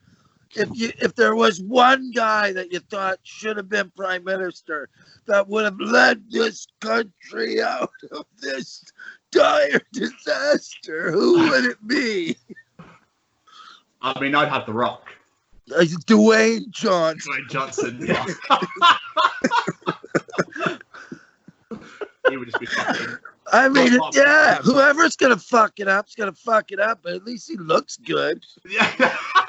If 0.54 0.68
you 0.72 0.92
if 1.00 1.14
there 1.14 1.34
was 1.34 1.60
one 1.60 2.10
guy 2.10 2.52
that 2.52 2.72
you 2.72 2.80
thought 2.80 3.18
should 3.22 3.56
have 3.56 3.68
been 3.68 3.90
prime 3.96 4.24
minister 4.24 4.88
that 5.26 5.46
would 5.48 5.64
have 5.64 5.78
led 5.80 6.24
this 6.30 6.66
country 6.80 7.60
out 7.62 7.92
of 8.12 8.24
this 8.40 8.84
dire 9.30 9.80
disaster, 9.92 11.10
who 11.12 11.50
would 11.50 11.64
it 11.64 11.86
be? 11.86 12.36
I 14.00 14.18
mean, 14.20 14.34
I'd 14.34 14.48
have 14.48 14.64
The 14.66 14.72
Rock. 14.72 15.08
Uh, 15.74 15.80
Dwayne 16.06 16.70
Johnson. 16.70 17.32
Dwayne 17.32 17.50
Johnson. 17.50 18.06
Yeah. 18.08 18.24
he 22.30 22.36
would 22.36 22.48
just 22.50 22.60
be 22.60 22.66
fucking. 22.66 23.18
I 23.52 23.68
mean, 23.68 23.98
yeah, 24.12 24.56
whoever's 24.56 25.16
gonna 25.16 25.36
fuck 25.36 25.78
it 25.80 25.88
up, 25.88 26.00
up's 26.00 26.14
gonna 26.14 26.32
fuck 26.32 26.70
it 26.72 26.80
up, 26.80 27.00
but 27.02 27.14
at 27.14 27.24
least 27.24 27.48
he 27.48 27.56
looks 27.56 27.96
good. 27.96 28.44
Yeah. 28.68 29.16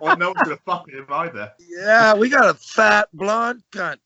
well, 0.00 0.16
no 0.16 0.28
one's 0.28 0.42
gonna 0.42 0.58
fuck 0.64 0.86
with 0.86 0.94
him 0.94 1.06
either. 1.08 1.52
Yeah, 1.68 2.14
we 2.14 2.28
got 2.28 2.48
a 2.48 2.54
fat 2.54 3.08
blonde 3.12 3.62
cunt. 3.72 3.98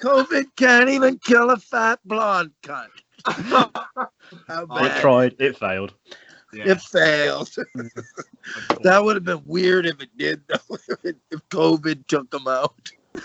COVID 0.00 0.44
can't 0.56 0.90
even 0.90 1.18
kill 1.18 1.50
a 1.50 1.56
fat 1.56 1.98
blonde 2.04 2.52
cunt. 2.62 2.88
How 3.26 4.62
It 4.62 4.68
bad? 4.68 5.00
tried, 5.00 5.34
it 5.38 5.58
failed. 5.58 5.94
Yeah. 6.52 6.72
It 6.72 6.80
failed. 6.80 7.50
that 8.82 9.02
would 9.02 9.16
have 9.16 9.24
been 9.24 9.42
weird 9.44 9.86
if 9.86 10.00
it 10.00 10.10
did, 10.16 10.42
though. 10.46 10.76
If, 11.02 11.16
if 11.30 11.48
COVID 11.48 12.06
took 12.06 12.32
him 12.32 12.46
out. 12.46 12.90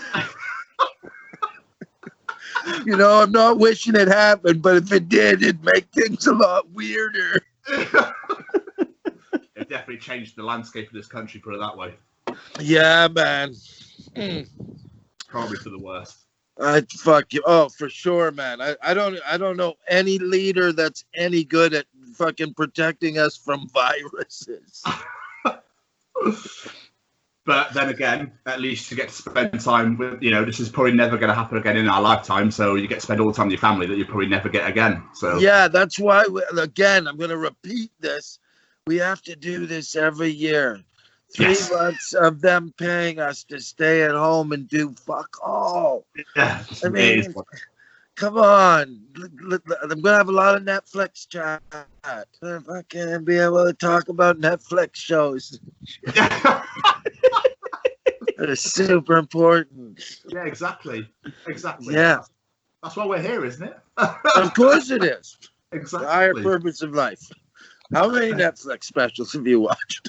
you 2.84 2.96
know, 2.96 3.22
I'm 3.22 3.32
not 3.32 3.58
wishing 3.58 3.94
it 3.94 4.08
happened, 4.08 4.62
but 4.62 4.76
if 4.76 4.92
it 4.92 5.08
did, 5.08 5.42
it'd 5.42 5.64
make 5.64 5.86
things 5.92 6.26
a 6.26 6.34
lot 6.34 6.68
weirder. 6.70 7.40
It 9.72 9.76
definitely 9.76 9.98
changed 9.98 10.36
the 10.36 10.42
landscape 10.42 10.88
of 10.88 10.92
this 10.92 11.06
country. 11.06 11.40
Put 11.40 11.54
it 11.54 11.60
that 11.60 11.76
way. 11.76 11.94
Yeah, 12.60 13.08
man. 13.08 13.54
Mm. 14.14 14.48
Probably 15.28 15.56
for 15.56 15.70
the 15.70 15.78
worst. 15.78 16.18
I 16.60 16.82
fuck 16.82 17.32
you. 17.32 17.42
Oh, 17.46 17.70
for 17.70 17.88
sure, 17.88 18.30
man. 18.30 18.60
I, 18.60 18.76
I 18.82 18.92
don't 18.94 19.18
I 19.26 19.38
don't 19.38 19.56
know 19.56 19.74
any 19.88 20.18
leader 20.18 20.72
that's 20.72 21.04
any 21.14 21.44
good 21.44 21.72
at 21.72 21.86
fucking 22.14 22.54
protecting 22.54 23.18
us 23.18 23.36
from 23.36 23.68
viruses. 23.72 24.84
But 27.44 27.74
then 27.74 27.88
again, 27.88 28.32
at 28.46 28.60
least 28.60 28.88
you 28.90 28.96
get 28.96 29.08
to 29.08 29.14
spend 29.14 29.60
time 29.60 29.96
with, 29.96 30.22
you 30.22 30.30
know, 30.30 30.44
this 30.44 30.60
is 30.60 30.68
probably 30.68 30.92
never 30.92 31.16
going 31.16 31.28
to 31.28 31.34
happen 31.34 31.58
again 31.58 31.76
in 31.76 31.88
our 31.88 32.00
lifetime. 32.00 32.52
So 32.52 32.76
you 32.76 32.86
get 32.86 32.96
to 32.96 33.00
spend 33.00 33.20
all 33.20 33.26
the 33.26 33.32
time 33.32 33.46
with 33.46 33.54
your 33.54 33.60
family 33.60 33.86
that 33.86 33.98
you 33.98 34.04
probably 34.04 34.28
never 34.28 34.48
get 34.48 34.68
again. 34.68 35.02
So 35.12 35.38
Yeah, 35.38 35.66
that's 35.66 35.98
why. 35.98 36.24
We, 36.30 36.40
again, 36.56 37.08
I'm 37.08 37.16
going 37.16 37.30
to 37.30 37.36
repeat 37.36 37.90
this. 37.98 38.38
We 38.86 38.96
have 38.96 39.22
to 39.22 39.36
do 39.36 39.66
this 39.66 39.94
every 39.94 40.30
year. 40.30 40.82
Three 41.34 41.46
Yes. 41.46 41.70
months 41.70 42.12
of 42.14 42.40
them 42.40 42.74
paying 42.76 43.20
us 43.20 43.44
to 43.44 43.60
stay 43.60 44.02
at 44.02 44.10
home 44.10 44.52
and 44.52 44.68
do 44.68 44.92
fuck 45.06 45.36
all. 45.42 46.04
yeah, 46.36 46.64
I 46.82 46.86
it 46.86 46.92
mean, 46.92 47.34
Come 48.16 48.36
on, 48.36 49.00
I'm 49.16 50.00
gonna 50.02 50.16
have 50.16 50.28
a 50.28 50.32
lot 50.32 50.56
of 50.56 50.64
Netflix 50.64 51.26
chat. 51.28 51.62
If 52.42 52.68
I 52.68 52.82
can 52.88 53.24
be 53.24 53.38
able 53.38 53.64
to 53.64 53.72
talk 53.72 54.08
about 54.08 54.38
Netflix 54.38 54.96
shows 54.96 55.58
that 56.04 56.66
are 58.38 58.56
super 58.56 59.16
important. 59.16 60.02
yeah, 60.28 60.44
exactly, 60.44 61.08
exactly. 61.46 61.94
Yeah, 61.94 62.22
that's 62.82 62.96
why 62.96 63.06
we're 63.06 63.22
here, 63.22 63.44
isn't 63.46 63.62
it? 63.66 63.78
of 63.96 64.52
course 64.54 64.90
it 64.90 65.04
is. 65.04 65.38
Exactly. 65.74 66.06
The 66.06 66.12
higher 66.12 66.34
purpose 66.34 66.82
of 66.82 66.92
life. 66.92 67.32
How 67.92 68.08
many 68.10 68.32
Netflix 68.32 68.84
specials 68.84 69.32
have 69.34 69.46
you 69.46 69.60
watched? 69.60 70.08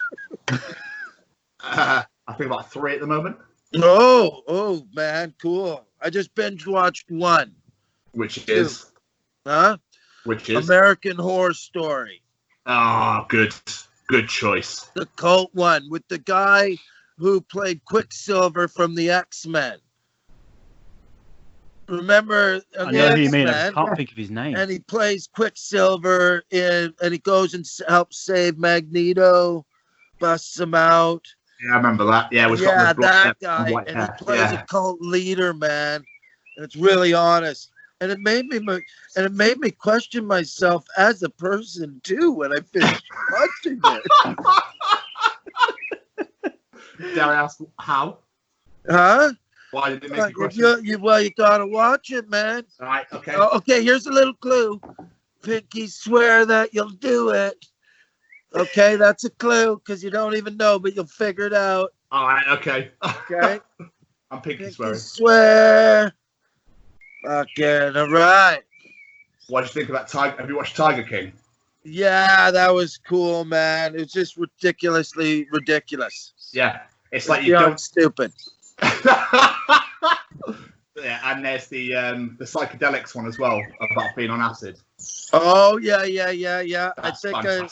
Uh, 0.50 2.04
I 2.28 2.34
think 2.34 2.48
about 2.48 2.72
three 2.72 2.94
at 2.94 3.00
the 3.00 3.08
moment, 3.08 3.38
Oh, 3.76 4.42
oh 4.48 4.86
man, 4.94 5.34
cool. 5.42 5.86
I 6.02 6.10
just 6.10 6.34
binge 6.36 6.68
watched 6.68 7.10
one. 7.10 7.54
which 8.12 8.48
is 8.50 8.92
Huh? 9.46 9.78
which 10.26 10.50
is 10.50 10.70
American 10.70 11.18
Horror 11.18 11.54
Story. 11.54 12.22
ah 12.66 13.26
good, 13.30 13.54
good 14.08 14.28
choice. 14.30 14.88
the 14.96 15.06
cult 15.16 15.50
one 15.54 15.90
with 15.90 16.08
the 16.08 16.20
guy 16.20 16.78
who 17.18 17.42
played 17.42 17.84
Quicksilver 17.86 18.68
from 18.68 18.96
the 18.96 19.10
X 19.10 19.46
Men. 19.46 19.80
Remember 21.88 22.62
I 22.80 22.92
the 22.92 22.98
know 22.98 23.10
who 23.10 23.20
you 23.20 23.30
mean. 23.30 23.48
I 23.48 23.52
X-Men? 23.52 23.74
can't 23.74 23.96
think 23.96 24.12
of 24.12 24.18
his 24.18 24.32
name. 24.32 24.56
And 24.58 24.72
he 24.72 24.80
plays 24.80 25.28
Quicksilver 25.28 26.44
in, 26.52 26.94
and 27.02 27.14
he 27.14 27.20
goes 27.20 27.54
and 27.54 27.66
helps 27.88 28.20
save 28.20 28.58
Magneto, 28.58 29.66
busts 30.20 30.60
him 30.60 30.74
out. 30.74 31.26
Yeah, 31.62 31.74
I 31.74 31.78
remember 31.78 32.06
that. 32.06 32.32
Yeah, 32.32 32.50
we've 32.50 32.62
yeah, 32.62 32.94
got 32.94 32.96
the 32.96 33.02
black 33.02 33.14
that 33.14 33.24
hair 33.24 33.36
guy, 33.42 33.70
and 33.70 33.88
and 33.88 34.00
he 34.02 34.24
plays 34.26 34.40
Yeah. 34.40 34.62
a 34.62 34.66
cult 34.66 35.02
leader, 35.02 35.54
man. 35.54 36.04
And 36.56 36.64
it's 36.64 36.76
really 36.76 37.14
honest, 37.14 37.72
and 38.00 38.12
it 38.12 38.20
made 38.20 38.48
me, 38.48 38.58
and 38.58 39.26
it 39.26 39.34
made 39.34 39.58
me 39.60 39.72
question 39.72 40.26
myself 40.26 40.86
as 40.98 41.24
a 41.24 41.30
person 41.30 42.00
too 42.04 42.32
when 42.32 42.52
I 42.54 42.62
finished 42.62 43.04
watching 43.32 43.82
it. 43.84 44.12
Dare 47.14 47.26
I 47.26 47.36
ask 47.36 47.60
how? 47.80 48.20
Huh? 48.90 49.32
Why 49.74 49.90
did 49.90 50.04
it 50.04 50.12
make 50.12 50.22
Uh, 50.22 50.28
you 50.28 50.34
question? 50.36 50.64
you, 50.64 50.82
you, 50.84 51.00
well, 51.00 51.20
you 51.20 51.32
gotta 51.32 51.66
watch 51.66 52.12
it, 52.12 52.30
man. 52.30 52.64
All 52.80 52.86
right, 52.86 53.08
okay. 53.12 53.34
Oh, 53.36 53.58
okay, 53.58 53.84
here's 53.84 54.06
a 54.06 54.12
little 54.12 54.36
clue. 54.36 54.80
Pinky 55.42 55.88
swear 55.88 56.46
that 56.46 56.76
you'll 56.76 56.92
do 56.92 57.30
it. 57.32 57.66
Okay, 58.54 58.98
that's 58.98 59.24
a 59.24 59.32
clue 59.32 59.78
because 59.78 60.04
you 60.04 60.12
don't 60.12 60.36
even 60.36 60.58
know, 60.58 60.78
but 60.78 60.96
you'll 60.96 61.08
figure 61.08 61.48
it 61.48 61.56
out. 61.56 61.92
All 62.12 62.28
right, 62.28 62.48
okay. 62.50 62.92
Okay, 63.04 63.60
I'm 64.30 64.42
pinky 64.42 64.66
pinky 64.66 64.72
swearing. 64.76 64.96
swear. 65.00 66.14
Fucking 67.26 67.98
all 67.98 68.10
right. 68.10 68.62
What 69.48 69.62
do 69.62 69.66
you 69.68 69.74
think 69.74 69.90
about 69.90 70.08
Tiger? 70.08 70.38
Have 70.38 70.50
you 70.50 70.56
watched 70.56 70.76
Tiger 70.76 71.02
King? 71.02 71.34
Yeah, 71.84 72.52
that 72.52 72.72
was 72.72 73.00
cool, 73.00 73.44
man. 73.44 73.96
It's 73.96 74.14
just 74.14 74.38
ridiculously 74.38 75.48
ridiculous. 75.52 76.34
Yeah, 76.54 76.82
it's 77.12 77.28
like 77.28 77.44
you 77.44 77.54
don't. 77.54 77.80
stupid. 77.80 78.32
yeah, 80.96 81.20
and 81.26 81.46
there's 81.46 81.68
the 81.68 81.96
um, 81.96 82.36
the 82.40 82.46
psychedelics 82.46 83.16
one 83.16 83.28
as 83.28 83.38
well 83.40 83.62
about 83.92 84.16
being 84.16 84.30
on 84.30 84.42
acid. 84.42 84.78
Oh 85.32 85.78
yeah, 85.78 86.04
yeah, 86.04 86.30
yeah, 86.30 86.62
yeah. 86.62 86.92
That's 87.02 87.26
I 87.26 87.44
think 87.44 87.46
I, 87.46 87.70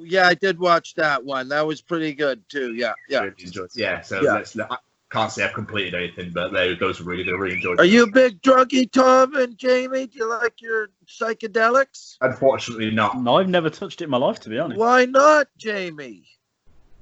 yeah, 0.00 0.26
I 0.26 0.34
did 0.34 0.58
watch 0.58 0.94
that 0.94 1.24
one. 1.24 1.48
That 1.48 1.66
was 1.66 1.80
pretty 1.80 2.14
good 2.14 2.42
too. 2.48 2.74
Yeah, 2.74 2.92
yeah. 3.08 3.20
Really 3.20 3.34
enjoyed. 3.44 3.70
Yeah, 3.74 4.00
so 4.00 4.22
Yeah. 4.22 4.34
let's. 4.34 4.58
I 4.58 4.76
can't 5.10 5.30
say 5.30 5.44
I've 5.44 5.52
completed 5.54 5.94
anything, 5.94 6.32
but 6.34 6.52
they, 6.52 6.74
those 6.74 7.00
were 7.00 7.06
really 7.06 7.22
good. 7.22 7.38
Really 7.38 7.54
enjoyed. 7.54 7.78
Are 7.78 7.84
you 7.84 8.02
a 8.02 8.10
big 8.10 8.42
druggie, 8.42 8.90
Tom 8.90 9.36
and 9.36 9.56
Jamie? 9.56 10.08
Do 10.08 10.18
you 10.18 10.28
like 10.28 10.60
your 10.60 10.88
psychedelics? 11.06 12.16
Unfortunately, 12.20 12.90
not. 12.90 13.20
No, 13.20 13.36
I've 13.36 13.48
never 13.48 13.70
touched 13.70 14.00
it 14.00 14.04
in 14.04 14.10
my 14.10 14.16
life, 14.16 14.40
to 14.40 14.48
be 14.48 14.58
honest. 14.58 14.78
Why 14.80 15.04
not, 15.04 15.46
Jamie? 15.56 16.26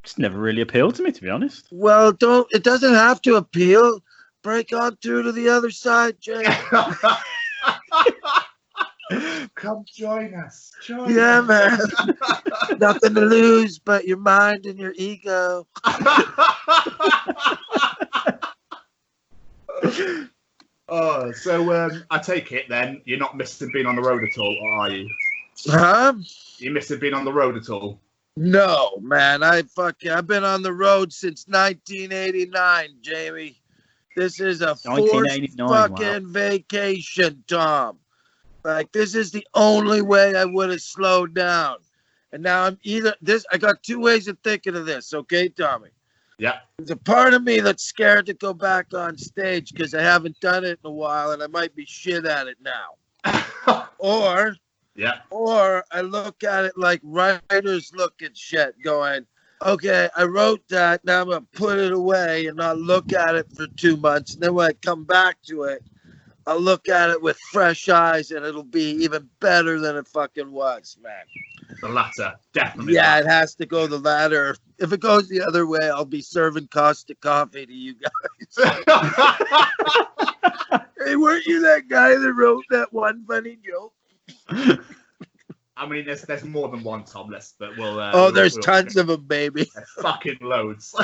It's 0.05 0.19
never 0.19 0.39
really 0.39 0.61
appealed 0.63 0.95
to 0.97 1.03
me, 1.03 1.13
to 1.13 1.23
be 1.23 1.31
honest. 1.31 1.69
Well, 1.71 2.13
don't. 2.13 2.47
It 2.53 2.65
doesn't 2.65 2.95
have 2.95 3.23
to 3.23 3.37
appeal. 3.37 4.03
Break 4.43 4.73
on 4.73 4.97
through 4.97 5.23
to 5.23 5.31
the 5.33 5.49
other 5.49 5.71
side, 5.71 6.17
Jamie. 6.21 6.49
Come 9.55 9.85
join 9.95 10.35
us. 10.35 10.73
Join 10.85 11.15
Yeah, 11.15 11.39
us. 11.41 11.47
man. 11.47 11.79
Nothing 12.81 13.15
to 13.15 13.21
lose 13.21 13.79
but 13.79 14.05
your 14.07 14.17
mind 14.19 14.67
and 14.67 14.79
your 14.81 14.93
ego. 14.97 15.67
oh, 20.89 21.31
so 21.33 21.73
um, 21.73 22.03
I 22.11 22.19
take 22.19 22.51
it 22.51 22.69
then 22.69 23.03
you're 23.05 23.19
not 23.19 23.37
missing 23.37 23.71
being 23.73 23.87
on 23.87 23.95
the 23.95 24.03
road 24.03 24.25
at 24.25 24.37
all, 24.39 24.57
or 24.61 24.73
are 24.73 24.91
you? 24.91 25.09
Huh? 25.67 26.15
You 26.59 26.73
missing 26.73 26.99
being 26.99 27.15
on 27.15 27.25
the 27.25 27.33
road 27.33 27.57
at 27.57 27.69
all? 27.69 28.01
No, 28.37 28.99
man. 29.01 29.43
I 29.43 29.63
fucking 29.63 30.11
I've 30.11 30.27
been 30.27 30.45
on 30.45 30.63
the 30.63 30.73
road 30.73 31.13
since 31.13 31.47
1989, 31.49 32.89
Jamie. 33.03 33.61
This 34.17 34.41
is 34.41 34.61
a 34.61 34.75
forced 34.77 34.87
1989, 34.87 35.67
wow. 35.67 35.89
fucking 35.89 36.33
vacation, 36.33 37.45
Tom. 37.47 37.99
Like 38.65 38.93
this 38.93 39.15
is 39.15 39.31
the 39.31 39.47
only 39.55 40.03
way 40.03 40.37
I 40.37 40.45
would 40.45 40.71
have 40.71 40.81
slowed 40.81 41.35
down. 41.35 41.79
And 42.33 42.43
now 42.43 42.65
I'm 42.65 42.79
either 42.83 43.15
this 43.21 43.45
I 43.53 43.59
got 43.59 43.83
two 43.83 44.01
ways 44.01 44.29
of 44.29 44.39
thinking 44.43 44.77
of 44.77 44.87
this, 44.87 45.13
okay, 45.13 45.49
Tommy? 45.49 45.91
Yeah. 46.39 46.61
There's 46.79 46.91
a 46.91 46.97
part 46.97 47.35
of 47.35 47.43
me 47.43 47.61
that's 47.61 47.85
scared 47.85 48.27
to 48.27 48.35
go 48.35 48.55
back 48.55 48.95
on 48.95 49.19
stage 49.19 49.73
because 49.73 49.95
I 49.95 50.03
haven't 50.03 50.41
done 50.41 50.65
it 50.65 50.79
in 50.83 50.91
a 50.91 50.91
while 50.91 51.33
and 51.33 51.43
I 51.43 51.47
might 51.47 51.75
be 51.75 51.85
shit 51.85 52.25
at 52.25 52.47
it 52.47 52.57
now. 52.61 52.97
Or 53.99 54.57
yeah. 54.95 55.21
or 55.31 55.85
I 55.91 56.01
look 56.01 56.45
at 56.45 56.65
it 56.65 56.77
like 56.77 57.01
writers 57.03 57.93
look 57.95 58.23
at 58.23 58.37
shit, 58.37 58.75
going, 58.83 59.27
okay, 59.65 60.09
I 60.17 60.25
wrote 60.25 60.67
that, 60.69 61.05
now 61.05 61.23
I'm 61.23 61.29
gonna 61.29 61.47
put 61.53 61.79
it 61.79 61.93
away 61.93 62.47
and 62.47 62.57
not 62.57 62.79
look 62.79 63.13
at 63.13 63.35
it 63.35 63.47
for 63.55 63.67
two 63.77 63.97
months. 63.97 64.35
And 64.35 64.43
then 64.43 64.55
when 64.55 64.71
I 64.71 64.73
come 64.73 65.05
back 65.05 65.37
to 65.49 65.65
it, 65.65 65.83
I'll 66.47 66.61
look 66.61 66.89
at 66.89 67.11
it 67.11 67.23
with 67.23 67.39
fresh 67.53 67.89
eyes 67.89 68.33
and 68.33 68.45
it'll 68.45 68.65
be 68.65 68.91
even 69.05 69.29
better 69.41 69.79
than 69.79 69.97
it 69.97 70.09
fucking 70.09 70.51
was, 70.51 70.97
man. 71.03 71.25
The 71.81 71.89
latter, 71.89 72.35
definitely. 72.53 72.95
Yeah, 72.95 73.19
it 73.19 73.27
has 73.27 73.55
to 73.57 73.67
go 73.67 73.87
the 73.87 73.99
latter. 73.99 74.57
If 74.79 74.93
it 74.93 75.01
goes 75.01 75.29
the 75.29 75.43
other 75.43 75.67
way, 75.67 75.89
I'll 75.89 76.05
be 76.05 76.21
serving 76.21 76.69
Costa 76.69 77.15
coffee 77.15 77.67
to 77.67 77.73
you 77.73 77.95
guys. 77.95 78.57
hey, 81.05 81.17
weren't 81.17 81.47
you 81.47 81.61
that 81.63 81.89
guy 81.89 82.17
that 82.17 82.33
wrote 82.33 82.65
that 82.71 82.93
one 82.93 83.25
funny 83.27 83.59
joke? 83.65 83.93
I 85.77 85.87
mean, 85.89 86.05
there's 86.07 86.23
there's 86.23 86.45
more 86.45 86.69
than 86.69 86.83
one 86.85 87.05
Tom. 87.05 87.31
Let's, 87.31 87.55
but 87.59 87.77
we'll. 87.77 87.99
Uh, 87.99 88.11
Oh, 88.15 88.23
we'll- 88.25 88.33
there's 88.33 88.55
we'll- 88.55 88.63
tons 88.63 88.97
of 88.97 89.07
them, 89.09 89.25
baby. 89.25 89.71
fucking 90.01 90.39
loads. 90.41 90.95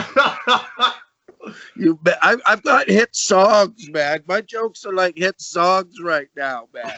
You 1.77 1.99
bet. 2.03 2.19
I, 2.21 2.37
I've 2.47 2.63
got 2.63 2.89
hit 2.89 3.15
songs, 3.17 3.89
man. 3.91 4.23
My 4.27 4.41
jokes 4.41 4.85
are 4.85 4.93
like 4.93 5.17
hit 5.17 5.41
songs 5.41 5.95
right 6.03 6.29
now, 6.37 6.69
man. 6.75 6.93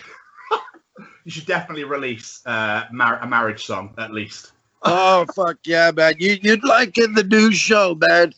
you 1.24 1.31
should 1.31 1.47
definitely 1.47 1.85
release 1.85 2.41
uh, 2.47 2.85
mar- 2.91 3.20
a 3.22 3.26
marriage 3.28 3.64
song 3.64 3.95
at 3.99 4.12
least. 4.12 4.53
Oh 4.83 5.26
fuck 5.37 5.59
yeah, 5.64 5.91
man! 5.95 6.14
You 6.18 6.39
you'd 6.43 6.64
like 6.64 6.97
in 6.99 7.12
the 7.14 7.22
new 7.22 7.53
show, 7.53 7.95
man. 8.01 8.33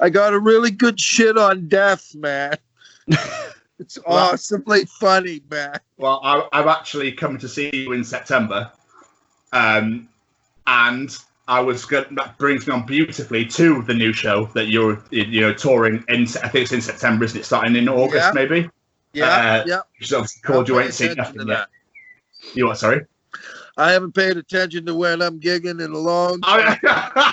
I 0.00 0.08
got 0.10 0.32
a 0.32 0.38
really 0.38 0.70
good 0.70 0.98
shit 1.00 1.36
on 1.36 1.66
death, 1.68 2.14
man. 2.14 2.54
It's 3.78 3.98
Well- 4.06 4.32
awesomely 4.32 4.84
funny, 4.86 5.40
man. 5.50 5.74
Well, 5.98 6.20
I, 6.22 6.46
I've 6.52 6.66
actually 6.66 7.12
come 7.12 7.38
to 7.38 7.48
see 7.48 7.70
you 7.74 7.92
in 7.92 8.04
September, 8.04 8.70
um, 9.52 10.08
and 10.66 11.16
I 11.46 11.60
was 11.60 11.84
good. 11.84 12.08
That 12.12 12.36
brings 12.38 12.66
me 12.66 12.72
on 12.74 12.86
beautifully 12.86 13.44
to 13.46 13.82
the 13.82 13.94
new 13.94 14.12
show 14.12 14.46
that 14.54 14.66
you're 14.68 15.02
you 15.10 15.40
know 15.40 15.54
touring 15.54 16.04
in. 16.08 16.22
I 16.42 16.48
think 16.48 16.64
it's 16.64 16.72
in 16.72 16.80
September, 16.82 17.24
isn't 17.24 17.40
it? 17.40 17.44
Starting 17.44 17.76
in 17.76 17.88
August, 17.88 18.26
Yeah. 18.26 18.32
maybe. 18.34 18.70
Yeah, 19.12 19.26
Uh, 19.60 19.64
yeah. 19.66 19.80
Which 19.98 20.12
obviously 20.12 20.42
called 20.42 20.68
you 20.68 20.78
ain't 20.80 20.92
seen 20.94 21.14
nothing 21.14 21.48
yet. 21.48 21.68
You 22.54 22.66
what? 22.66 22.78
Sorry. 22.78 23.04
I 23.78 23.92
haven't 23.92 24.12
paid 24.12 24.36
attention 24.36 24.84
to 24.86 24.94
when 24.94 25.22
I'm 25.22 25.40
gigging 25.40 25.82
in 25.82 25.92
a 25.92 25.98
long. 25.98 26.40
Oh, 26.42 26.76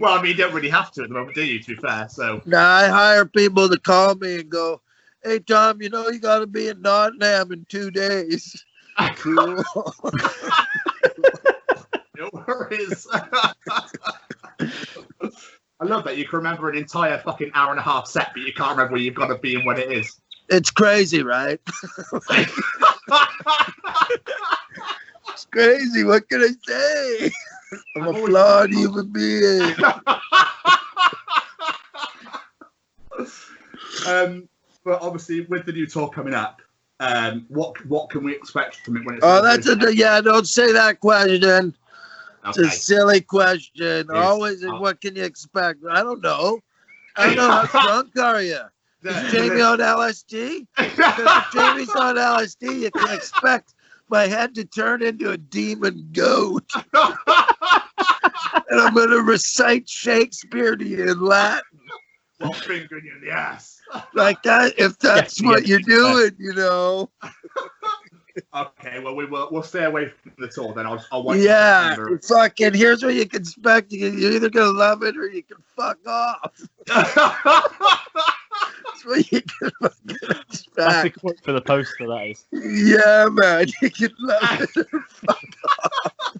well, 0.00 0.18
I 0.18 0.22
mean, 0.22 0.26
you 0.32 0.34
don't 0.34 0.52
really 0.52 0.68
have 0.68 0.90
to 0.92 1.02
at 1.02 1.08
the 1.08 1.14
moment, 1.14 1.34
do 1.34 1.44
you? 1.44 1.60
To 1.60 1.66
be 1.68 1.74
fair, 1.76 2.08
so 2.10 2.42
Now 2.44 2.68
I 2.68 2.88
hire 2.88 3.24
people 3.24 3.68
to 3.68 3.78
call 3.78 4.16
me 4.16 4.40
and 4.40 4.50
go, 4.50 4.80
"Hey 5.28 5.40
Tom, 5.40 5.82
you 5.82 5.90
know 5.90 6.08
you 6.08 6.20
got 6.20 6.38
to 6.38 6.46
be 6.46 6.68
in 6.68 6.80
Nottingham 6.80 7.52
in 7.52 7.66
two 7.68 7.90
days." 7.90 8.64
Cool. 9.16 9.62
no 12.16 12.30
worries. 12.32 13.06
I 15.80 15.84
love 15.84 16.04
that 16.04 16.16
you 16.16 16.26
can 16.26 16.38
remember 16.38 16.70
an 16.70 16.78
entire 16.78 17.18
fucking 17.18 17.50
hour 17.54 17.70
and 17.70 17.78
a 17.78 17.82
half 17.82 18.06
set, 18.06 18.30
but 18.32 18.42
you 18.42 18.52
can't 18.54 18.70
remember 18.70 18.92
where 18.94 19.02
you've 19.02 19.14
got 19.14 19.26
to 19.26 19.36
be 19.38 19.54
and 19.56 19.66
when 19.66 19.78
it 19.78 19.92
is. 19.92 20.18
it's 20.48 20.70
crazy, 20.70 21.22
right? 21.22 21.60
It's 25.30 25.44
crazy. 25.52 26.02
What 26.04 26.28
can 26.28 26.40
I 26.40 26.48
say? 26.66 27.30
I'm 27.94 28.08
I've 28.08 28.16
a 28.16 28.26
flawed 28.26 28.72
human 28.72 29.12
being. 29.12 29.74
um, 34.08 34.48
but 34.88 35.02
obviously, 35.02 35.42
with 35.42 35.66
the 35.66 35.72
new 35.72 35.86
tour 35.86 36.08
coming 36.08 36.32
up, 36.32 36.62
um, 36.98 37.44
what 37.48 37.84
what 37.86 38.08
can 38.08 38.24
we 38.24 38.34
expect 38.34 38.76
from 38.76 38.96
it 38.96 39.04
when 39.04 39.16
it's? 39.16 39.24
Oh, 39.24 39.42
that's 39.42 39.68
a 39.68 39.94
yeah. 39.94 40.20
Don't 40.22 40.48
say 40.48 40.72
that 40.72 40.98
question. 41.00 41.74
It's 42.46 42.58
a 42.58 42.70
silly 42.70 43.20
question. 43.20 44.06
Yes. 44.10 44.10
Always, 44.10 44.64
Uh, 44.64 44.78
what 44.78 45.00
can 45.02 45.14
you 45.14 45.24
expect? 45.24 45.80
I 45.90 46.02
don't 46.02 46.22
know. 46.22 46.60
I 47.16 47.26
don't 47.26 47.36
know. 47.48 47.50
How 47.66 47.86
drunk 47.86 48.18
are 48.18 48.42
you? 48.42 48.60
Is 49.04 49.32
Jamie 49.32 49.60
on 49.60 49.78
LSD? 49.78 50.66
Because 50.76 51.18
if 51.18 51.52
Jamie's 51.52 51.90
on 51.90 52.16
LSD, 52.16 52.80
you 52.80 52.90
can 52.90 53.14
expect 53.14 53.74
my 54.08 54.26
head 54.26 54.54
to 54.54 54.64
turn 54.64 55.02
into 55.02 55.30
a 55.30 55.36
demon 55.36 56.08
goat. 56.12 56.64
And 58.70 58.80
I'm 58.80 58.94
going 58.94 59.10
to 59.10 59.22
recite 59.22 59.88
Shakespeare 59.88 60.76
to 60.76 60.84
you 60.86 61.10
in 61.10 61.20
Latin. 61.20 61.62
One 62.38 62.52
finger 62.52 62.98
in 62.98 63.20
the 63.22 63.30
ass. 63.30 63.77
Like 64.14 64.42
that, 64.42 64.74
if 64.78 64.98
that's 65.02 65.40
Yeah, 65.40 65.48
what 65.48 65.62
yeah. 65.66 65.68
you're 65.68 65.80
doing, 65.80 66.32
you 66.38 66.52
know. 66.54 67.10
Okay, 68.54 69.00
well 69.00 69.16
we 69.16 69.24
will 69.24 69.48
we'll 69.50 69.64
stay 69.64 69.82
away 69.84 70.06
from 70.22 70.32
the 70.38 70.46
tour 70.48 70.72
then. 70.72 70.86
I'll 70.86 71.04
I'll 71.10 71.24
wait. 71.24 71.38
till 71.38 71.46
Yeah, 71.46 71.88
September. 71.96 72.20
fucking. 72.28 72.74
Here's 72.74 73.02
what 73.02 73.14
you 73.14 73.26
can 73.26 73.40
expect. 73.42 73.90
You- 73.92 74.10
You're 74.12 74.30
either 74.32 74.48
gonna 74.50 74.70
love 74.78 75.02
it 75.02 75.16
or 75.16 75.28
you 75.28 75.42
can 75.42 75.56
fuck 75.76 75.98
off. 76.06 76.60
That's 76.86 77.16
what 79.04 79.32
you 79.32 79.42
can 79.42 79.70
fucking 79.82 80.16
That's 80.76 81.02
the 81.02 81.10
quote 81.18 81.40
for 81.44 81.52
the 81.52 81.60
poster, 81.60 82.06
that 82.06 82.26
is. 82.30 82.46
Yeah, 82.52 83.26
man. 83.30 83.66
You 83.82 83.90
can 83.90 84.10
love 84.20 84.60
it 84.60 84.70
or 84.92 85.00
fuck 85.08 85.42
off. 85.82 86.36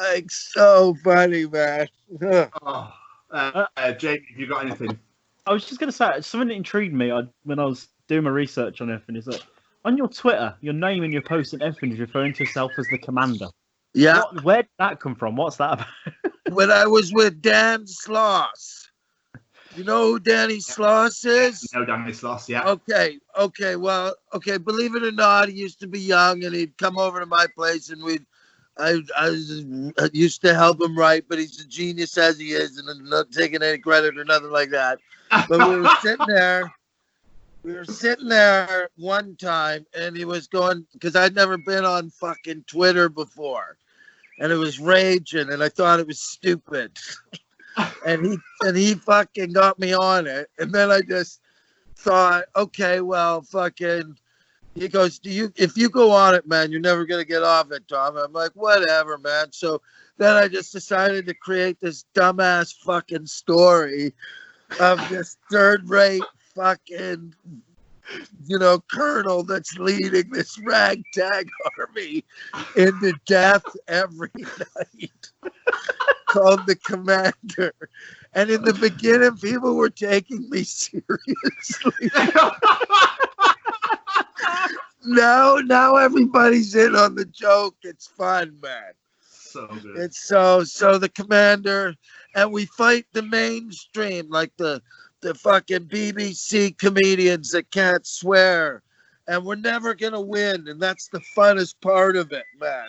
like 0.00 0.30
so 0.30 0.94
funny, 1.04 1.46
man. 1.46 1.88
Oh, 2.62 2.92
uh, 3.32 3.66
uh, 3.76 3.92
Jamie, 3.92 4.24
have 4.30 4.38
you 4.38 4.46
got 4.46 4.64
anything? 4.64 4.98
I 5.46 5.52
was 5.52 5.66
just 5.66 5.80
going 5.80 5.90
to 5.90 5.96
say 5.96 6.20
something 6.20 6.48
that 6.48 6.54
intrigued 6.54 6.94
me 6.94 7.10
I, 7.10 7.22
when 7.44 7.58
I 7.58 7.64
was 7.64 7.88
doing 8.06 8.24
my 8.24 8.30
research 8.30 8.80
on 8.80 8.90
everything 8.90 9.16
is 9.16 9.24
that 9.24 9.42
on 9.84 9.96
your 9.96 10.08
Twitter, 10.08 10.54
your 10.60 10.74
name 10.74 11.02
and 11.02 11.12
your 11.12 11.22
post 11.22 11.52
and 11.52 11.62
everything 11.62 11.92
is 11.92 11.98
referring 11.98 12.32
to 12.34 12.44
yourself 12.44 12.72
as 12.78 12.86
the 12.88 12.98
commander. 12.98 13.48
Yeah, 13.94 14.20
What, 14.20 14.44
where 14.44 14.62
did 14.62 14.70
that 14.78 15.00
come 15.00 15.14
from? 15.14 15.36
What's 15.36 15.56
that 15.56 15.72
about? 15.74 15.86
when 16.50 16.70
I 16.70 16.86
was 16.86 17.12
with 17.12 17.42
Dan 17.42 17.84
Sloss. 17.84 18.82
You 19.74 19.84
know 19.84 20.12
who 20.12 20.20
Danny 20.20 20.58
Sloss 20.58 21.24
is? 21.24 21.66
No, 21.74 21.86
Danny 21.86 22.12
Sloss, 22.12 22.46
yeah. 22.46 22.68
Okay, 22.68 23.18
okay, 23.38 23.76
well, 23.76 24.14
okay. 24.34 24.58
Believe 24.58 24.94
it 24.94 25.02
or 25.02 25.12
not, 25.12 25.48
he 25.48 25.54
used 25.54 25.80
to 25.80 25.86
be 25.86 25.98
young, 25.98 26.44
and 26.44 26.54
he'd 26.54 26.76
come 26.76 26.98
over 26.98 27.20
to 27.20 27.26
my 27.26 27.46
place, 27.56 27.88
and 27.88 28.02
we'd. 28.02 28.24
I, 28.78 29.00
I, 29.16 29.92
uh, 29.98 30.08
used 30.12 30.40
to 30.42 30.54
help 30.54 30.80
him 30.80 30.96
write, 30.96 31.24
but 31.28 31.38
he's 31.38 31.60
a 31.60 31.66
genius 31.66 32.16
as 32.16 32.38
he 32.38 32.52
is, 32.52 32.78
and 32.78 32.88
I'm 32.88 33.08
not 33.08 33.30
taking 33.30 33.62
any 33.62 33.78
credit 33.78 34.18
or 34.18 34.24
nothing 34.24 34.50
like 34.50 34.70
that. 34.70 34.98
But 35.48 35.68
we 35.68 35.80
were 35.80 35.90
sitting 36.00 36.26
there. 36.26 36.72
We 37.62 37.74
were 37.74 37.84
sitting 37.84 38.28
there 38.28 38.88
one 38.96 39.36
time, 39.36 39.86
and 39.96 40.16
he 40.16 40.24
was 40.24 40.46
going 40.46 40.86
because 40.92 41.14
I'd 41.14 41.34
never 41.34 41.56
been 41.56 41.84
on 41.84 42.10
fucking 42.10 42.64
Twitter 42.66 43.08
before, 43.08 43.76
and 44.38 44.50
it 44.50 44.56
was 44.56 44.80
raging, 44.80 45.52
and 45.52 45.62
I 45.62 45.68
thought 45.68 46.00
it 46.00 46.06
was 46.06 46.18
stupid. 46.18 46.98
and 48.06 48.26
he 48.26 48.38
and 48.62 48.76
he 48.76 48.94
fucking 48.94 49.52
got 49.52 49.78
me 49.78 49.94
on 49.94 50.26
it, 50.26 50.50
and 50.58 50.72
then 50.72 50.90
I 50.90 51.02
just 51.02 51.40
thought, 51.96 52.44
okay, 52.56 53.00
well, 53.00 53.42
fucking. 53.42 54.16
He 54.74 54.88
goes, 54.88 55.18
"Do 55.18 55.30
you? 55.30 55.52
If 55.56 55.76
you 55.76 55.88
go 55.88 56.10
on 56.10 56.34
it, 56.34 56.46
man, 56.46 56.70
you're 56.70 56.80
never 56.80 57.04
gonna 57.04 57.24
get 57.24 57.42
off 57.42 57.70
it, 57.72 57.86
Tom." 57.88 58.16
I'm 58.16 58.32
like, 58.32 58.52
"Whatever, 58.54 59.18
man." 59.18 59.52
So 59.52 59.82
then 60.16 60.36
I 60.36 60.48
just 60.48 60.72
decided 60.72 61.26
to 61.26 61.34
create 61.34 61.78
this 61.80 62.04
dumbass 62.14 62.74
fucking 62.74 63.26
story 63.26 64.14
of 64.80 65.06
this 65.10 65.36
third-rate 65.50 66.22
fucking, 66.54 67.34
you 68.46 68.58
know, 68.58 68.82
colonel 68.90 69.42
that's 69.42 69.76
leading 69.78 70.30
this 70.30 70.58
ragtag 70.58 71.48
army 71.78 72.24
into 72.76 73.12
death 73.26 73.64
every 73.88 74.30
night, 74.38 75.31
called 76.28 76.66
the 76.66 76.76
Commander. 76.76 77.74
And 78.34 78.50
in 78.50 78.62
the 78.62 78.74
beginning, 78.74 79.36
people 79.36 79.74
were 79.74 79.90
taking 79.90 80.48
me 80.48 80.62
seriously. 80.64 82.10
now, 85.04 85.56
now 85.56 85.96
everybody's 85.96 86.74
in 86.74 86.96
on 86.96 87.14
the 87.14 87.26
joke. 87.26 87.76
It's 87.82 88.06
fun, 88.06 88.58
man. 88.62 88.92
So 89.52 89.66
good. 89.66 89.98
It's 89.98 90.26
so 90.26 90.64
so 90.64 90.96
the 90.96 91.10
commander 91.10 91.94
and 92.34 92.50
we 92.50 92.64
fight 92.64 93.04
the 93.12 93.22
mainstream 93.22 94.30
like 94.30 94.52
the 94.56 94.80
the 95.20 95.34
fucking 95.34 95.88
BBC 95.88 96.76
comedians 96.78 97.50
that 97.50 97.70
can't 97.70 98.06
swear. 98.06 98.82
And 99.28 99.44
we're 99.44 99.54
never 99.54 99.94
gonna 99.94 100.20
win, 100.20 100.66
and 100.68 100.80
that's 100.80 101.08
the 101.08 101.22
funnest 101.36 101.76
part 101.80 102.16
of 102.16 102.32
it, 102.32 102.44
man. 102.58 102.88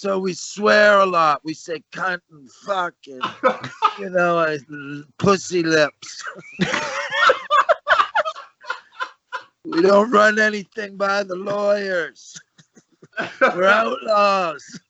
So 0.00 0.18
we 0.18 0.32
swear 0.32 1.00
a 1.00 1.04
lot. 1.04 1.44
We 1.44 1.52
say 1.52 1.82
cunt 1.92 2.22
and 2.30 2.50
fuck 2.50 2.94
and 3.06 3.22
you 3.98 4.08
know, 4.16 4.38
uh, 4.38 4.56
pussy 5.18 5.62
lips. 5.62 6.24
we 9.66 9.82
don't 9.82 10.10
run 10.10 10.38
anything 10.38 10.96
by 10.96 11.22
the 11.22 11.36
lawyers. 11.36 12.34
We're 13.42 13.66
outlaws 13.66 14.80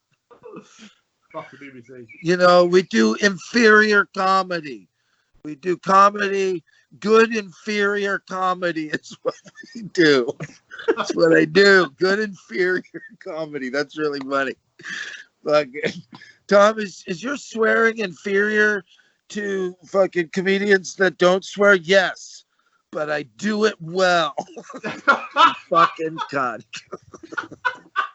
Fuck 1.32 1.50
the 1.50 1.56
BBC. 1.56 2.06
you 2.22 2.36
know, 2.36 2.64
we 2.64 2.82
do 2.82 3.16
inferior 3.16 4.06
comedy. 4.16 4.88
We 5.44 5.56
do 5.56 5.76
comedy, 5.76 6.62
good 6.98 7.34
inferior 7.34 8.18
comedy 8.18 8.88
is 8.92 9.16
what 9.22 9.34
we 9.74 9.82
do. 9.82 10.28
That's 10.96 11.14
what 11.14 11.36
I 11.36 11.44
do. 11.44 11.90
Good 11.98 12.18
inferior 12.18 12.82
comedy. 13.22 13.70
That's 13.70 13.96
really 13.96 14.20
funny. 14.20 14.54
Fucking 15.44 15.92
Tom, 16.48 16.80
is, 16.80 17.04
is 17.06 17.22
your 17.22 17.36
swearing 17.36 17.98
inferior 17.98 18.84
to 19.28 19.76
fucking 19.86 20.30
comedians 20.30 20.96
that 20.96 21.16
don't 21.16 21.44
swear? 21.44 21.74
Yes. 21.74 22.44
But 22.90 23.08
I 23.08 23.22
do 23.22 23.66
it 23.66 23.76
well. 23.80 24.34
fucking 25.68 26.18
cunt. 26.32 26.64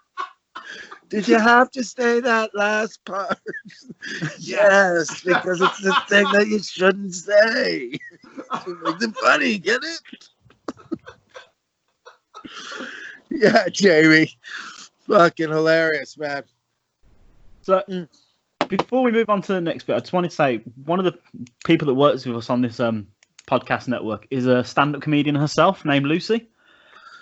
Did 1.10 1.28
you 1.28 1.38
have 1.40 1.70
to 1.72 1.84
say 1.84 2.20
that 2.20 2.54
last 2.56 3.04
part? 3.06 3.40
yes, 4.40 5.22
because 5.24 5.62
it's 5.62 5.82
the 5.82 5.96
thing 6.10 6.26
that 6.34 6.48
you 6.48 6.62
shouldn't 6.62 7.14
say. 7.14 7.92
It 7.94 8.82
makes 8.84 9.04
it 9.04 9.16
funny, 9.18 9.58
get 9.60 9.82
it? 9.84 10.02
yeah, 13.30 13.68
Jamie. 13.70 14.32
Fucking 15.08 15.50
hilarious, 15.50 16.18
man. 16.18 16.44
So, 17.62 17.84
Mm. 17.90 18.08
before 18.68 19.04
we 19.04 19.12
move 19.12 19.30
on 19.30 19.42
to 19.44 19.54
the 19.54 19.62
next 19.62 19.86
bit, 19.86 19.96
I 19.96 20.00
just 20.00 20.14
wanted 20.14 20.30
to 20.32 20.36
say 20.36 20.58
one 20.86 21.00
of 21.00 21.06
the 21.06 21.18
people 21.66 21.86
that 21.88 21.94
works 21.94 22.26
with 22.26 22.36
us 22.36 22.50
on 22.50 22.62
this 22.62 22.80
um, 22.80 23.08
podcast 23.48 23.88
network 23.88 24.28
is 24.32 24.48
a 24.48 24.64
stand-up 24.64 25.02
comedian 25.02 25.36
herself 25.36 25.86
named 25.86 26.06
Lucy, 26.08 26.48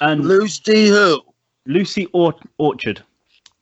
and 0.01 0.25
Lucy 0.25 0.87
who? 0.87 1.21
Lucy 1.65 2.07
or- 2.13 2.35
Orchard. 2.57 3.03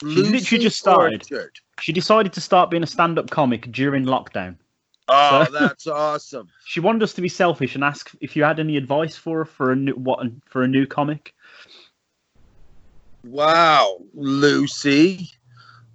Literally 0.02 0.32
Lucy 0.32 0.58
just 0.58 0.80
started. 0.80 1.22
Orchard. 1.32 1.60
She 1.80 1.94
decided 1.94 2.34
to 2.34 2.42
start 2.42 2.70
being 2.70 2.84
a 2.84 2.88
stand-up 2.88 3.30
comic 3.30 3.72
during 3.72 4.06
lockdown. 4.06 4.58
Oh, 5.08 5.46
So- 5.46 5.52
that's 5.60 5.88
awesome. 5.88 6.48
She 6.66 6.80
wanted 6.80 7.04
us 7.04 7.14
to 7.14 7.22
be 7.22 7.30
selfish 7.30 7.76
and 7.76 7.84
ask 7.84 8.12
if 8.22 8.36
you 8.36 8.44
had 8.44 8.60
any 8.60 8.78
advice 8.78 9.18
for 9.18 9.40
her 9.40 9.46
for 9.46 9.72
a 9.72 9.76
new 9.76 9.94
what 9.94 10.26
for 10.46 10.64
a 10.64 10.68
new 10.68 10.86
comic. 10.86 11.34
Wow, 13.24 13.98
Lucy. 14.14 15.30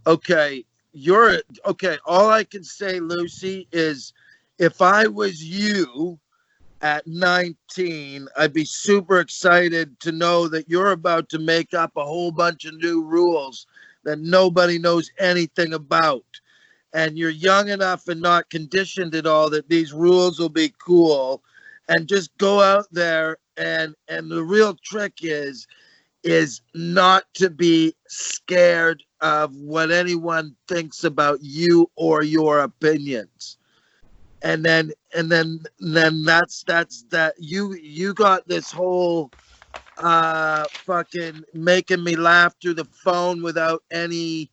Okay, 0.06 0.64
you're 0.92 1.40
okay. 1.64 1.98
All 2.06 2.30
I 2.30 2.44
can 2.44 2.62
say, 2.62 3.00
Lucy, 3.00 3.66
is 3.72 4.12
if 4.58 4.80
I 4.80 5.06
was 5.06 5.42
you 5.42 6.18
at 6.82 7.06
19, 7.06 8.28
I'd 8.36 8.52
be 8.52 8.64
super 8.64 9.18
excited 9.20 9.98
to 10.00 10.12
know 10.12 10.46
that 10.48 10.68
you're 10.68 10.92
about 10.92 11.28
to 11.30 11.38
make 11.38 11.74
up 11.74 11.96
a 11.96 12.04
whole 12.04 12.30
bunch 12.30 12.64
of 12.64 12.74
new 12.76 13.02
rules 13.02 13.66
that 14.06 14.20
nobody 14.20 14.78
knows 14.78 15.10
anything 15.18 15.74
about. 15.74 16.24
And 16.94 17.18
you're 17.18 17.30
young 17.30 17.68
enough 17.68 18.08
and 18.08 18.22
not 18.22 18.50
conditioned 18.50 19.14
at 19.14 19.26
all 19.26 19.50
that 19.50 19.68
these 19.68 19.92
rules 19.92 20.40
will 20.40 20.50
be 20.50 20.74
cool. 20.84 21.42
And 21.88 22.08
just 22.08 22.36
go 22.38 22.62
out 22.62 22.86
there 22.92 23.38
and 23.58 23.94
and 24.08 24.30
the 24.30 24.44
real 24.44 24.76
trick 24.84 25.18
is 25.22 25.66
is 26.24 26.62
not 26.74 27.24
to 27.34 27.50
be 27.50 27.94
scared 28.08 29.02
of 29.20 29.54
what 29.56 29.90
anyone 29.92 30.56
thinks 30.68 31.04
about 31.04 31.40
you 31.42 31.90
or 31.96 32.22
your 32.22 32.60
opinions 32.60 33.58
and 34.42 34.64
then 34.64 34.92
and 35.14 35.32
then 35.32 35.60
then 35.80 36.24
that's 36.24 36.64
that's 36.64 37.04
that 37.10 37.34
you 37.38 37.74
you 37.74 38.14
got 38.14 38.46
this 38.48 38.72
whole 38.72 39.32
uh 39.98 40.64
fucking 40.84 41.42
making 41.54 42.02
me 42.04 42.16
laugh 42.16 42.54
through 42.60 42.74
the 42.74 42.84
phone 42.84 43.42
without 43.42 43.82
any 43.90 44.50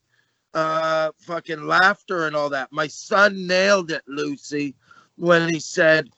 uh 0.53 1.11
fucking 1.17 1.65
laughter 1.65 2.27
and 2.27 2.35
all 2.35 2.49
that. 2.49 2.71
My 2.71 2.87
son 2.87 3.47
nailed 3.47 3.91
it 3.91 4.03
lucy 4.07 4.75
when 5.17 5.49
he 5.49 5.59
said 5.59 6.09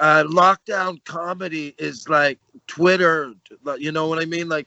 uh 0.00 0.24
lockdown 0.24 1.02
comedy 1.04 1.74
is 1.78 2.08
like 2.08 2.38
twitter 2.66 3.32
you 3.78 3.92
know 3.92 4.08
what 4.08 4.18
i 4.20 4.24
mean? 4.24 4.48
Like 4.48 4.66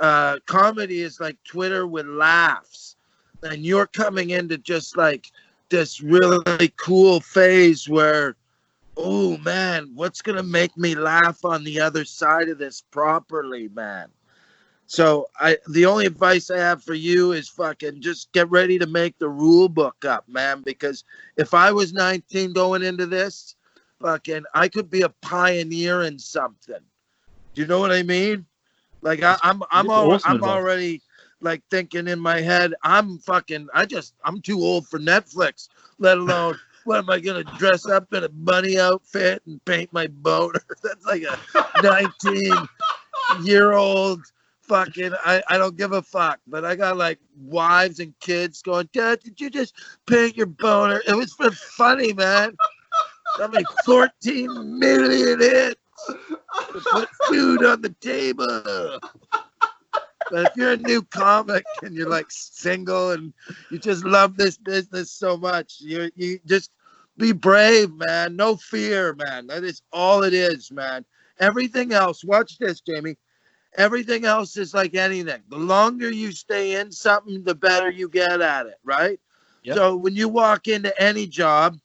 uh 0.00 0.38
comedy 0.46 1.00
is 1.00 1.20
like 1.20 1.36
twitter 1.44 1.86
with 1.86 2.06
laughs. 2.06 2.96
And 3.42 3.64
you're 3.64 3.86
coming 3.88 4.30
into 4.30 4.58
just 4.58 4.96
like 4.96 5.32
this 5.68 6.00
really 6.00 6.68
cool 6.76 7.20
phase 7.20 7.88
where 7.88 8.36
oh 8.96 9.36
man 9.38 9.90
what's 9.94 10.22
gonna 10.22 10.42
make 10.42 10.76
me 10.76 10.94
laugh 10.94 11.44
on 11.44 11.64
the 11.64 11.80
other 11.80 12.04
side 12.04 12.48
of 12.48 12.58
this 12.58 12.82
properly 12.90 13.68
man? 13.68 14.08
So 14.86 15.28
i 15.38 15.56
the 15.70 15.86
only 15.86 16.06
advice 16.06 16.50
i 16.50 16.58
have 16.58 16.82
for 16.82 16.94
you 16.94 17.32
is 17.32 17.48
fucking 17.48 18.00
just 18.02 18.32
get 18.32 18.50
ready 18.50 18.78
to 18.78 18.86
make 18.86 19.18
the 19.18 19.28
rule 19.28 19.68
book 19.68 20.04
up 20.04 20.28
man 20.28 20.62
because 20.62 21.04
if 21.36 21.54
i 21.54 21.72
was 21.72 21.92
19 21.92 22.52
going 22.52 22.82
into 22.82 23.06
this 23.06 23.56
fucking 24.00 24.44
i 24.54 24.68
could 24.68 24.90
be 24.90 25.02
a 25.02 25.08
pioneer 25.08 26.02
in 26.02 26.18
something. 26.18 26.82
Do 27.54 27.62
you 27.62 27.66
know 27.66 27.80
what 27.80 27.92
i 27.92 28.02
mean? 28.02 28.44
Like 29.00 29.22
I, 29.22 29.36
i'm 29.42 29.62
i'm 29.70 29.88
al- 29.88 30.20
i'm 30.24 30.42
already 30.42 31.00
like 31.40 31.62
thinking 31.70 32.08
in 32.08 32.20
my 32.20 32.40
head 32.40 32.74
i'm 32.82 33.18
fucking 33.18 33.68
i 33.74 33.84
just 33.84 34.14
i'm 34.24 34.40
too 34.40 34.60
old 34.60 34.86
for 34.86 34.98
netflix 34.98 35.68
let 35.98 36.18
alone 36.18 36.58
what 36.84 36.98
am 36.98 37.10
i 37.10 37.18
gonna 37.18 37.44
dress 37.58 37.86
up 37.86 38.12
in 38.12 38.24
a 38.24 38.28
bunny 38.28 38.78
outfit 38.78 39.42
and 39.46 39.64
paint 39.64 39.92
my 39.92 40.06
boner? 40.06 40.60
That's 40.82 41.04
like 41.06 41.22
a 41.22 41.38
19 41.82 42.52
year 43.42 43.72
old 43.72 44.20
fucking 44.62 45.12
I, 45.24 45.42
I 45.48 45.58
don't 45.58 45.76
give 45.76 45.92
a 45.92 46.02
fuck. 46.02 46.40
But 46.46 46.64
i 46.64 46.74
got 46.74 46.96
like 46.96 47.18
wives 47.40 48.00
and 48.00 48.18
kids 48.20 48.62
going 48.62 48.88
dad 48.92 49.20
did 49.20 49.40
you 49.40 49.50
just 49.50 49.74
paint 50.06 50.36
your 50.36 50.46
boner? 50.46 51.02
It 51.06 51.14
was 51.14 51.32
funny 51.76 52.12
man. 52.12 52.56
Got 53.38 53.54
me 53.54 53.64
14 53.84 54.78
million 54.78 55.40
hits 55.40 55.80
to 56.06 56.80
put 56.90 57.08
food 57.28 57.64
on 57.64 57.80
the 57.80 57.94
table 58.00 58.98
but 60.30 60.48
if 60.48 60.56
you're 60.56 60.72
a 60.72 60.76
new 60.76 61.02
comic 61.02 61.64
and 61.82 61.94
you're 61.94 62.08
like 62.08 62.30
single 62.30 63.10
and 63.12 63.32
you 63.70 63.78
just 63.78 64.04
love 64.04 64.36
this 64.36 64.56
business 64.56 65.10
so 65.10 65.36
much, 65.36 65.76
you 65.80 66.10
you 66.16 66.40
just 66.46 66.70
be 67.18 67.32
brave, 67.32 67.92
man. 67.94 68.36
No 68.36 68.56
fear, 68.56 69.14
man. 69.14 69.46
That 69.46 69.64
is 69.64 69.82
all 69.92 70.22
it 70.22 70.34
is, 70.34 70.70
man. 70.70 71.04
Everything 71.38 71.92
else, 71.92 72.24
watch 72.24 72.58
this, 72.58 72.80
Jamie. 72.80 73.16
Everything 73.76 74.24
else 74.24 74.56
is 74.56 74.74
like 74.74 74.94
anything. 74.94 75.42
The 75.48 75.56
longer 75.56 76.10
you 76.10 76.30
stay 76.32 76.78
in 76.78 76.92
something, 76.92 77.42
the 77.42 77.54
better 77.54 77.90
you 77.90 78.08
get 78.08 78.40
at 78.40 78.66
it, 78.66 78.78
right? 78.84 79.18
Yep. 79.62 79.76
So 79.76 79.96
when 79.96 80.14
you 80.14 80.28
walk 80.28 80.68
into 80.68 80.92
any 81.00 81.26
job, 81.26 81.78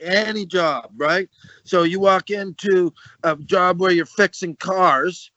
any 0.00 0.44
job, 0.46 0.90
right? 0.96 1.28
So 1.64 1.84
you 1.84 2.00
walk 2.00 2.30
into 2.30 2.92
a 3.22 3.36
job 3.36 3.80
where 3.80 3.92
you're 3.92 4.06
fixing 4.06 4.56
cars, 4.56 5.30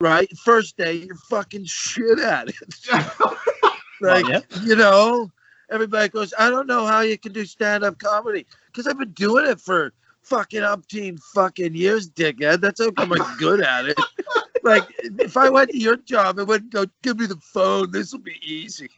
right? 0.00 0.28
First 0.38 0.76
day, 0.76 0.94
you're 0.94 1.14
fucking 1.14 1.64
shit 1.66 2.18
at 2.18 2.48
it. 2.48 2.56
like, 4.00 4.26
yeah. 4.26 4.40
you 4.62 4.76
know, 4.76 5.30
everybody 5.70 6.08
goes, 6.08 6.34
I 6.38 6.50
don't 6.50 6.66
know 6.66 6.86
how 6.86 7.00
you 7.00 7.18
can 7.18 7.32
do 7.32 7.44
stand 7.44 7.84
up 7.84 7.98
comedy 7.98 8.46
because 8.66 8.86
I've 8.86 8.98
been 8.98 9.12
doing 9.12 9.46
it 9.46 9.60
for 9.60 9.92
fucking 10.22 10.62
umpteen 10.62 11.20
fucking 11.34 11.74
years, 11.74 12.10
dickhead. 12.10 12.60
That's 12.60 12.82
how 12.82 12.90
come 12.92 13.12
I'm 13.12 13.36
good 13.36 13.60
at 13.60 13.86
it. 13.86 13.98
Like, 14.62 14.84
if 14.98 15.38
I 15.38 15.48
went 15.48 15.70
to 15.70 15.78
your 15.78 15.96
job, 15.96 16.38
I 16.38 16.42
wouldn't 16.42 16.70
go, 16.70 16.84
give 17.00 17.18
me 17.18 17.24
the 17.24 17.36
phone. 17.36 17.90
This 17.90 18.12
will 18.12 18.20
be 18.20 18.36
easy. 18.42 18.90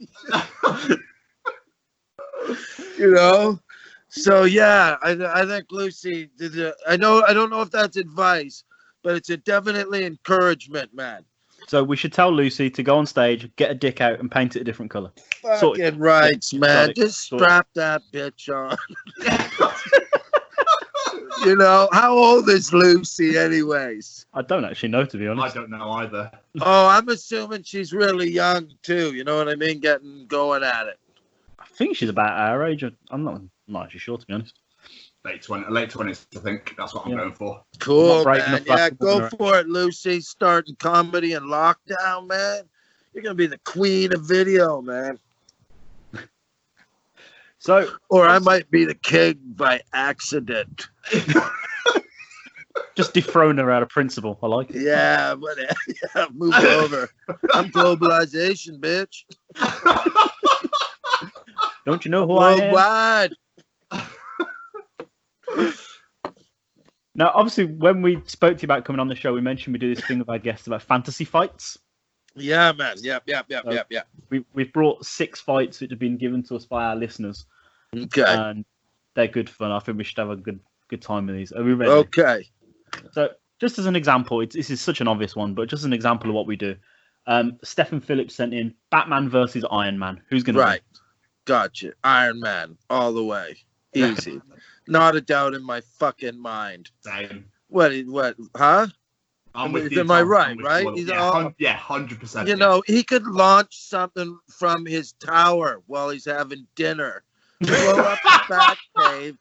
you 2.99 3.13
know? 3.13 3.61
So, 4.09 4.43
yeah, 4.43 4.97
I, 5.03 5.13
I 5.13 5.47
think 5.47 5.67
Lucy 5.71 6.31
did. 6.37 6.59
A, 6.59 6.75
I 6.89 6.97
know, 6.97 7.23
I 7.29 7.33
don't 7.33 7.49
know 7.49 7.63
if 7.63 7.71
that's 7.71 7.97
advice, 7.97 8.65
but 9.03 9.17
it's 9.17 9.31
a 9.31 9.37
definitely 9.37 10.05
encouragement, 10.05 10.95
man. 10.95 11.25
So 11.69 11.85
we 11.85 11.97
should 11.97 12.13
tell 12.13 12.33
Lucy 12.33 12.71
to 12.71 12.83
go 12.83 12.99
on 12.99 13.07
stage, 13.07 13.51
get 13.57 13.71
a 13.71 13.75
dick 13.75 14.01
out, 14.01 14.19
and 14.21 14.31
paint 14.31 14.57
it 14.57 14.61
a 14.61 14.65
different 14.65 14.91
color. 14.91 15.13
Sorted. 15.59 15.85
Fucking 15.85 16.01
rights, 16.01 16.53
man. 16.53 16.87
Sorted. 16.87 16.97
Just 16.97 17.29
Sorted. 17.29 17.45
strap 17.45 17.69
that 17.75 18.03
bitch 18.13 18.49
on. 18.49 18.77
you 21.47 21.57
know, 21.57 21.89
how 21.93 22.17
old 22.17 22.49
is 22.49 22.73
Lucy, 22.73 23.39
anyways? 23.39 24.27
I 24.35 24.43
don't 24.43 24.65
actually 24.65 24.91
know, 24.91 25.05
to 25.05 25.17
be 25.17 25.29
honest. 25.29 25.57
I 25.57 25.61
don't 25.61 25.71
know 25.71 25.91
either. 25.93 26.31
Oh, 26.61 26.89
I'm 26.89 27.09
assuming 27.09 27.63
she's 27.63 27.93
really 27.93 28.31
young 28.31 28.71
too. 28.83 29.15
You 29.15 29.25
know 29.25 29.37
what 29.37 29.49
I 29.49 29.55
mean? 29.55 29.81
Getting 29.81 30.27
going 30.27 30.63
at 30.63 30.89
it. 30.89 30.99
I 31.59 31.65
think 31.67 31.97
she's 31.97 32.09
about 32.09 32.33
our 32.33 32.67
age. 32.67 32.83
I'm 33.11 33.25
not, 33.25 33.35
I'm 33.35 33.51
not 33.67 33.85
actually 33.85 34.01
sure, 34.01 34.19
to 34.19 34.27
be 34.27 34.35
honest. 34.35 34.59
Late 35.25 35.43
twenty, 35.43 35.71
late 35.71 35.89
twenties. 35.91 36.27
I 36.37 36.41
think 36.41 36.75
that's 36.77 36.95
what 36.95 37.07
I'm 37.07 37.13
Yeah. 37.13 37.19
going 37.19 37.33
for. 37.35 37.63
Cool, 37.79 38.25
man. 38.25 38.65
Yeah, 38.67 38.91
go 38.91 39.29
for 39.29 39.59
it, 39.59 39.69
Lucy. 39.69 40.21
Starting 40.21 40.75
comedy 40.77 41.35
in 41.35 41.45
lockdown, 41.45 42.27
man. 42.27 42.69
You're 43.13 43.23
gonna 43.23 43.37
be 43.37 43.47
the 43.47 43.59
queen 43.59 44.13
of 44.13 44.23
video, 44.23 44.81
man. 44.83 45.19
So 47.59 47.89
Or 48.09 48.27
I 48.27 48.41
might 48.41 48.69
be 48.73 48.85
the 48.85 48.95
king 48.97 49.39
by 49.55 49.83
accident. 49.93 50.89
just 52.97 53.15
dethrone 53.15 53.59
her 53.59 53.71
out 53.71 53.85
of 53.85 53.89
principle. 53.89 54.37
I 54.43 54.49
like 54.49 54.71
it. 54.71 54.83
Yeah, 54.83 55.37
but 55.37 55.59
yeah, 56.17 56.27
move 56.35 56.57
over. 56.57 57.09
I'm 57.55 57.71
globalization, 57.71 58.81
bitch. 58.81 59.23
Don't 61.87 62.05
you 62.05 62.11
know 62.11 62.27
who 62.27 62.39
I 62.39 62.55
am? 62.55 62.75
Now, 67.15 67.31
obviously, 67.35 67.67
when 67.67 68.01
we 68.01 68.23
spoke 68.27 68.57
to 68.57 68.63
you 68.63 68.67
about 68.67 68.85
coming 68.85 68.99
on 69.01 69.09
the 69.09 69.15
show, 69.15 69.35
we 69.35 69.43
mentioned 69.43 69.75
we 69.75 69.79
do 69.79 69.95
this 69.95 70.05
thing 70.05 70.19
with 70.19 70.29
our 70.31 70.39
guests 70.39 70.67
about 70.67 70.83
fantasy 70.83 71.25
fights. 71.25 71.79
Yeah, 72.35 72.73
man. 72.73 72.97
Yep, 73.01 73.25
yep, 73.27 73.47
yep, 73.49 73.65
yep, 73.71 73.87
yep. 73.91 74.09
We, 74.31 74.45
we've 74.55 74.73
brought 74.73 75.05
six 75.05 75.39
fights 75.39 75.81
which 75.81 75.91
have 75.91 75.99
been 75.99 76.17
given 76.17 76.43
to 76.45 76.57
us 76.57 76.65
by 76.65 76.85
our 76.85 76.97
listeners, 76.97 77.45
Okay. 77.95 78.25
and 78.27 78.65
they're 79.15 79.29
good 79.29 79.51
fun. 79.51 79.71
I 79.71 79.79
think 79.81 79.99
we 79.99 80.05
should 80.05 80.17
have 80.19 80.31
a 80.31 80.37
good 80.37 80.61
good 80.89 81.03
time 81.03 81.27
with 81.27 81.37
these. 81.37 81.53
Are 81.53 81.63
we 81.63 81.75
ready? 81.75 81.91
Okay. 81.91 82.45
So, 83.13 83.29
just 83.61 83.79
as 83.79 83.85
an 83.85 83.95
example, 83.97 84.41
it's, 84.41 84.57
this 84.57 84.71
is 84.71 84.81
such 84.81 85.03
an 85.03 85.09
obvious 85.09 85.37
one, 85.37 85.53
but 85.53 85.69
just 85.69 85.85
an 85.85 85.93
example 85.93 86.31
of 86.31 86.35
what 86.35 86.47
we 86.47 86.57
do. 86.57 86.77
Um, 87.27 87.59
Stephen 87.63 88.01
Phillips 88.01 88.35
sent 88.35 88.55
in 88.55 88.75
Batman 88.91 89.29
versus 89.29 89.65
Iron 89.71 89.99
Man. 89.99 90.23
Who's 90.31 90.43
going 90.43 90.57
to 90.57 90.63
Right. 90.63 90.81
Gotcha. 91.45 91.93
Iron 92.03 92.41
Man, 92.41 92.79
all 92.89 93.13
the 93.13 93.25
way. 93.25 93.59
Easy. 93.95 94.41
Not 94.89 95.17
a 95.17 95.21
doubt 95.21 95.55
in 95.55 95.65
my 95.65 95.81
fucking 95.99 96.39
mind. 96.39 96.91
Same. 97.01 97.47
What? 97.69 97.93
What? 98.07 98.37
Huh? 98.57 98.89
I'm 99.55 99.71
with 99.73 99.83
Am- 99.83 99.85
with 99.85 99.93
you. 99.93 100.01
am 100.01 100.11
I 100.11 100.21
Tom. 100.21 100.29
right, 100.29 100.49
I'm 100.49 100.57
with 100.57 100.67
right? 100.67 100.87
He's 100.95 101.09
yeah, 101.09 101.21
all- 101.23 101.55
yeah, 101.59 101.75
hundred 101.77 102.21
percent. 102.21 102.49
You 102.49 102.57
know, 102.57 102.83
he 102.87 103.03
could 103.03 103.27
launch 103.27 103.77
something 103.79 104.39
from 104.49 104.87
his 104.87 105.13
tower 105.13 105.83
while 105.87 106.09
he's 106.11 106.25
having 106.25 106.67
dinner. 106.75 107.23
Blow 107.61 107.99
up 107.99 108.19
the 108.23 108.41
bat 108.49 108.79
cave. 108.99 109.37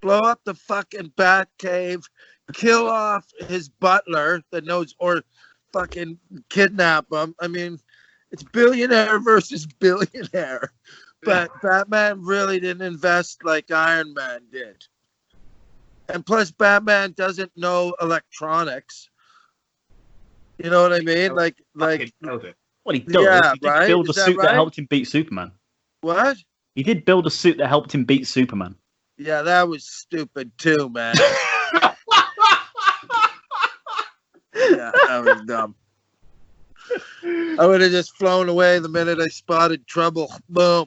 Blow 0.00 0.20
up 0.20 0.40
the 0.44 0.54
fucking 0.54 1.12
bat 1.16 1.48
cave. 1.58 2.08
Kill 2.52 2.88
off 2.88 3.26
his 3.48 3.68
butler 3.68 4.40
that 4.52 4.64
knows, 4.64 4.94
or 4.98 5.22
fucking 5.72 6.18
kidnap 6.48 7.06
him. 7.12 7.34
I 7.40 7.48
mean, 7.48 7.78
it's 8.30 8.42
billionaire 8.42 9.18
versus 9.20 9.66
billionaire. 9.66 10.72
But 11.26 11.50
Batman 11.60 12.22
really 12.22 12.60
didn't 12.60 12.86
invest 12.86 13.44
like 13.44 13.70
Iron 13.70 14.14
Man 14.14 14.40
did. 14.50 14.84
And 16.08 16.24
plus, 16.24 16.52
Batman 16.52 17.12
doesn't 17.12 17.50
know 17.56 17.94
electronics. 18.00 19.08
You 20.58 20.70
know 20.70 20.82
what 20.82 20.92
I 20.92 21.00
mean? 21.00 21.34
Like, 21.34 21.56
like 21.74 22.00
it. 22.00 22.12
Well, 22.22 22.94
he 22.94 23.00
does. 23.00 23.24
Yeah, 23.24 23.52
he 23.60 23.68
right? 23.68 23.88
build 23.88 24.06
a 24.06 24.10
Is 24.10 24.16
that 24.16 24.26
suit 24.26 24.36
that 24.36 24.46
right? 24.46 24.54
helped 24.54 24.78
him 24.78 24.86
beat 24.88 25.08
Superman. 25.08 25.50
what? 26.00 26.36
He 26.76 26.82
did 26.82 27.04
build 27.04 27.26
a 27.26 27.30
suit 27.30 27.58
that 27.58 27.68
helped 27.68 27.92
him 27.92 28.04
beat 28.04 28.26
Superman. 28.26 28.76
Yeah, 29.18 29.42
that 29.42 29.66
was 29.66 29.84
stupid 29.84 30.52
too, 30.58 30.88
man. 30.90 31.14
yeah, 34.54 34.90
that 34.92 35.22
was 35.24 35.42
dumb. 35.46 35.74
I 37.58 37.66
would 37.66 37.80
have 37.80 37.90
just 37.90 38.16
flown 38.16 38.48
away 38.48 38.78
the 38.78 38.88
minute 38.88 39.20
I 39.20 39.28
spotted 39.28 39.86
trouble. 39.86 40.32
Boom. 40.48 40.86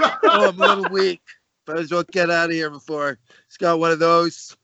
oh, 0.00 0.48
I'm 0.48 0.60
a 0.60 0.66
little 0.66 0.88
weak. 0.90 1.22
Might 1.66 1.78
as 1.78 1.90
well 1.90 2.04
get 2.04 2.30
out 2.30 2.50
of 2.50 2.52
here 2.52 2.70
before 2.70 3.18
he's 3.48 3.56
got 3.56 3.80
one 3.80 3.90
of 3.90 3.98
those. 3.98 4.56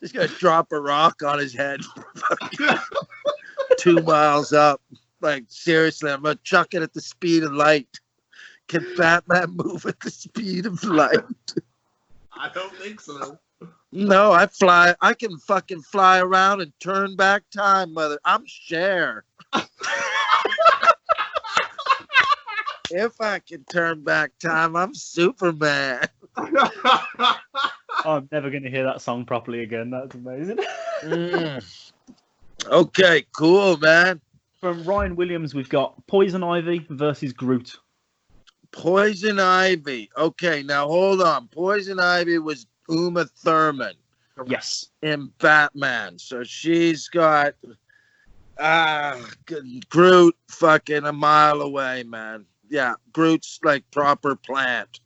Just 0.00 0.14
gonna 0.14 0.28
drop 0.28 0.72
a 0.72 0.80
rock 0.80 1.22
on 1.22 1.38
his 1.38 1.52
head. 1.52 1.80
Two 3.78 4.02
miles 4.02 4.52
up. 4.52 4.80
Like 5.20 5.44
seriously, 5.48 6.10
I'm 6.10 6.22
gonna 6.22 6.38
chuck 6.42 6.72
it 6.72 6.82
at 6.82 6.94
the 6.94 7.02
speed 7.02 7.42
of 7.42 7.52
light. 7.52 8.00
Can 8.68 8.86
Batman 8.96 9.50
move 9.56 9.84
at 9.84 10.00
the 10.00 10.10
speed 10.10 10.64
of 10.64 10.82
light? 10.84 11.18
I 12.32 12.48
don't 12.54 12.74
think 12.76 13.00
so. 13.00 13.38
No, 13.92 14.32
I 14.32 14.46
fly. 14.46 14.94
I 15.00 15.14
can 15.14 15.36
fucking 15.38 15.82
fly 15.82 16.20
around 16.20 16.60
and 16.60 16.72
turn 16.80 17.16
back 17.16 17.42
time, 17.50 17.92
mother. 17.92 18.20
I'm 18.24 18.44
Cher. 18.46 19.24
if 22.90 23.20
I 23.20 23.40
can 23.40 23.64
turn 23.64 24.04
back 24.04 24.30
time, 24.38 24.76
I'm 24.76 24.94
Superman. 24.94 26.06
I'm 28.04 28.28
never 28.30 28.48
going 28.50 28.62
to 28.62 28.70
hear 28.70 28.84
that 28.84 29.02
song 29.02 29.24
properly 29.24 29.62
again. 29.62 29.90
That's 29.90 30.14
amazing. 30.14 30.58
Mm. 31.02 31.92
Okay, 32.68 33.26
cool, 33.36 33.76
man. 33.78 34.20
From 34.60 34.84
Ryan 34.84 35.16
Williams, 35.16 35.54
we've 35.54 35.68
got 35.68 36.06
Poison 36.06 36.44
Ivy 36.44 36.86
versus 36.90 37.32
Groot. 37.32 37.76
Poison 38.72 39.40
Ivy. 39.40 40.10
Okay, 40.16 40.62
now 40.62 40.86
hold 40.86 41.22
on. 41.22 41.48
Poison 41.48 41.98
Ivy 41.98 42.38
was 42.38 42.66
Uma 42.90 43.24
Thurman 43.24 43.94
Yes. 44.46 44.86
in 45.02 45.30
Batman, 45.38 46.18
so 46.18 46.42
she's 46.44 47.08
got 47.08 47.54
ah 48.58 49.18
Groot 49.88 50.36
fucking 50.48 51.04
a 51.04 51.12
mile 51.12 51.62
away, 51.62 52.02
man. 52.04 52.46
Yeah, 52.68 52.94
Groot's 53.12 53.58
like 53.62 53.88
proper 53.90 54.34
plant. 54.36 55.00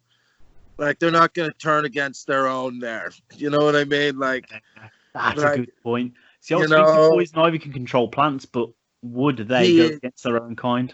Like 0.78 0.98
they're 0.98 1.10
not 1.10 1.34
gonna 1.34 1.52
turn 1.52 1.84
against 1.84 2.26
their 2.26 2.46
own 2.46 2.78
there. 2.78 3.10
You 3.36 3.50
know 3.50 3.64
what 3.64 3.76
I 3.76 3.84
mean? 3.84 4.18
Like 4.18 4.48
That's 5.14 5.40
Right. 5.40 5.54
a 5.54 5.58
good 5.64 5.82
point. 5.82 6.14
See, 6.40 6.54
I 6.54 6.58
was 6.58 6.70
You 6.70 6.76
know- 6.76 7.10
Poison 7.10 7.38
Ivy 7.38 7.58
can 7.58 7.72
control 7.72 8.08
plants, 8.08 8.44
but 8.46 8.68
would 9.02 9.36
they 9.36 9.66
He 9.66 9.76
go 9.78 9.86
against 9.96 10.24
their 10.24 10.42
own 10.42 10.56
kind? 10.56 10.92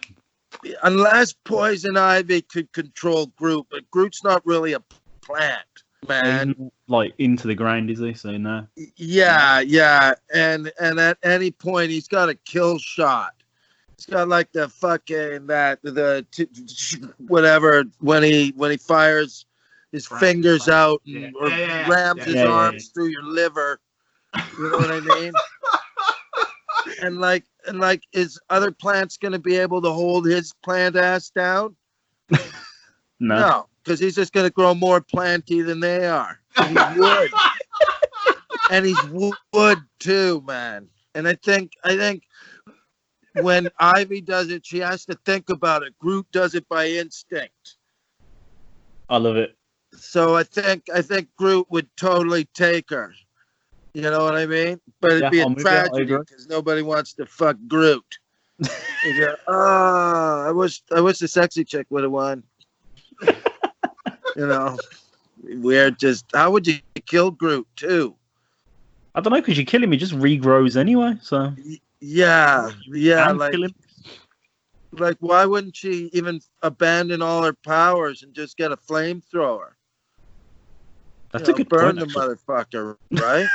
unless 0.82 1.32
Poison 1.32 1.96
Ivy 1.96 2.42
could 2.42 2.72
control 2.72 3.26
Groot, 3.36 3.66
but 3.70 3.88
Groot's 3.90 4.22
not 4.24 4.44
really 4.44 4.72
a 4.74 4.82
plant, 5.22 5.64
man. 6.08 6.54
He's 6.56 6.70
like 6.88 7.14
into 7.18 7.46
the 7.46 7.54
ground, 7.54 7.90
is 7.90 7.98
he? 7.98 8.14
So 8.14 8.36
no. 8.36 8.66
Yeah, 8.96 9.60
yeah, 9.60 10.14
and 10.32 10.72
and 10.80 10.98
at 10.98 11.18
any 11.22 11.50
point 11.50 11.90
he's 11.90 12.08
got 12.08 12.28
a 12.28 12.34
kill 12.34 12.78
shot. 12.78 13.34
He's 13.96 14.06
got 14.06 14.28
like 14.28 14.52
the 14.52 14.68
fucking 14.68 15.46
that 15.48 15.82
the 15.82 16.26
t- 16.30 16.46
t- 16.46 17.02
whatever 17.26 17.84
when 17.98 18.22
he 18.22 18.52
when 18.56 18.70
he 18.70 18.76
fires 18.76 19.46
his 19.92 20.10
Right, 20.10 20.20
fingers 20.20 20.68
right. 20.68 20.74
out 20.74 21.02
Yeah, 21.04 21.26
and, 21.26 21.36
or 21.36 21.50
yeah, 21.50 21.56
yeah, 21.58 21.88
rams 21.88 22.18
yeah. 22.18 22.24
his 22.24 22.34
Yeah, 22.36 22.44
yeah, 22.44 22.50
arms 22.50 22.88
through 22.88 23.08
your 23.08 23.24
liver. 23.24 23.80
You 24.56 24.70
know 24.70 24.78
what 24.78 24.90
I 24.90 25.00
mean? 25.00 25.32
and 27.02 27.20
like 27.20 27.44
and 27.66 27.80
like 27.80 28.04
is 28.12 28.40
other 28.48 28.70
plants 28.70 29.16
gonna 29.16 29.38
be 29.38 29.56
able 29.56 29.82
to 29.82 29.90
hold 29.90 30.26
his 30.26 30.52
plant 30.62 30.96
ass 30.96 31.30
down? 31.30 31.76
No. 33.22 33.38
No, 33.38 33.66
because 33.82 33.98
he's 34.00 34.14
just 34.14 34.32
gonna 34.32 34.50
grow 34.50 34.74
more 34.74 35.00
planty 35.00 35.62
than 35.62 35.80
they 35.80 36.06
are. 36.06 36.40
And 36.56 36.70
he's 36.70 36.86
wood. 36.98 37.30
and 38.70 38.86
he's 38.86 39.04
wood 39.04 39.78
too, 39.98 40.42
man. 40.46 40.88
And 41.14 41.26
I 41.26 41.34
think 41.34 41.72
I 41.84 41.96
think 41.96 42.24
when 43.34 43.68
Ivy 43.78 44.20
does 44.20 44.50
it, 44.50 44.66
she 44.66 44.78
has 44.78 45.04
to 45.06 45.14
think 45.24 45.50
about 45.50 45.82
it. 45.82 45.98
Groot 45.98 46.26
does 46.32 46.54
it 46.54 46.68
by 46.68 46.88
instinct. 46.88 47.76
I 49.08 49.16
love 49.18 49.36
it. 49.36 49.56
So 49.94 50.36
I 50.36 50.44
think 50.44 50.84
I 50.94 51.02
think 51.02 51.28
Groot 51.36 51.66
would 51.70 51.88
totally 51.96 52.44
take 52.54 52.90
her. 52.90 53.12
You 53.94 54.02
know 54.02 54.24
what 54.24 54.36
I 54.36 54.46
mean? 54.46 54.80
But 55.00 55.12
it'd 55.12 55.22
Yeah, 55.24 55.30
be 55.30 55.40
a 55.40 55.46
I'm 55.46 55.54
with 55.54 55.70
you. 55.70 55.78
I 55.78 55.88
tragedy 55.88 56.16
because 56.18 56.46
nobody 56.46 56.82
wants 56.82 57.14
to 57.14 57.26
fuck 57.26 57.56
Groot. 57.66 58.18
You 59.04 59.18
go, 59.18 59.34
oh, 59.48 60.44
I 60.46 60.52
wish 60.52 60.82
I 60.94 61.00
wish 61.00 61.18
the 61.18 61.28
sexy 61.28 61.64
chick 61.64 61.86
would 61.90 62.02
have 62.04 62.12
won. 62.12 62.44
you 64.36 64.46
know, 64.46 64.76
we're 65.42 65.90
just. 65.90 66.26
How 66.34 66.50
would 66.50 66.66
you 66.66 66.78
kill 67.06 67.30
Groot 67.30 67.66
too? 67.76 68.16
I 69.14 69.20
don't 69.20 69.32
know 69.32 69.40
because 69.40 69.58
you 69.58 69.64
kill 69.64 69.82
him, 69.82 69.92
he 69.92 69.98
just 69.98 70.12
regrows 70.14 70.76
anyway. 70.76 71.14
So 71.20 71.52
Yeah, 72.00 72.70
yeah. 72.86 73.30
Like, 73.32 73.52
kill 73.52 73.64
him. 73.64 73.74
like, 74.92 75.16
why 75.20 75.44
wouldn't 75.44 75.76
she 75.76 76.10
even 76.12 76.40
abandon 76.62 77.20
all 77.22 77.42
her 77.42 77.52
powers 77.52 78.22
and 78.22 78.32
just 78.34 78.56
get 78.56 78.72
a 78.72 78.76
flamethrower? 78.76 79.70
That's 81.32 81.48
You 81.48 81.48
a 81.48 81.52
know, 81.52 81.56
good 81.58 81.68
burn 81.68 81.96
point. 81.96 82.12
the 82.12 82.20
actually. 82.20 82.36
motherfucker, 82.36 82.96
right? 83.12 83.46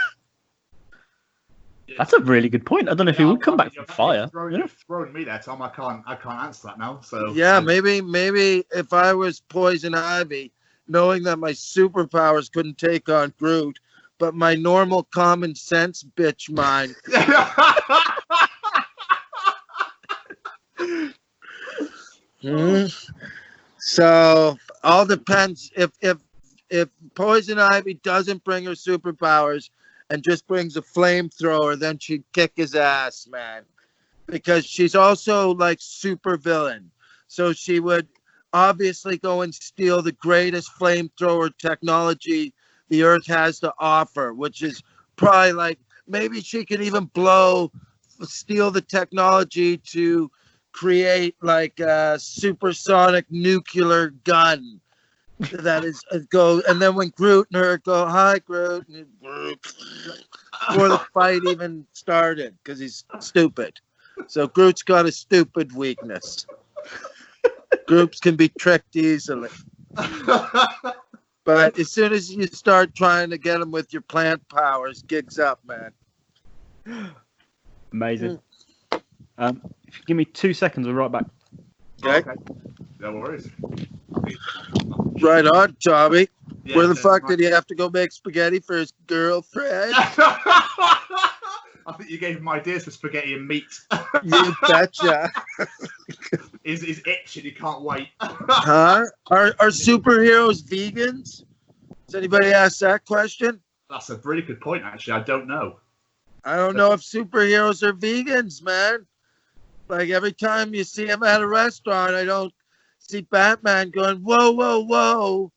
That's 1.98 2.14
a 2.14 2.20
really 2.22 2.50
good 2.50 2.66
point. 2.66 2.90
I 2.90 2.94
don't 2.96 3.06
know 3.06 3.12
if 3.12 3.18
he 3.18 3.26
would 3.26 3.42
come 3.42 3.58
back 3.58 3.74
from 3.74 3.86
fire. 3.86 4.28
Throwing, 4.28 4.54
you 4.54 4.60
know? 4.60 4.68
throwing 4.88 5.14
me 5.14 5.24
there, 5.24 5.40
Tom. 5.40 5.62
I 5.62 5.70
can't. 5.70 6.02
I 6.08 6.16
can't 6.16 6.42
answer 6.42 6.68
that 6.68 6.80
now. 6.80 7.00
So 7.02 7.32
yeah, 7.34 7.60
maybe, 7.60 8.02
maybe 8.02 8.64
if 8.72 8.92
I 8.92 9.14
was 9.14 9.40
Poison 9.40 9.94
Ivy, 9.94 10.52
knowing 10.88 11.24
that 11.24 11.40
my 11.40 11.52
superpowers 11.52 12.52
couldn't 12.52 12.78
take 12.78 13.10
on 13.10 13.34
Groot, 13.38 13.80
but 14.18 14.34
my 14.34 14.56
normal 14.56 15.04
common 15.04 15.56
sense 15.56 16.04
bitch 16.16 16.50
mind 16.50 16.96
Hmm. 22.46 22.86
So 23.80 24.58
all 24.84 25.06
depends 25.06 25.72
if 25.76 25.92
if 26.02 26.18
if 26.70 26.90
Poison 27.16 27.58
Ivy 27.58 27.96
doesn't 27.96 28.44
bring 28.44 28.66
her 28.66 28.72
superpowers 28.72 29.70
and 30.12 30.24
just 30.24 30.46
brings 30.46 30.78
a 30.78 30.82
flamethrower, 30.82 31.80
then 31.80 31.98
she'd 31.98 32.24
kick 32.34 32.54
his 32.56 32.76
ass, 32.76 33.28
man. 33.28 33.64
Because 34.28 34.66
she's 34.66 34.94
also 34.94 35.56
like 35.56 35.80
super 35.82 36.38
villain. 36.38 36.92
So 37.28 37.52
she 37.52 37.80
would 37.80 38.08
obviously 38.56 39.18
go 39.18 39.42
and 39.42 39.54
steal 39.54 40.02
the 40.02 40.14
greatest 40.14 40.72
flamethrower 40.80 41.52
technology 41.58 42.54
the 42.88 43.04
earth 43.04 43.28
has 43.28 43.60
to 43.60 43.74
offer, 43.80 44.34
which 44.34 44.62
is 44.62 44.82
probably 45.18 45.52
like 45.52 45.80
maybe 46.08 46.40
she 46.40 46.64
can 46.64 46.82
even 46.82 47.04
blow 47.06 47.70
steal 48.22 48.72
the 48.72 48.82
technology 48.82 49.76
to 49.78 50.32
create 50.72 51.36
like 51.42 51.80
a 51.82 52.18
supersonic 52.18 53.26
nuclear 53.30 54.12
gun 54.24 54.80
that 55.52 55.84
is 55.84 56.02
uh, 56.12 56.20
go 56.30 56.62
and 56.70 56.82
then 56.82 56.96
when 56.96 57.10
Groot 57.10 57.48
and 57.52 57.62
her 57.62 57.78
go 57.80 58.06
hi 58.06 58.40
Groot 58.40 58.88
and 58.88 59.06
Groot 59.22 59.62
before 60.70 60.90
the 60.90 61.00
fight 61.14 61.42
even 61.46 61.86
started 61.92 62.58
because 62.64 62.80
he's 62.80 63.04
stupid. 63.20 63.74
So 64.28 64.48
Groot's 64.48 64.82
got 64.82 65.06
a 65.06 65.12
stupid 65.12 65.74
weakness. 65.74 66.46
Groots 67.88 68.20
can 68.20 68.36
be 68.36 68.50
tricked 68.50 68.96
easily, 68.96 69.50
but 71.44 71.78
as 71.80 71.92
soon 71.92 72.14
as 72.14 72.32
you 72.32 72.48
start 72.48 72.96
trying 72.96 73.30
to 73.30 73.38
get 73.38 73.60
them 73.60 73.72
with 73.72 73.92
your 73.94 74.02
plant 74.04 74.48
powers, 74.50 75.02
gigs 75.04 75.40
up, 75.40 75.60
man. 75.66 75.92
Amazing. 77.92 78.40
Um, 79.38 79.62
if 79.88 80.00
you 80.00 80.04
give 80.06 80.18
me 80.18 80.26
two 80.26 80.54
seconds, 80.54 80.86
we'll 80.88 80.96
be 80.96 81.00
right 81.00 81.12
back. 81.12 81.26
Okay, 82.04 82.32
No 83.00 83.12
worries. 83.14 83.50
right 85.22 85.46
on, 85.46 85.76
Tommy. 85.86 86.28
Yeah, 86.64 86.76
Where 86.78 86.88
the 86.88 86.96
so- 86.96 87.02
fuck 87.10 87.28
did 87.28 87.40
he 87.40 87.46
have 87.46 87.66
to 87.68 87.76
go 87.76 87.90
make 87.90 88.12
spaghetti 88.12 88.60
for 88.60 88.78
his 88.78 88.92
girlfriend? 89.08 89.94
I 91.88 91.94
think 91.94 92.10
you 92.10 92.18
gave 92.18 92.38
him 92.38 92.48
ideas 92.50 92.86
for 92.86 92.92
spaghetti 92.92 93.36
and 93.36 93.48
meat. 93.48 93.80
you 94.24 94.56
betcha. 94.68 95.32
He's, 96.64 96.82
he's 96.82 97.00
itching. 97.06 97.44
He 97.44 97.52
can't 97.52 97.84
wait. 97.84 98.10
Huh? 98.20 99.06
Are 99.30 99.54
are 99.60 99.70
superheroes 99.70 100.64
vegans? 100.64 101.44
Does 102.08 102.16
anybody 102.16 102.48
ask 102.48 102.80
that 102.80 103.06
question? 103.06 103.62
That's 103.90 104.10
a 104.10 104.18
really 104.24 104.42
good 104.42 104.60
point. 104.60 104.84
Actually, 104.84 105.14
I 105.14 105.20
don't 105.24 105.48
know. 105.48 105.78
I 106.44 106.56
don't 106.56 106.76
know 106.76 106.92
if 106.92 107.02
superheroes 107.02 107.84
are 107.84 107.94
vegans, 107.94 108.64
man. 108.64 109.06
Like 109.88 110.10
every 110.10 110.32
time 110.32 110.74
you 110.74 110.84
see 110.84 111.06
them 111.06 111.22
at 111.22 111.42
a 111.42 111.48
restaurant, 111.48 112.16
I 112.16 112.24
don't 112.24 112.54
see 112.98 113.22
Batman 113.22 113.92
going, 113.92 114.18
whoa, 114.18 114.52
whoa, 114.52 114.84
whoa, 114.84 115.52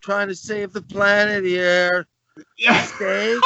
trying 0.00 0.28
to 0.28 0.34
save 0.34 0.72
the 0.72 0.82
planet 0.82 1.44
here. 1.44 2.06
Yeah. 2.58 2.86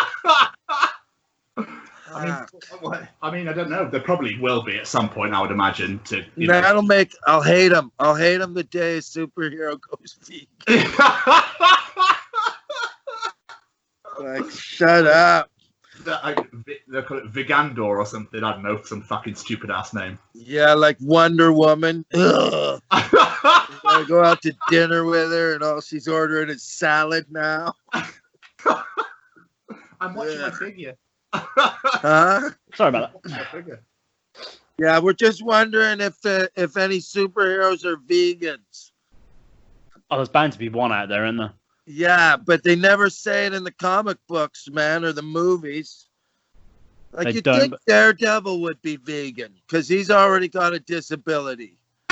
I 2.13 2.25
mean, 2.25 2.35
what- 2.81 3.09
I 3.23 3.31
mean, 3.31 3.49
I 3.49 3.53
don't 3.53 3.71
know. 3.71 3.89
There 3.89 4.01
probably 4.01 4.39
will 4.39 4.63
be 4.63 4.77
at 4.79 4.87
some 4.87 5.09
point. 5.09 5.35
I 5.35 5.41
would 5.41 5.51
imagine. 5.51 5.99
To 6.07 6.25
know. 6.37 6.61
That'll 6.61 6.83
make, 6.83 7.15
I'll 7.27 7.43
hate 7.43 7.73
him. 7.73 7.93
I'll 7.99 8.15
hate 8.15 8.41
him 8.41 8.55
the 8.55 8.65
day 8.65 8.97
a 8.99 9.01
superhero 9.01 9.79
goes 9.91 10.17
vegan. 10.23 10.91
Like, 14.19 14.51
shut 14.51 15.07
up. 15.07 15.51
They 16.05 17.03
call 17.03 17.19
it 17.19 17.27
Vigandor 17.27 17.83
or 17.99 18.07
something. 18.07 18.43
I 18.43 18.53
don't 18.53 18.63
know, 18.63 18.81
some 18.83 19.03
fucking 19.03 19.35
stupid 19.35 19.71
ass 19.71 19.93
name. 19.95 20.19
Yeah, 20.35 20.73
like 20.75 20.97
Wonder 21.01 21.53
Woman. 21.53 22.05
I 22.15 24.05
go 24.09 24.23
out 24.25 24.41
to 24.43 24.53
dinner 24.69 25.05
with 25.05 25.31
her, 25.31 25.55
and 25.55 25.63
all 25.63 25.81
she's 25.81 26.09
ordering 26.09 26.49
is 26.51 26.63
salad 26.63 27.27
now. 27.31 27.75
I'm 30.01 30.15
watching 30.15 30.35
Yeah. 30.41 30.49
my 30.49 30.51
figure. 30.51 30.95
Huh? 31.33 32.51
Sorry 32.74 32.89
about 32.89 33.22
that. 33.24 33.81
Yeah, 34.78 34.99
we're 34.99 35.12
just 35.12 35.45
wondering 35.45 36.01
if 36.01 36.20
the 36.22 36.51
if 36.57 36.76
any 36.76 36.99
superheroes 36.99 37.85
are 37.85 37.97
vegans. 37.97 38.93
Oh, 40.11 40.16
there's 40.16 40.28
bound 40.28 40.53
to 40.55 40.59
be 40.59 40.68
one 40.70 40.91
out 40.93 41.09
there, 41.09 41.24
isn't 41.26 41.37
there? 41.37 41.53
Yeah, 41.87 42.37
but 42.37 42.62
they 42.64 42.76
never 42.76 43.11
say 43.11 43.47
it 43.47 43.55
in 43.55 43.62
the 43.64 43.72
comic 43.72 44.18
books, 44.28 44.68
man, 44.70 45.05
or 45.05 45.12
the 45.12 45.22
movies. 45.22 46.07
Like 47.12 47.24
They 47.28 47.33
you 47.35 47.41
don't, 47.43 47.61
think 47.61 47.70
but- 47.72 47.81
Daredevil 47.87 48.61
would 48.62 48.81
be 48.83 48.97
vegan 48.97 49.55
because 49.66 49.89
he's 49.89 50.11
already 50.11 50.49
got 50.49 50.72
a 50.74 50.78
disability. 50.81 51.76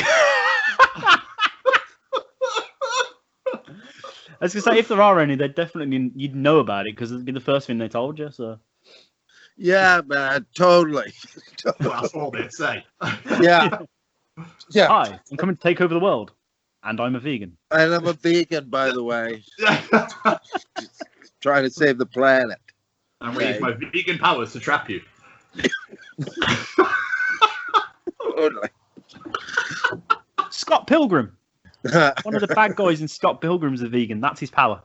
I 4.40 4.44
was 4.44 4.54
gonna 4.54 4.62
say 4.62 4.78
if 4.78 4.88
there 4.88 5.02
are 5.02 5.18
any, 5.18 5.34
they 5.34 5.48
definitely 5.48 6.12
you'd 6.14 6.36
know 6.36 6.58
about 6.58 6.86
it 6.86 6.94
because 6.94 7.10
it'd 7.10 7.24
be 7.24 7.32
the 7.32 7.40
first 7.40 7.66
thing 7.66 7.78
they 7.78 7.88
told 7.88 8.18
you. 8.18 8.30
So 8.30 8.58
Yeah, 9.58 10.02
man, 10.06 10.46
totally. 10.54 11.12
Well, 11.64 11.74
that's 12.00 12.14
all 12.14 12.30
they 12.30 12.48
say. 12.48 12.84
Yeah, 13.40 13.80
yeah. 14.70 14.86
hi, 14.86 15.18
I'm 15.30 15.36
coming 15.36 15.56
to 15.56 15.60
take 15.60 15.80
over 15.80 15.92
the 15.92 16.00
world, 16.00 16.30
and 16.84 17.00
I'm 17.00 17.16
a 17.16 17.20
vegan. 17.20 17.56
And 17.72 17.92
I'm 17.92 18.06
a 18.06 18.12
vegan, 18.12 18.68
by 18.70 18.92
the 18.92 19.02
way, 19.02 19.42
trying 21.40 21.64
to 21.64 21.70
save 21.70 21.98
the 21.98 22.06
planet. 22.06 22.58
I'm 23.20 23.34
going 23.34 23.46
to 23.46 23.52
use 23.52 23.60
my 23.60 23.72
vegan 23.92 24.18
powers 24.18 24.52
to 24.52 24.60
trap 24.60 24.88
you. 24.88 25.00
Totally. 28.36 28.68
Scott 30.50 30.86
Pilgrim, 30.86 31.36
one 32.22 32.34
of 32.36 32.40
the 32.40 32.52
bad 32.54 32.76
guys 32.76 33.00
in 33.00 33.08
Scott 33.08 33.40
Pilgrim's 33.40 33.82
a 33.82 33.88
vegan. 33.88 34.20
That's 34.20 34.38
his 34.38 34.50
power. 34.50 34.80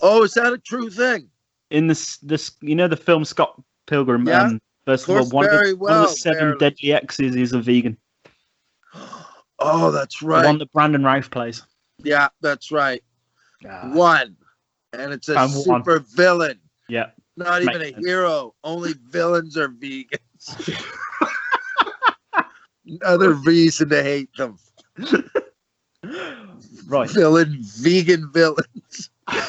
oh, 0.00 0.22
is 0.22 0.34
that 0.34 0.52
a 0.52 0.58
true 0.58 0.90
thing? 0.90 1.28
In 1.70 1.86
this, 1.86 2.16
this 2.18 2.52
you 2.60 2.74
know 2.74 2.88
the 2.88 2.96
film 2.96 3.24
Scott 3.24 3.60
Pilgrim 3.86 4.26
Yeah. 4.26 4.42
um, 4.42 4.60
versus 4.86 5.06
the 5.06 5.12
Of 5.14 5.18
course, 5.18 5.32
One 5.32 5.44
of 5.46 5.50
the, 5.50 5.74
one 5.76 5.92
of 5.92 6.00
the 6.02 6.08
seven 6.08 6.38
barely. 6.38 6.58
deadly 6.58 6.92
X's 6.92 7.36
is 7.36 7.52
a 7.52 7.60
vegan. 7.60 7.96
Oh, 9.60 9.90
that's 9.90 10.20
The 10.20 10.26
right. 10.28 10.44
one 10.44 10.58
that 10.58 10.70
Brandon 10.72 11.02
Routh 11.02 11.32
plays. 11.32 11.62
Yeah, 12.04 12.28
that's 12.40 12.70
right. 12.70 13.02
Ah, 13.68 13.90
One. 13.92 14.36
And 14.92 15.12
it's 15.12 15.28
a 15.28 15.36
And 15.36 15.52
one. 15.52 15.82
super 15.82 15.98
villain. 15.98 16.60
yeah. 16.88 17.10
Not 17.36 17.62
even 17.62 17.82
a 17.82 17.90
sense. 17.92 18.06
hero. 18.06 18.54
Only 18.62 18.94
villains 19.10 19.56
are 19.56 19.68
vegans. 19.68 20.78
Another 22.86 23.32
reason 23.32 23.88
to 23.88 24.00
hate 24.02 24.30
them. 24.36 24.58
Right. 26.86 27.10
Villain, 27.10 27.58
vegan 27.60 28.30
villains. 28.32 29.10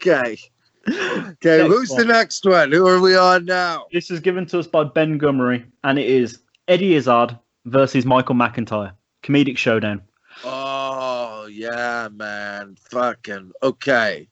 okay. 0.00 0.36
Okay, 0.88 1.58
Next 1.58 1.68
who's 1.68 1.90
one. 1.90 1.98
the 1.98 2.04
next 2.06 2.44
one? 2.46 2.72
Who 2.72 2.88
are 2.88 3.00
we 3.00 3.14
on 3.14 3.44
now? 3.44 3.84
This 3.92 4.10
is 4.10 4.18
given 4.18 4.46
to 4.46 4.58
us 4.58 4.66
by 4.66 4.84
Ben 4.84 5.20
Gummery, 5.20 5.64
and 5.84 5.98
it 5.98 6.08
is 6.08 6.40
Eddie 6.68 6.94
Izzard 6.94 7.38
versus 7.66 8.06
Michael 8.06 8.34
McIntyre. 8.34 8.92
Comedic 9.22 9.58
showdown. 9.58 10.00
Oh, 10.42 11.46
yeah, 11.50 12.08
man. 12.10 12.76
Fucking 12.90 13.52
okay. 13.62 14.26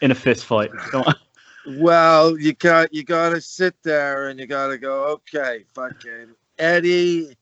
in 0.00 0.10
a 0.10 0.14
fist 0.16 0.44
fight. 0.44 0.70
Well, 1.64 2.38
you 2.38 2.54
got 2.54 2.92
you 2.92 3.04
gotta 3.04 3.40
sit 3.40 3.76
there 3.84 4.28
and 4.28 4.40
you 4.40 4.46
gotta 4.46 4.78
go, 4.78 5.04
okay, 5.04 5.64
fucking 5.74 6.34
Eddie. 6.58 7.36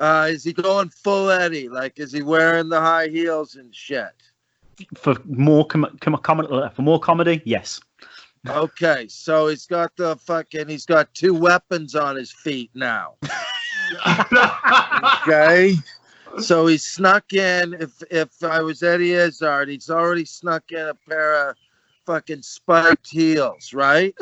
Uh, 0.00 0.28
is 0.30 0.44
he 0.44 0.52
going 0.52 0.88
full 0.88 1.28
Eddie? 1.28 1.68
Like, 1.68 1.98
is 1.98 2.12
he 2.12 2.22
wearing 2.22 2.68
the 2.68 2.80
high 2.80 3.08
heels 3.08 3.56
and 3.56 3.74
shit? 3.74 4.14
For 4.96 5.16
more 5.26 5.66
com- 5.66 5.98
com- 6.00 6.16
com- 6.18 6.70
for 6.74 6.82
more 6.82 7.00
comedy, 7.00 7.42
yes. 7.44 7.80
Okay, 8.46 9.06
so 9.08 9.48
he's 9.48 9.66
got 9.66 9.94
the 9.96 10.16
fucking 10.16 10.68
he's 10.68 10.86
got 10.86 11.12
two 11.14 11.34
weapons 11.34 11.94
on 11.94 12.16
his 12.16 12.32
feet 12.32 12.70
now. 12.74 13.14
Okay. 15.26 15.76
So 16.40 16.66
he 16.66 16.76
snuck 16.76 17.32
in. 17.32 17.74
If 17.74 18.02
if 18.10 18.42
I 18.42 18.60
was 18.60 18.82
Eddie 18.82 19.14
Izzard, 19.14 19.68
he's 19.68 19.90
already 19.90 20.24
snuck 20.24 20.70
in 20.70 20.88
a 20.88 20.94
pair 20.94 21.50
of 21.50 21.56
fucking 22.06 22.42
spiked 22.42 23.08
heels, 23.10 23.72
right? 23.72 24.14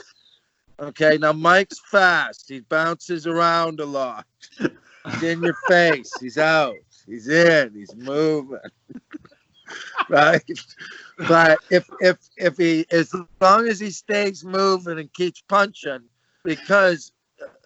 Okay, 0.78 1.18
now 1.18 1.32
Mike's 1.32 1.80
fast. 1.90 2.48
He 2.48 2.60
bounces 2.60 3.26
around 3.26 3.80
a 3.80 3.86
lot. 3.86 4.26
He's 4.58 5.22
in 5.22 5.42
your 5.42 5.56
face. 5.68 6.12
He's 6.20 6.38
out. 6.38 6.74
He's 7.06 7.28
in. 7.28 7.72
He's 7.74 7.94
moving. 7.94 8.58
right? 10.08 10.42
But 11.28 11.58
if 11.70 11.88
if 12.00 12.18
if 12.36 12.56
he 12.56 12.86
as 12.90 13.14
long 13.40 13.68
as 13.68 13.80
he 13.80 13.90
stays 13.90 14.44
moving 14.44 14.98
and 14.98 15.12
keeps 15.12 15.42
punching, 15.42 16.02
because 16.44 17.12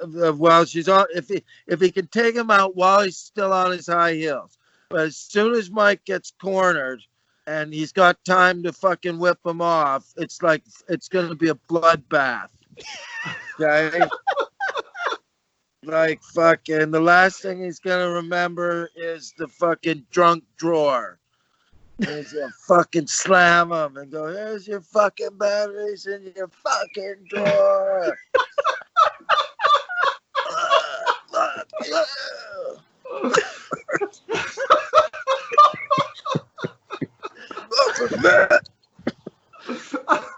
while 0.03 0.65
she's 0.65 0.89
on, 0.89 1.07
if 1.15 1.29
he 1.29 1.45
if 1.67 1.81
he 1.81 1.91
can 1.91 2.07
take 2.09 2.35
him 2.35 2.51
out 2.51 2.77
while 2.77 3.03
he's 3.03 3.17
still 3.17 3.53
on 3.53 3.73
his 3.73 3.87
high 3.87 4.15
heels, 4.15 4.59
but 4.89 5.01
as 5.01 5.17
soon 5.17 5.55
as 5.55 5.71
Mike 5.71 6.05
gets 6.05 6.33
cornered 6.41 7.03
and 7.47 7.73
he's 7.73 7.93
got 7.93 8.23
time 8.25 8.63
to 8.63 8.73
fucking 8.73 9.19
whip 9.19 9.39
him 9.45 9.61
off, 9.61 10.05
it's 10.17 10.43
like 10.43 10.63
it's 10.89 11.09
gonna 11.09 11.35
be 11.35 11.49
a 11.49 11.55
bloodbath. 11.55 12.49
Okay. 13.61 14.01
like 15.85 16.23
fucking 16.35 16.91
the 16.91 17.01
last 17.01 17.41
thing 17.41 17.63
he's 17.63 17.79
gonna 17.79 18.11
remember 18.11 18.91
is 18.97 19.33
the 19.39 19.49
fucking 19.49 20.07
drunk 20.11 20.45
drawer. 20.57 21.20
He's 22.07 22.33
gonna 22.33 22.53
fucking 22.67 23.07
slam 23.09 23.73
him 23.73 23.97
and 23.99 24.11
go, 24.11 24.29
here's 24.29 24.67
your 24.67 24.81
fucking 24.81 25.37
batteries 25.39 26.07
in 26.07 26.33
your 26.35 26.49
fucking 26.49 27.27
drawer. 27.29 28.17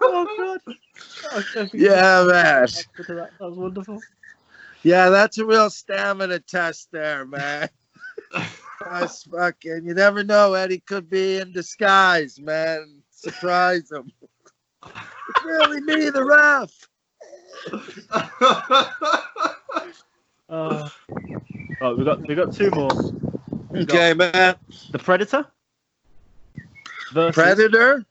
Oh 0.01 0.59
god. 1.31 1.71
yeah, 1.73 2.25
man. 2.25 2.67
That 2.67 3.31
was 3.41 3.57
wonderful. 3.57 4.01
Yeah, 4.83 5.11
that's 5.11 5.39
a 5.39 5.47
real 5.47 5.71
stamina 5.71 6.41
test 6.41 6.89
there, 6.91 7.25
man. 7.25 7.69
That's 8.91 9.25
fucking. 9.25 9.85
You 9.85 9.95
never 9.95 10.25
know. 10.25 10.55
Eddie 10.55 10.81
could 10.81 11.09
be 11.09 11.39
in 11.39 11.53
disguise, 11.53 12.41
man. 12.41 13.03
Surprise 13.11 13.91
him. 13.91 14.13
It's 14.83 15.45
really 15.45 15.81
me, 15.81 16.11
the 16.11 16.25
ref. 16.25 16.89
Uh, 20.49 20.91
right, 21.81 21.97
we 21.97 22.05
got 22.05 22.21
we 22.29 22.35
got 22.35 22.53
two 22.53 22.71
more. 22.73 22.91
Okay, 23.75 24.13
man. 24.13 24.55
The 24.91 24.99
Predator 24.99 25.47
versus, 27.11 27.35
Predator. 27.35 28.05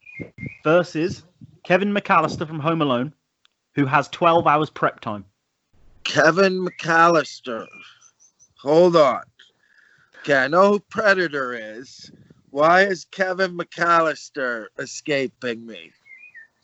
versus 0.64 1.24
Kevin 1.64 1.94
McAllister 1.94 2.48
from 2.48 2.60
Home 2.60 2.82
Alone, 2.82 3.14
who 3.76 3.86
has 3.86 4.08
12 4.08 4.48
hours 4.48 4.72
prep 4.72 5.02
time. 5.02 5.24
Kevin 6.04 6.66
McAllister. 6.66 7.68
Hold 8.62 8.96
on. 8.96 9.22
Okay, 10.22 10.36
I 10.36 10.48
know 10.48 10.74
who 10.74 10.80
Predator 10.82 11.54
is. 11.54 12.12
Why 12.52 12.84
is 12.84 13.06
Kevin 13.06 13.58
McAllister 13.58 14.68
escaping 14.78 15.66
me? 15.66 15.92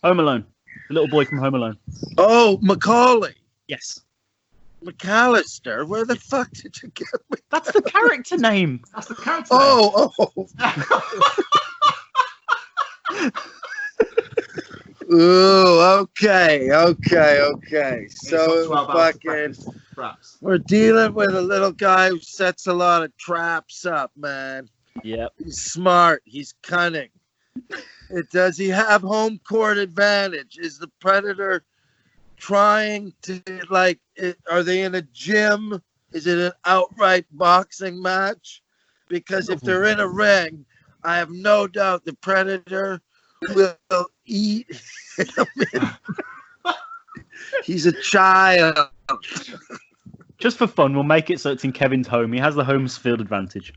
Home 0.03 0.19
Alone, 0.19 0.45
the 0.89 0.93
little 0.93 1.09
boy 1.09 1.25
from 1.25 1.39
Home 1.39 1.55
Alone. 1.55 1.75
Oh, 2.19 2.59
Macaulay. 2.61 3.33
Yes, 3.67 3.99
McAllister. 4.85 5.87
Where 5.87 6.05
the 6.05 6.17
fuck 6.17 6.51
did 6.51 6.79
you 6.83 6.89
get 6.89 7.07
me? 7.31 7.39
that's 7.49 7.71
the 7.71 7.81
character 7.81 8.37
name. 8.37 8.83
That's 8.93 9.07
the 9.07 9.15
character. 9.15 9.47
Oh, 9.49 10.13
name. 10.19 10.21
Oh, 10.27 10.33
oh. 10.37 10.47
Ooh, 15.13 15.79
okay, 15.79 16.69
okay, 16.71 17.41
okay. 17.41 18.07
So 18.09 18.67
12 18.67 18.89
hours 18.89 19.13
to 19.13 19.19
fucking, 19.19 19.19
practice, 19.21 19.69
perhaps. 19.95 20.37
we're 20.41 20.57
dealing 20.57 21.13
with 21.13 21.33
a 21.33 21.41
little 21.41 21.71
guy 21.71 22.09
who 22.09 22.19
sets 22.19 22.67
a 22.67 22.73
lot 22.73 23.03
of 23.03 23.15
traps 23.17 23.85
up, 23.85 24.11
man. 24.17 24.67
Yep. 25.03 25.31
He's 25.37 25.61
smart. 25.61 26.23
He's 26.25 26.53
cunning. 26.61 27.09
It, 28.09 28.29
does 28.31 28.57
he 28.57 28.67
have 28.69 29.01
home 29.01 29.39
court 29.47 29.77
advantage? 29.77 30.57
Is 30.57 30.77
the 30.77 30.89
predator 30.99 31.63
trying 32.35 33.13
to 33.23 33.41
like? 33.69 33.99
It, 34.15 34.37
are 34.49 34.63
they 34.63 34.83
in 34.83 34.95
a 34.95 35.01
gym? 35.13 35.81
Is 36.11 36.27
it 36.27 36.37
an 36.37 36.51
outright 36.65 37.25
boxing 37.31 38.01
match? 38.01 38.61
Because 39.07 39.49
if 39.49 39.61
they're 39.61 39.85
in 39.85 40.01
a 40.01 40.07
ring, 40.07 40.65
I 41.03 41.17
have 41.17 41.31
no 41.31 41.67
doubt 41.67 42.03
the 42.03 42.13
predator 42.13 43.01
will 43.53 44.07
eat 44.25 44.67
him. 45.17 45.87
He's 47.63 47.85
a 47.85 47.91
child. 48.01 48.77
Just 50.37 50.57
for 50.57 50.67
fun, 50.67 50.93
we'll 50.93 51.03
make 51.03 51.29
it 51.29 51.39
so 51.39 51.51
it's 51.51 51.63
in 51.63 51.71
Kevin's 51.71 52.07
home. 52.07 52.31
He 52.33 52.39
has 52.39 52.55
the 52.55 52.63
home 52.63 52.87
field 52.87 53.21
advantage. 53.21 53.73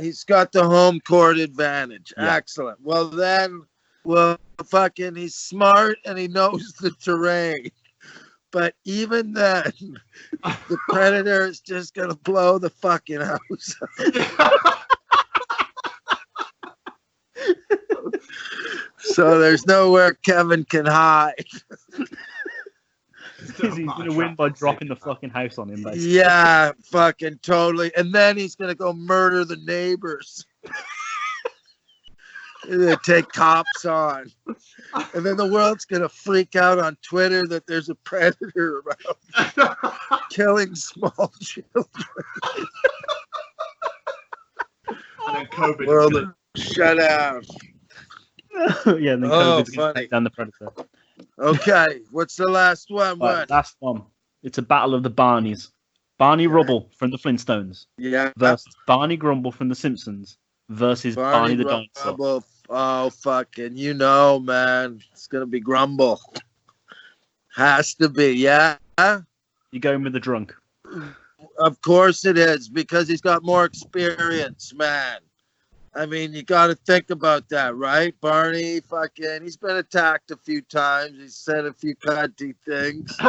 He's 0.00 0.24
got 0.24 0.52
the 0.52 0.64
home 0.64 1.00
court 1.00 1.38
advantage. 1.38 2.12
Yeah. 2.16 2.34
Excellent. 2.34 2.78
Well, 2.80 3.08
then, 3.08 3.62
well, 4.04 4.38
fucking, 4.64 5.16
he's 5.16 5.34
smart 5.34 5.98
and 6.04 6.16
he 6.18 6.28
knows 6.28 6.72
the 6.80 6.90
terrain. 6.92 7.70
But 8.50 8.74
even 8.84 9.34
then, 9.34 9.72
the 10.42 10.78
predator 10.88 11.46
is 11.46 11.60
just 11.60 11.92
gonna 11.94 12.14
blow 12.14 12.58
the 12.58 12.70
fucking 12.70 13.20
house. 13.20 13.76
So 19.14 19.38
there's 19.38 19.66
nowhere 19.66 20.14
Kevin 20.24 20.64
can 20.64 20.86
hide. 20.86 21.44
He's 23.40 23.52
going 23.52 24.10
to 24.10 24.16
win 24.16 24.34
by 24.34 24.48
dropping 24.48 24.88
the 24.88 24.96
fucking 24.96 25.30
house 25.30 25.58
on 25.58 25.70
him, 25.70 25.82
basically. 25.82 26.10
Yeah, 26.10 26.72
fucking 26.84 27.38
totally. 27.42 27.92
And 27.96 28.12
then 28.12 28.36
he's 28.36 28.56
gonna 28.56 28.74
go 28.74 28.92
murder 28.92 29.44
the 29.44 29.58
neighbors. 29.58 30.44
they 32.68 32.96
take 33.04 33.28
cops 33.28 33.84
on. 33.84 34.30
And 35.14 35.24
then 35.24 35.36
the 35.36 35.46
world's 35.46 35.84
gonna 35.84 36.08
freak 36.08 36.56
out 36.56 36.78
on 36.78 36.96
Twitter 37.02 37.46
that 37.46 37.66
there's 37.66 37.88
a 37.88 37.94
predator 37.94 38.82
around 38.82 39.76
killing 40.30 40.74
small 40.74 41.32
children. 41.40 41.86
And 45.28 45.36
then 45.36 45.46
COVID. 45.46 45.86
World 45.86 46.32
shut 46.56 46.98
down. 46.98 47.42
yeah, 48.86 49.12
and 49.12 49.24
then 49.24 49.30
Oh, 49.30 49.62
COVID's 49.62 49.70
going 49.70 49.94
to 49.94 50.00
take 50.00 50.10
down 50.10 50.24
the 50.24 50.30
Predator. 50.30 50.72
Okay, 51.38 52.00
what's 52.10 52.36
the 52.36 52.48
last 52.48 52.90
one? 52.90 53.18
Right, 53.18 53.48
last 53.50 53.76
one. 53.80 54.02
It's 54.42 54.58
a 54.58 54.62
battle 54.62 54.94
of 54.94 55.02
the 55.02 55.10
Barneys. 55.10 55.70
Barney 56.18 56.48
Rubble 56.48 56.90
from 56.96 57.10
the 57.12 57.16
Flintstones 57.16 57.86
Yeah, 57.96 58.32
versus 58.36 58.74
Barney 58.86 59.16
Grumble 59.16 59.52
from 59.52 59.68
the 59.68 59.74
Simpsons 59.74 60.36
versus 60.68 61.14
Barney, 61.14 61.54
the 61.54 61.64
dinosaur. 61.64 62.42
Oh, 62.70 63.08
fucking, 63.10 63.76
you 63.76 63.94
know, 63.94 64.40
man. 64.40 65.00
It's 65.12 65.26
gonna 65.26 65.46
be 65.46 65.60
Grumble. 65.60 66.20
Has 67.54 67.94
to 67.94 68.08
be, 68.08 68.32
yeah. 68.32 68.76
You're 68.98 69.80
going 69.80 70.02
with 70.02 70.12
the 70.12 70.20
drunk? 70.20 70.54
Of 71.58 71.80
course 71.82 72.24
it 72.24 72.36
is 72.36 72.68
because 72.68 73.08
he's 73.08 73.20
got 73.20 73.42
more 73.42 73.64
experience, 73.64 74.74
man. 74.74 75.20
I 75.94 76.06
mean, 76.06 76.32
you 76.32 76.42
got 76.42 76.68
to 76.68 76.74
think 76.74 77.10
about 77.10 77.48
that, 77.48 77.74
right? 77.76 78.14
Barney, 78.20 78.80
fucking, 78.80 79.42
he's 79.42 79.56
been 79.56 79.76
attacked 79.76 80.30
a 80.30 80.36
few 80.36 80.60
times. 80.62 81.18
He's 81.18 81.36
said 81.36 81.66
a 81.66 81.72
few 81.72 81.94
cunty 81.96 82.54
things. 82.64 83.16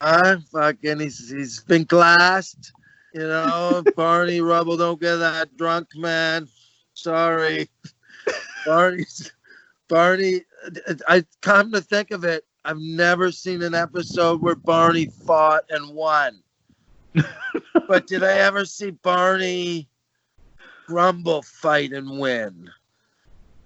Uh, 0.00 0.38
fucking, 0.50 0.98
he's 0.98 1.30
he's 1.30 1.60
been 1.60 1.84
glassed. 1.84 2.72
You 3.12 3.20
know, 3.20 3.84
Barney 3.94 4.40
Rubble, 4.40 4.78
don't 4.78 4.98
get 4.98 5.16
that 5.16 5.54
drunk, 5.58 5.88
man. 5.94 6.48
Sorry, 6.94 7.68
Barney's 8.64 9.30
Barney. 9.88 10.40
I 11.06 11.22
come 11.42 11.70
to 11.72 11.82
think 11.82 12.12
of 12.12 12.24
it, 12.24 12.46
I've 12.64 12.78
never 12.78 13.32
seen 13.32 13.62
an 13.62 13.74
episode 13.74 14.40
where 14.40 14.54
Barney 14.54 15.06
fought 15.06 15.64
and 15.68 15.94
won. 15.94 16.42
but 17.88 18.06
did 18.06 18.22
I 18.22 18.38
ever 18.38 18.64
see 18.64 18.90
Barney 18.90 19.88
Grumble 20.86 21.42
fight 21.42 21.92
and 21.92 22.18
win? 22.18 22.70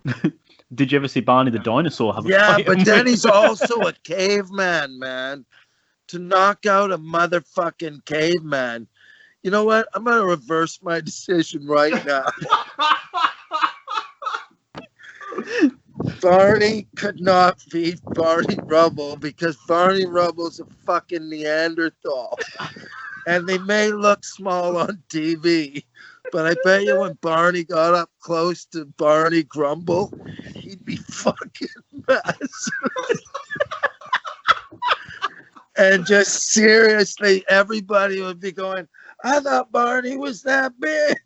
Did 0.75 0.93
you 0.93 0.97
ever 0.97 1.09
see 1.09 1.21
Barney 1.21 1.51
the 1.51 1.59
dinosaur 1.59 2.13
have 2.15 2.27
a 2.27 2.29
Yeah, 2.29 2.59
but 2.67 2.85
then 2.85 3.07
he's 3.07 3.25
also 3.25 3.81
a 3.83 3.93
caveman, 4.05 4.99
man. 4.99 5.45
To 6.09 6.19
knock 6.19 6.67
out 6.67 6.93
a 6.93 6.99
motherfucking 6.99 8.05
caveman. 8.05 8.87
You 9.43 9.51
know 9.51 9.65
what? 9.65 9.89
I'm 9.95 10.05
gonna 10.05 10.25
reverse 10.25 10.81
my 10.83 11.01
decision 11.03 11.67
right 11.67 12.05
now. 12.05 12.25
Barney 16.21 16.89
could 16.97 17.21
not 17.21 17.63
beat 17.71 18.01
Barney 18.15 18.59
Rubble 18.65 19.17
because 19.17 19.57
Barney 19.69 20.07
Rubble's 20.07 20.61
a 20.61 20.65
fucking 20.85 21.29
Neanderthal. 21.29 22.39
and 23.27 23.47
they 23.47 23.59
may 23.59 23.91
look 23.93 24.25
small 24.25 24.77
on 24.77 25.03
TV, 25.09 25.85
but 26.37 26.45
I 26.45 26.55
bet 26.65 26.85
you 26.85 27.01
when 27.01 27.15
Barney 27.23 27.65
got 27.65 27.95
up 27.95 28.11
close 28.21 28.67
to 28.67 28.85
Barney 28.85 29.43
Grumble, 29.43 30.13
he'd 30.55 30.85
be 30.85 30.97
fucking 31.11 31.69
massive. 32.07 33.21
and 35.79 36.05
just 36.05 36.51
seriously, 36.51 37.43
everybody 37.49 38.21
would 38.21 38.39
be 38.39 38.53
going, 38.53 38.87
I 39.25 39.41
thought 39.41 39.73
Barney 39.73 40.19
was 40.19 40.43
that 40.43 40.79
big. 40.79 41.17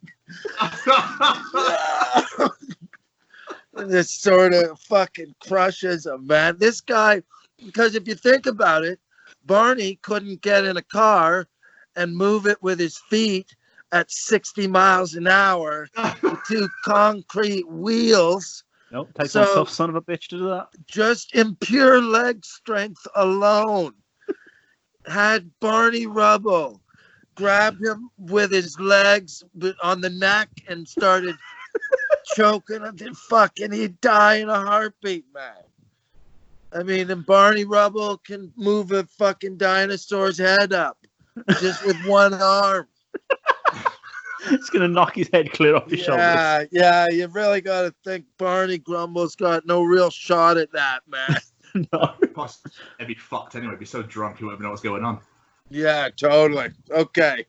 this 3.89 4.12
sort 4.12 4.55
of 4.55 4.78
fucking 4.78 5.35
crushes 5.41 6.07
a 6.07 6.19
man. 6.19 6.57
This 6.59 6.81
guy, 6.81 7.20
because 7.59 7.97
if 7.97 8.07
you 8.07 8.15
think 8.15 8.47
about 8.47 8.85
it, 8.85 9.01
Barney 9.45 9.97
couldn't 10.03 10.41
get 10.41 10.65
in 10.65 10.77
a 10.77 10.82
car 10.82 11.49
and 11.97 12.16
move 12.16 12.47
it 12.47 12.62
with 12.62 12.78
his 12.78 12.97
feet 12.97 13.57
at 13.93 14.11
60 14.11 14.67
miles 14.67 15.15
an 15.15 15.27
hour 15.27 15.89
with 16.23 16.39
two 16.49 16.69
concrete 16.85 17.69
wheels 17.69 18.65
Nope, 18.93 19.09
takes 19.15 19.33
So- 19.33 19.43
one 19.43 19.55
tough 19.55 19.71
son 19.71 19.89
of 19.91 19.97
a 19.97 20.03
bitch 20.03 20.29
to 20.29 20.39
do 20.39 20.49
that. 20.49 20.69
just 20.87 21.35
in 21.35 21.55
pure 21.57 22.01
leg 22.03 22.45
strength 22.45 23.07
alone. 23.15 23.93
Had 25.07 25.51
Barney 25.61 26.07
Rubble 26.07 26.81
grabbed 27.35 27.83
him 27.85 28.11
with 28.19 28.51
his 28.53 28.79
legs 28.79 29.43
on 29.83 30.01
the 30.01 30.11
neck 30.11 30.49
and 30.69 30.87
started 30.87 31.37
choking 32.35 32.83
him, 32.83 32.97
then 32.97 33.15
fucking 33.15 33.73
he'd 33.73 34.01
die 34.01 34.37
in 34.37 34.49
a 34.51 34.61
heartbeat, 34.61 35.25
man. 35.33 35.55
I 36.73 36.83
mean, 36.83 37.11
and 37.11 37.25
Barney 37.25 37.65
Rubble 37.65 38.19
can 38.19 38.53
move 38.57 38.93
a 38.93 39.05
fucking 39.05 39.57
dinosaur's 39.57 40.37
head 40.39 40.73
up 40.73 40.99
just 41.61 41.85
with 41.87 41.97
one 42.07 42.35
arm. 42.35 42.87
It's 44.47 44.71
gonna 44.71 44.89
knock 44.89 45.17
his 45.17 45.29
head 45.33 45.53
clear 45.53 45.77
off 45.77 45.91
his 45.91 46.01
shoulders. 46.01 46.23
Yeah, 46.23 46.65
yeah, 46.71 47.09
you 47.11 47.27
really 47.29 47.61
got 47.61 47.83
to 47.83 47.95
think 48.05 48.25
Barney 48.39 48.79
Grumble's 48.79 49.37
got 49.37 49.67
no 49.67 49.83
real 49.83 50.11
shot 50.11 50.57
at 50.57 50.73
that, 50.73 51.01
man. 51.09 51.37
No. 51.93 52.15
Plus, 52.35 52.61
he'd 52.99 53.07
be 53.07 53.15
fucked 53.15 53.55
anyway. 53.55 53.75
He'd 53.75 53.79
be 53.79 53.85
so 53.87 54.03
drunk 54.03 54.39
he 54.39 54.45
wouldn't 54.45 54.59
even 54.59 54.65
know 54.65 54.71
what's 54.71 54.83
going 54.83 55.05
on. 55.05 55.21
yeah, 55.69 56.09
totally. 56.17 56.71
Okay. 56.91 57.47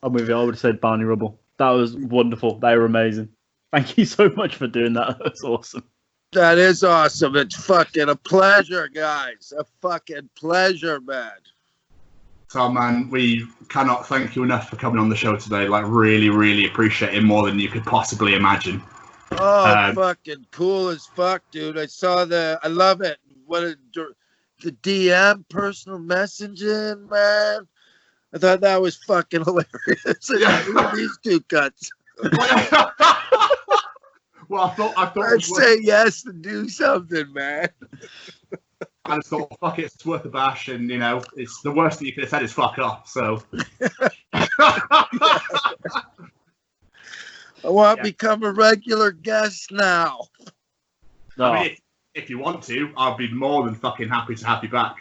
I'm 0.00 0.12
with 0.12 0.28
you. 0.28 0.34
I 0.36 0.44
would 0.44 0.54
have 0.54 0.60
said 0.60 0.80
Barney 0.80 1.02
Rubble. 1.02 1.40
That 1.56 1.70
was 1.70 1.96
wonderful. 1.96 2.60
They 2.60 2.76
were 2.76 2.84
amazing. 2.84 3.30
Thank 3.72 3.98
you 3.98 4.04
so 4.04 4.28
much 4.36 4.54
for 4.54 4.68
doing 4.68 4.92
that. 4.92 5.18
That 5.24 5.32
was 5.32 5.42
awesome. 5.42 5.82
That 6.30 6.56
is 6.58 6.84
awesome. 6.84 7.34
It's 7.34 7.56
fucking 7.56 8.08
a 8.08 8.14
pleasure, 8.14 8.86
guys. 8.86 9.52
A 9.58 9.64
fucking 9.80 10.30
pleasure, 10.36 11.00
man. 11.00 11.32
So, 12.54 12.70
man, 12.70 13.10
we 13.10 13.48
cannot 13.68 14.06
thank 14.06 14.36
you 14.36 14.44
enough 14.44 14.70
for 14.70 14.76
coming 14.76 15.00
on 15.00 15.08
the 15.08 15.16
show 15.16 15.34
today. 15.34 15.66
Like, 15.66 15.84
really, 15.88 16.28
really 16.30 16.66
appreciate 16.66 17.12
it 17.12 17.24
more 17.24 17.44
than 17.44 17.58
you 17.58 17.68
could 17.68 17.84
possibly 17.84 18.36
imagine. 18.36 18.80
Oh, 19.32 19.74
Um, 19.74 19.96
fucking 19.96 20.46
cool 20.52 20.90
as 20.90 21.04
fuck, 21.04 21.42
dude. 21.50 21.76
I 21.76 21.86
saw 21.86 22.24
the. 22.24 22.60
I 22.62 22.68
love 22.68 23.00
it. 23.00 23.18
What 23.46 23.64
a 23.64 23.76
the 24.62 24.70
DM 24.70 25.44
personal 25.48 25.98
messaging, 25.98 27.10
man. 27.10 27.66
I 28.32 28.38
thought 28.38 28.60
that 28.60 28.80
was 28.80 28.98
fucking 28.98 29.42
hilarious. 29.44 30.30
Yeah. 30.30 30.92
These 30.94 31.18
two 31.24 31.40
cuts? 31.40 31.90
well, 32.22 32.30
I 34.62 34.70
thought 34.76 34.94
I 34.96 35.06
thought 35.06 35.24
I'd 35.24 35.42
say 35.42 35.78
yes 35.80 36.22
to 36.22 36.32
do 36.32 36.68
something, 36.68 37.32
man. 37.32 37.68
I 39.06 39.16
just 39.16 39.28
thought 39.28 39.58
fuck 39.60 39.78
it, 39.78 39.84
it's 39.84 40.06
worth 40.06 40.24
a 40.24 40.28
bash, 40.30 40.68
and 40.68 40.88
you 40.88 40.98
know, 40.98 41.22
it's 41.36 41.60
the 41.60 41.70
worst 41.70 41.98
thing 41.98 42.06
you 42.06 42.14
could 42.14 42.24
have 42.24 42.30
said 42.30 42.42
is 42.42 42.52
fuck 42.52 42.78
off. 42.78 43.08
So, 43.08 43.42
I 44.32 45.04
want 47.64 47.98
Yeah. 47.98 48.02
to 48.02 48.08
become 48.10 48.42
a 48.44 48.52
regular 48.52 49.10
guest 49.12 49.70
now. 49.72 50.20
No. 51.36 51.44
I 51.52 51.62
mean, 51.62 51.70
if, 51.72 51.80
if 52.14 52.30
you 52.30 52.38
want 52.38 52.62
to, 52.64 52.92
I'll 52.96 53.16
be 53.16 53.32
more 53.32 53.64
than 53.64 53.74
fucking 53.74 54.08
happy 54.08 54.34
to 54.36 54.46
have 54.46 54.62
you 54.62 54.70
back. 54.70 54.96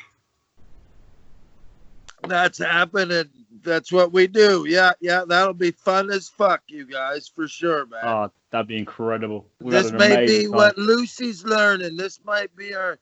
That's 2.27 2.57
happening. 2.57 3.25
That's 3.63 3.91
what 3.91 4.11
we 4.11 4.27
do. 4.27 4.65
Yeah, 4.67 4.91
yeah, 4.99 5.23
that'll 5.27 5.53
be 5.53 5.71
fun 5.71 6.09
as 6.09 6.27
fuck, 6.29 6.61
you 6.67 6.85
guys, 6.85 7.27
for 7.27 7.47
sure, 7.47 7.85
man. 7.85 8.01
Oh, 8.03 8.31
that'd 8.49 8.67
be 8.67 8.77
incredible. 8.77 9.45
We've 9.61 9.71
this 9.73 9.91
may 9.91 10.25
be 10.25 10.43
time. 10.43 10.51
what 10.51 10.77
Lucy's 10.77 11.43
learning. 11.45 11.95
This 11.95 12.19
might 12.25 12.53
be 12.55 12.73
our 12.75 12.97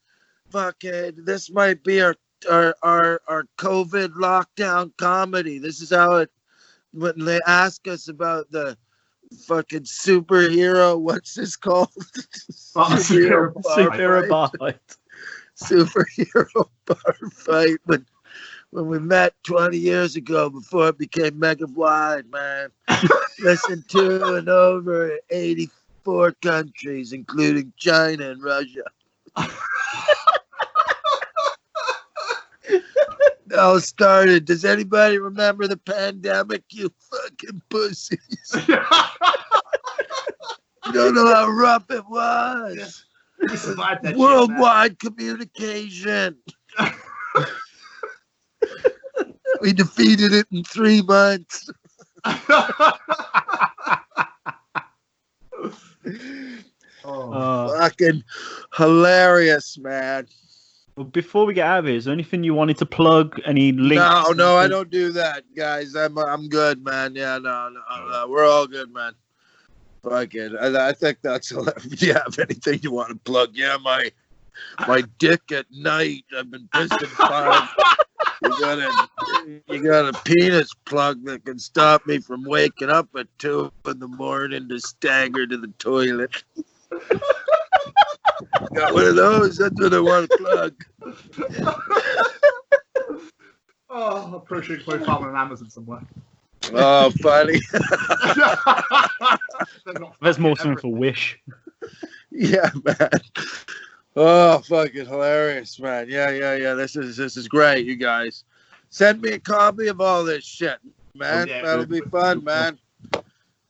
fucking. 0.52 1.14
This 1.26 1.50
might 1.52 1.84
be 1.84 2.02
our 2.02 2.16
our 2.50 2.76
our, 2.84 3.22
our 3.28 3.46
COVID 3.58 4.10
lockdown 4.10 4.92
comedy. 4.98 5.58
This 5.60 5.82
is 5.82 5.92
how 5.92 6.18
it. 6.18 6.30
When 6.94 7.24
they 7.24 7.40
ask 7.48 7.88
us 7.88 8.10
about 8.10 8.52
the 8.52 8.78
fucking 9.46 9.84
superhero, 9.84 11.00
what's 11.00 11.36
this 11.36 11.56
called? 11.56 11.90
Superhero 12.52 13.54
bar 13.62 13.92
Superhero 13.92 14.22
fight. 14.22 14.30
bar 14.30 14.52
fight. 14.60 14.98
superhero 15.56 16.70
bar 16.86 17.16
fight 17.32 17.78
when 17.86 18.06
when 18.72 18.88
we 18.88 19.00
met 19.00 19.34
20 19.44 19.78
years 19.78 20.16
ago 20.16 20.50
before 20.50 20.90
it 20.90 20.98
became 20.98 21.38
mega 21.38 21.68
wide, 21.68 22.30
man. 22.32 22.70
Listen 23.40 23.84
to 23.90 24.36
and 24.36 24.50
over 24.50 25.18
84 25.30 26.34
countries, 26.42 27.12
including 27.14 27.74
China 27.78 28.32
and 28.32 28.42
Russia. 28.44 28.84
It 32.64 32.84
all 33.56 33.80
started. 33.80 34.46
Does 34.46 34.66
anybody 34.66 35.18
remember 35.18 35.68
the 35.68 35.78
pandemic? 35.78 36.64
You 36.72 36.92
fucking 37.12 37.62
pussies. 37.70 38.56
You 40.88 40.94
don't 40.94 41.14
know 41.14 41.32
how 41.32 41.48
rough 41.48 41.92
it 41.92 42.04
was. 42.10 43.06
We 43.40 43.56
survived 43.56 44.02
that 44.04 44.10
shit. 44.10 44.18
Worldwide 44.18 44.98
communication. 44.98 46.36
we 49.62 49.74
defeated 49.74 50.34
it 50.34 50.48
in 50.52 50.64
three 50.64 51.04
months. 51.04 51.70
Oh. 57.04 57.34
Uh, 57.34 57.80
Fucking 57.80 58.24
hilarious, 58.76 59.78
man. 59.80 60.28
Well, 60.96 61.06
before 61.06 61.46
we 61.46 61.54
get 61.54 61.68
out 61.68 61.80
of 61.80 61.86
here, 61.86 61.96
is 61.96 62.06
there 62.06 62.14
anything 62.14 62.44
you 62.44 62.54
wanted 62.54 62.78
to 62.80 62.86
plug? 62.86 63.40
Any 63.46 63.72
links? 63.72 64.04
No, 64.04 64.32
no, 64.34 64.58
I 64.58 64.68
don't 64.68 64.90
do 64.90 65.12
that, 65.14 65.44
guys. 65.56 65.96
I'm 65.96 66.18
I'm 66.18 66.50
good, 66.50 66.84
man. 66.84 67.16
Yeah, 67.16 67.38
no, 67.38 67.70
no, 67.70 67.82
uh, 67.90 68.00
no. 68.00 68.08
Uh, 68.08 68.28
we're 68.28 68.46
all 68.46 68.68
good, 68.68 68.92
man. 68.94 69.14
Fucking, 70.04 70.58
I, 70.60 70.90
I 70.90 70.94
think 70.94 71.20
that's. 71.22 71.50
Do 71.50 71.66
you 72.06 72.14
have 72.14 72.38
anything 72.40 72.80
you 72.84 72.92
want 72.92 73.10
to 73.10 73.16
plug? 73.16 73.52
Yeah, 73.54 73.78
my 73.82 74.12
my 74.88 75.04
dick 75.18 75.52
at 75.52 75.66
night. 75.72 76.26
I've 76.38 76.52
been 76.52 76.68
pissing 76.74 77.08
five. 77.08 77.70
You 78.44 78.60
got 78.60 78.80
a 78.80 79.62
you 79.68 79.84
got 79.84 80.14
a 80.14 80.20
penis 80.24 80.74
plug 80.86 81.24
that 81.26 81.46
can 81.46 81.60
stop 81.60 82.06
me 82.08 82.20
from 82.20 82.44
waking 82.44 82.90
up 82.90 83.08
at 83.16 83.28
two 83.38 83.72
in 83.86 84.00
the 84.00 84.08
morning 84.08 84.68
to 84.70 84.80
stagger 84.80 85.46
to 85.48 85.58
the 85.58 85.72
toilet. 85.80 86.44
got 88.74 88.94
one 88.94 89.06
of 89.06 89.16
those. 89.16 89.58
That's 89.58 89.80
what 89.80 89.94
I 89.94 90.00
want 90.00 90.30
to 90.30 90.38
plug. 90.38 90.86
oh, 93.90 94.34
I'm 94.36 94.42
pretty 94.42 94.68
sure 94.68 94.76
you 94.78 94.84
can 94.84 94.92
probably 94.92 95.06
find 95.06 95.20
one 95.22 95.30
on 95.30 95.38
Amazon 95.38 95.70
somewhere. 95.70 96.02
Oh, 96.74 97.12
funny. 97.22 97.60
They're 99.86 99.96
There's 100.22 100.40
more 100.40 100.56
fucking 100.56 100.78
something 100.78 100.78
for 100.78 100.94
Wish. 100.96 101.40
Yeah, 102.32 102.70
man. 102.84 103.10
Oh, 104.16 104.60
fucking 104.60 105.06
hilarious, 105.06 105.80
man. 105.80 106.10
Yeah, 106.10 106.32
yeah, 106.32 106.56
yeah. 106.56 106.74
This 106.74 106.96
is 106.96 107.18
this 107.18 107.38
is 107.38 107.48
great, 107.48 107.86
you 107.86 107.96
guys. 107.96 108.44
Send 108.90 109.22
me 109.22 109.32
a 109.32 109.40
copy 109.40 109.88
of 109.88 110.02
all 110.02 110.24
this 110.24 110.46
shit, 110.46 110.78
man. 111.16 111.48
Oh, 111.50 111.52
yeah, 111.52 111.62
That'll 111.62 111.86
be 111.86 112.02
fun, 112.02 112.44
man. 112.44 112.78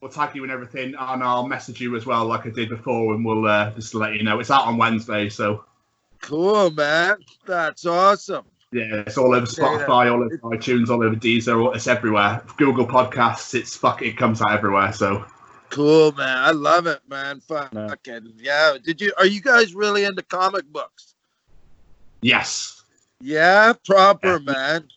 We'll 0.02 0.10
tag 0.10 0.34
you 0.34 0.42
and 0.42 0.50
everything, 0.50 0.96
and 0.98 1.22
I'll 1.22 1.46
message 1.46 1.80
you 1.80 1.94
as 1.94 2.04
well, 2.04 2.26
like 2.26 2.44
I 2.44 2.50
did 2.50 2.68
before, 2.70 3.14
and 3.14 3.24
we'll 3.24 3.46
uh, 3.46 3.70
just 3.70 3.94
let 3.94 4.14
you 4.14 4.24
know. 4.24 4.40
It's 4.40 4.50
out 4.50 4.66
on 4.66 4.76
Wednesday, 4.76 5.28
so 5.28 5.64
Cool, 6.20 6.72
man. 6.72 7.18
That's 7.46 7.86
awesome. 7.86 8.44
yeah, 8.72 9.04
it's 9.06 9.16
all 9.16 9.32
over 9.32 9.46
Spotify, 9.46 10.10
all 10.10 10.24
over 10.24 10.36
iTunes, 10.56 10.88
all 10.88 11.04
over 11.04 11.14
Deezer, 11.14 11.76
it's 11.76 11.86
everywhere. 11.86 12.42
Google 12.56 12.84
Podcasts, 12.84 13.54
it's 13.54 13.76
fuck, 13.76 14.02
it 14.02 14.16
comes 14.16 14.42
out 14.42 14.50
everywhere. 14.50 14.92
So 14.92 15.24
Cool, 15.70 16.10
man. 16.12 16.36
I 16.36 16.50
love 16.50 16.88
it, 16.88 17.00
man. 17.08 17.38
Fucking 17.40 18.32
yeah. 18.38 18.76
Did 18.82 19.00
you? 19.00 19.12
Are 19.18 19.26
you 19.26 19.40
guys 19.40 19.72
really 19.72 20.02
into 20.02 20.22
comic 20.24 20.64
books? 20.66 21.14
yes, 22.22 22.82
Yeah, 23.20 23.72
proper, 23.86 24.40
Yeah. 24.44 24.52
man. 24.52 24.88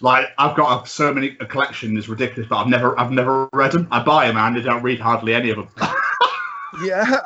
Like 0.00 0.26
I've 0.38 0.56
got 0.56 0.84
a, 0.84 0.88
so 0.88 1.12
many 1.12 1.36
a 1.40 1.46
collection 1.46 1.96
is 1.96 2.08
ridiculous, 2.08 2.48
but 2.48 2.56
I've 2.56 2.68
never 2.68 2.98
I've 2.98 3.12
never 3.12 3.48
read 3.52 3.72
them. 3.72 3.88
I 3.90 4.02
buy 4.02 4.26
them 4.26 4.36
and 4.36 4.56
I 4.56 4.60
don't 4.60 4.82
read 4.82 5.00
hardly 5.00 5.34
any 5.34 5.50
of 5.50 5.56
them. 5.56 5.68
Yeah. 6.84 7.20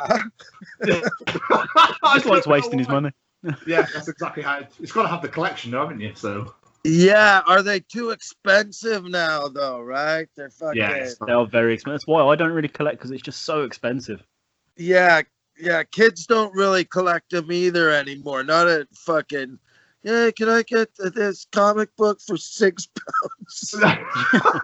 Just 0.84 2.26
likes 2.26 2.47
wasting 2.47 2.78
his 2.78 2.89
money. 2.89 3.10
Yeah, 3.66 3.84
that's 3.93 4.06
exactly 4.06 4.44
how 4.44 4.60
it, 4.60 4.68
it's 4.78 4.93
got 4.93 5.02
to 5.02 5.09
have 5.09 5.20
the 5.20 5.28
collection, 5.28 5.72
though, 5.72 5.80
haven't 5.80 5.98
you? 5.98 6.14
So 6.14 6.55
Yeah, 6.84 7.43
are 7.44 7.60
they 7.60 7.80
too 7.80 8.10
expensive 8.10 9.05
now 9.05 9.48
though? 9.48 9.80
Right? 9.80 10.28
They're 10.36 10.48
fucking. 10.48 10.80
Yeah, 10.80 11.09
They 11.26 11.32
are 11.32 11.44
very 11.44 11.74
expensive. 11.74 12.02
That's 12.02 12.06
why 12.06 12.22
I 12.24 12.36
don't 12.36 12.52
really 12.52 12.68
collect 12.68 12.98
because 12.98 13.10
it's 13.10 13.20
just 13.20 13.43
so 13.43 13.64
expensive. 13.64 14.22
Yeah, 14.76 15.22
yeah. 15.59 15.82
Kids 15.82 16.24
don't 16.24 16.55
really 16.55 16.84
collect 16.84 17.30
them 17.30 17.51
either 17.51 17.90
anymore. 17.90 18.44
Not 18.44 18.68
at 18.68 18.86
fucking. 18.94 19.59
Yeah, 20.04 20.30
can 20.32 20.48
I 20.48 20.62
get 20.62 20.88
this 20.96 21.46
comic 21.52 21.94
book 21.96 22.20
for 22.20 22.36
six 22.36 22.86
pounds? 22.96 23.74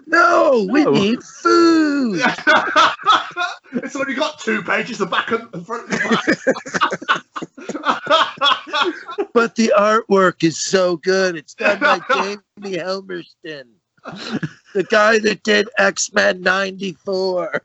no, 0.07 0.67
we 0.69 0.83
No. 0.83 0.91
need 0.91 1.23
food. 1.23 2.21
it's 3.73 3.95
only 3.95 4.15
got 4.15 4.39
two 4.39 4.61
pages, 4.61 4.97
the 4.97 5.05
back 5.05 5.31
and 5.31 5.49
the 5.51 5.61
front. 5.61 5.89
And 5.89 6.01
the 6.01 7.79
back. 7.79 9.29
But 9.33 9.55
the 9.55 9.71
artwork 9.77 10.43
is 10.43 10.57
so 10.59 10.97
good. 10.97 11.35
It's 11.37 11.53
done 11.53 11.79
by 11.79 11.99
Jamie 12.13 12.77
Helmerston, 12.77 13.65
the 14.73 14.83
guy 14.89 15.19
that 15.19 15.43
did 15.43 15.69
X 15.77 16.11
Men 16.13 16.41
'94. 16.41 17.61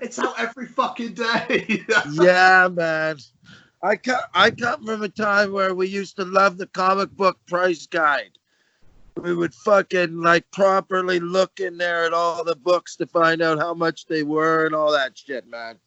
it's 0.00 0.18
out 0.18 0.34
every 0.38 0.66
fucking 0.66 1.14
day. 1.14 1.84
yeah, 2.12 2.68
man. 2.72 3.16
I 3.82 3.96
come, 3.96 4.20
I 4.32 4.50
come 4.50 4.86
from 4.86 5.02
a 5.02 5.08
time 5.08 5.52
where 5.52 5.74
we 5.74 5.88
used 5.88 6.16
to 6.16 6.24
love 6.24 6.56
the 6.56 6.68
comic 6.68 7.10
book 7.10 7.38
price 7.48 7.86
guide. 7.86 8.38
We 9.16 9.34
would 9.34 9.54
fucking 9.54 10.20
like 10.20 10.50
properly 10.52 11.20
look 11.20 11.58
in 11.58 11.78
there 11.78 12.04
at 12.04 12.12
all 12.12 12.44
the 12.44 12.56
books 12.56 12.96
to 12.96 13.06
find 13.06 13.42
out 13.42 13.58
how 13.58 13.74
much 13.74 14.06
they 14.06 14.22
were 14.22 14.66
and 14.66 14.74
all 14.74 14.92
that 14.92 15.18
shit, 15.18 15.46
man. 15.48 15.78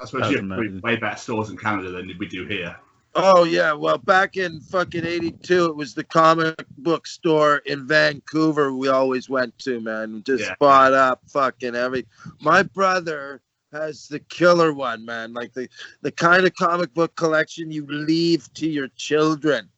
I 0.00 0.06
suppose 0.06 0.30
you 0.30 0.38
have 0.38 0.82
way 0.82 0.96
better 0.96 1.16
stores 1.16 1.50
in 1.50 1.56
Canada 1.56 1.90
than 1.92 2.10
we 2.18 2.26
do 2.26 2.46
here. 2.46 2.76
Oh 3.14 3.44
yeah, 3.44 3.72
well 3.72 3.96
back 3.96 4.36
in 4.36 4.60
fucking 4.60 5.06
'82, 5.06 5.66
it 5.66 5.76
was 5.76 5.94
the 5.94 6.02
comic 6.02 6.66
book 6.78 7.06
store 7.06 7.58
in 7.58 7.86
Vancouver 7.86 8.74
we 8.74 8.88
always 8.88 9.28
went 9.28 9.56
to, 9.60 9.80
man. 9.80 10.24
Just 10.26 10.42
Yeah. 10.42 10.54
bought 10.58 10.92
up 10.92 11.20
fucking 11.28 11.76
every. 11.76 12.06
My 12.40 12.64
brother 12.64 13.40
has 13.74 14.08
the 14.08 14.20
killer 14.20 14.72
one, 14.72 15.04
man. 15.04 15.32
Like 15.34 15.52
the 15.52 15.68
the 16.02 16.12
kind 16.12 16.46
of 16.46 16.54
comic 16.54 16.94
book 16.94 17.14
collection 17.16 17.70
you 17.70 17.86
leave 17.86 18.52
to 18.54 18.66
your 18.66 18.88
children. 18.96 19.68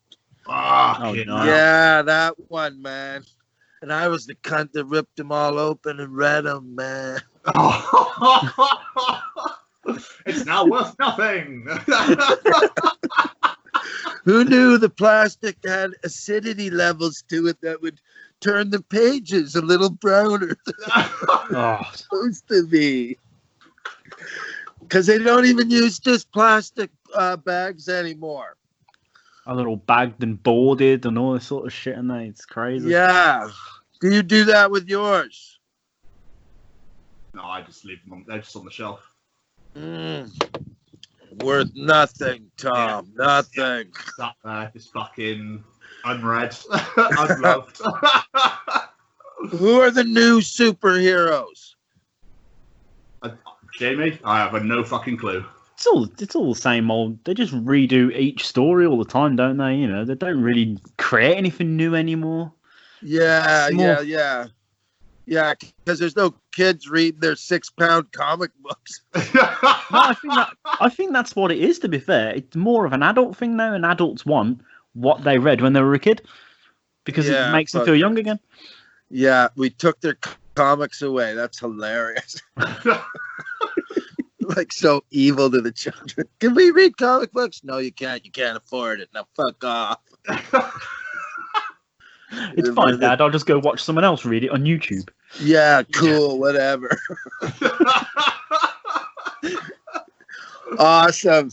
Oh, 0.46 1.14
Yeah, 1.46 2.02
that 2.02 2.34
one, 2.48 2.80
man. 2.80 3.24
And 3.82 3.92
I 3.92 4.08
was 4.08 4.26
the 4.26 4.34
cunt 4.36 4.72
that 4.72 4.84
ripped 4.84 5.16
them 5.16 5.32
all 5.32 5.58
open 5.58 6.00
and 6.00 6.16
read 6.16 6.44
them, 6.44 6.74
man. 6.74 7.20
it's 10.26 10.46
now 10.46 10.64
worth 10.64 10.94
nothing. 10.98 11.66
Who 14.24 14.44
knew 14.44 14.78
the 14.78 14.88
plastic 14.90 15.56
had 15.64 15.92
acidity 16.02 16.70
levels 16.70 17.22
to 17.28 17.46
it 17.46 17.60
that 17.60 17.80
would 17.82 18.00
turn 18.40 18.70
the 18.70 18.82
pages 18.82 19.54
a 19.54 19.62
little 19.62 19.90
browner? 19.90 20.56
Oh, 21.48 21.82
supposed 21.94 22.48
to 22.48 22.66
be. 22.66 23.16
Because 24.88 25.06
they 25.06 25.18
don't 25.18 25.46
even 25.46 25.70
use 25.70 25.98
just 25.98 26.30
plastic 26.32 26.90
uh, 27.14 27.36
bags 27.36 27.88
anymore. 27.88 28.56
a 29.46 29.54
little 29.54 29.76
bagged 29.76 30.22
and 30.22 30.40
boarded 30.42 31.04
and 31.06 31.18
all 31.18 31.32
this 31.32 31.46
sort 31.46 31.66
of 31.66 31.72
shit, 31.72 31.96
and 31.96 32.10
It's 32.10 32.44
crazy. 32.44 32.90
Yeah. 32.90 33.48
Do 34.00 34.14
you 34.14 34.22
do 34.22 34.44
that 34.44 34.70
with 34.70 34.88
yours? 34.88 35.58
no, 37.34 37.42
I 37.42 37.62
just 37.62 37.84
leave 37.84 38.02
them 38.04 38.14
on. 38.14 38.24
They're 38.26 38.38
just 38.38 38.56
on 38.56 38.64
the 38.64 38.70
shelf. 38.70 39.00
Mm. 39.76 40.30
Worth 41.42 41.70
nothing, 41.74 42.50
Tom. 42.56 43.12
Nothing. 43.14 43.92
Sat 44.16 44.34
there, 44.42 44.70
just 44.72 44.92
fucking 44.92 45.62
unread, 46.04 46.56
unloved. 46.96 47.78
Who 49.50 49.80
are 49.80 49.90
the 49.90 50.04
new 50.04 50.40
superheroes? 50.40 51.74
Jamie, 53.76 54.18
I 54.24 54.38
have 54.38 54.54
a 54.54 54.60
no 54.60 54.82
fucking 54.82 55.16
clue. 55.18 55.44
It's 55.74 55.86
all 55.86 56.08
it's 56.18 56.34
all 56.34 56.54
the 56.54 56.60
same 56.60 56.90
old. 56.90 57.22
They 57.24 57.34
just 57.34 57.52
redo 57.52 58.14
each 58.16 58.46
story 58.46 58.86
all 58.86 58.98
the 58.98 59.04
time, 59.04 59.36
don't 59.36 59.58
they? 59.58 59.74
You 59.74 59.86
know, 59.86 60.04
they 60.04 60.14
don't 60.14 60.42
really 60.42 60.78
create 60.96 61.36
anything 61.36 61.76
new 61.76 61.94
anymore. 61.94 62.52
Yeah, 63.02 63.68
more- 63.72 63.84
yeah, 63.84 64.00
yeah. 64.00 64.46
Yeah, 65.28 65.54
because 65.84 65.98
there's 65.98 66.14
no 66.14 66.34
kids 66.52 66.88
reading 66.88 67.18
their 67.20 67.34
six 67.34 67.68
pound 67.68 68.12
comic 68.12 68.52
books. 68.60 69.02
No, 69.92 70.00
I 70.00 70.14
think 70.14 70.34
that 70.34 70.50
I 70.80 70.88
think 70.88 71.12
that's 71.12 71.36
what 71.36 71.52
it 71.52 71.58
is. 71.58 71.78
To 71.80 71.88
be 71.88 71.98
fair, 71.98 72.34
it's 72.34 72.56
more 72.56 72.86
of 72.86 72.92
an 72.92 73.02
adult 73.02 73.36
thing 73.36 73.56
now, 73.56 73.72
and 73.72 73.84
adults 73.84 74.24
want 74.26 74.60
what 74.94 75.22
they 75.24 75.38
read 75.38 75.60
when 75.60 75.72
they 75.74 75.80
were 75.80 75.94
a 75.94 75.98
kid 75.98 76.22
because 77.04 77.28
Yeah, 77.28 77.50
it 77.50 77.52
makes 77.52 77.72
them 77.72 77.84
feel 77.84 77.94
young 77.94 78.18
again. 78.18 78.40
Yeah, 79.10 79.48
we 79.56 79.70
took 79.70 80.00
their 80.00 80.16
comics 80.54 81.02
away. 81.02 81.34
That's 81.34 81.58
hilarious. 81.58 82.40
like 84.56 84.72
so 84.72 85.04
evil 85.10 85.50
to 85.50 85.60
the 85.60 85.72
children. 85.72 86.26
Can 86.40 86.54
we 86.54 86.70
read 86.70 86.96
comic 86.96 87.32
books? 87.32 87.62
No, 87.64 87.78
you 87.78 87.92
can't. 87.92 88.24
You 88.24 88.30
can't 88.30 88.56
afford 88.56 89.00
it. 89.00 89.08
Now 89.12 89.26
fuck 89.34 89.64
off. 89.64 90.00
It's 92.56 92.68
fine, 92.70 92.98
Dad. 92.98 93.20
I'll 93.20 93.30
just 93.30 93.46
go 93.46 93.60
watch 93.60 93.80
someone 93.80 94.04
else 94.04 94.24
read 94.24 94.42
it 94.42 94.50
on 94.50 94.64
YouTube. 94.64 95.08
Yeah, 95.38 95.84
cool, 95.94 96.40
whatever. 96.40 96.98
awesome. 100.78 101.50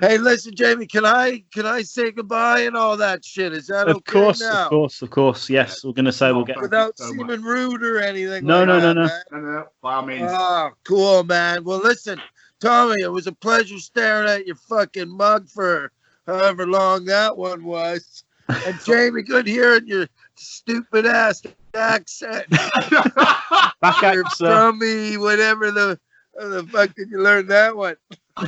Hey, 0.00 0.18
listen, 0.18 0.54
Jamie, 0.54 0.86
can 0.86 1.04
I 1.04 1.44
can 1.52 1.66
I 1.66 1.82
say 1.82 2.10
goodbye 2.10 2.60
and 2.60 2.76
all 2.76 2.96
that 2.96 3.24
shit? 3.24 3.52
Is 3.52 3.66
that 3.68 3.88
okay? 3.88 3.90
Of 3.90 3.96
okay 3.96 4.12
course, 4.12 4.40
now? 4.40 4.64
of 4.64 4.70
course, 4.70 5.02
of 5.02 5.10
course. 5.10 5.50
Yes, 5.50 5.84
we're 5.84 5.92
gonna 5.92 6.12
say 6.12 6.32
we'll 6.32 6.44
get. 6.44 6.60
Without 6.60 6.98
so 6.98 7.10
seeming 7.10 7.42
rude 7.42 7.82
or 7.82 8.00
anything. 8.00 8.44
No, 8.44 8.60
like 8.60 8.68
no, 8.68 8.80
no, 8.80 8.86
that, 8.88 8.94
no. 8.94 9.04
man. 9.04 9.22
no, 9.32 9.52
no, 9.52 9.66
by 9.80 9.94
all 9.94 10.02
means. 10.06 10.30
Oh, 10.32 10.70
cool, 10.84 11.24
man. 11.24 11.64
Well, 11.64 11.78
listen, 11.78 12.20
Tommy, 12.60 13.02
it 13.02 13.12
was 13.12 13.26
a 13.26 13.32
pleasure 13.32 13.78
staring 13.78 14.28
at 14.28 14.46
your 14.46 14.56
fucking 14.56 15.08
mug 15.08 15.48
for 15.48 15.92
however 16.26 16.66
long 16.66 17.04
that 17.06 17.36
one 17.36 17.64
was. 17.64 18.24
And 18.48 18.80
Jamie, 18.84 19.22
good 19.22 19.46
hearing 19.46 19.86
your 19.86 20.08
stupid 20.36 21.06
ass 21.06 21.42
accent. 21.74 22.48
Back 22.50 24.02
at 24.02 24.14
Your 24.14 24.24
you, 24.24 24.46
from 24.46 24.78
me, 24.78 25.16
whatever 25.16 25.70
the 25.70 25.98
the 26.34 26.66
fuck 26.72 26.94
did 26.94 27.10
you 27.10 27.22
learn 27.22 27.46
that 27.48 27.76
one? 27.76 27.96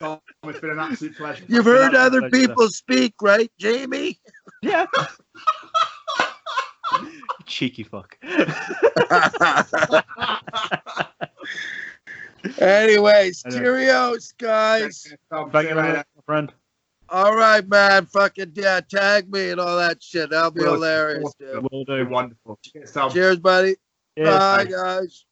Tom, 0.00 0.20
it's 0.44 0.60
been 0.60 0.70
an 0.70 0.78
absolute 0.78 1.16
pleasure. 1.16 1.44
You've 1.48 1.64
heard 1.64 1.94
other 1.94 2.20
like, 2.22 2.32
uh, 2.34 2.36
people 2.38 2.68
speak, 2.68 3.14
right, 3.22 3.50
Jamie? 3.58 4.20
Yeah. 4.62 4.86
Cheeky 7.46 7.82
fuck. 7.82 8.16
Anyways, 12.58 13.42
I 13.46 13.48
cheerios, 13.50 14.36
guys. 14.36 15.12
Tom, 15.30 15.50
Thank 15.50 15.64
you 15.64 15.68
you 15.70 15.74
very 15.74 15.86
later. 15.88 15.96
much, 15.98 16.06
my 16.16 16.22
friend. 16.26 16.52
All 17.08 17.34
right, 17.36 17.66
man. 17.68 18.06
Fucking 18.06 18.52
yeah, 18.54 18.80
tag 18.80 19.30
me 19.32 19.50
and 19.50 19.60
all 19.60 19.76
that 19.78 20.02
shit. 20.02 20.30
That'll 20.30 20.50
be 20.50 20.60
Well, 20.62 20.74
hilarious, 20.74 21.24
awesome. 21.24 21.62
dude. 21.62 21.68
Will 21.72 21.84
do. 21.84 22.06
wonderful. 22.08 22.58
Cheers, 22.62 22.92
Tom. 22.92 23.10
Cheers, 23.12 23.38
buddy. 23.38 23.76
Cheers. 24.16 24.28
Bye, 24.28 24.64
guys. 24.64 25.24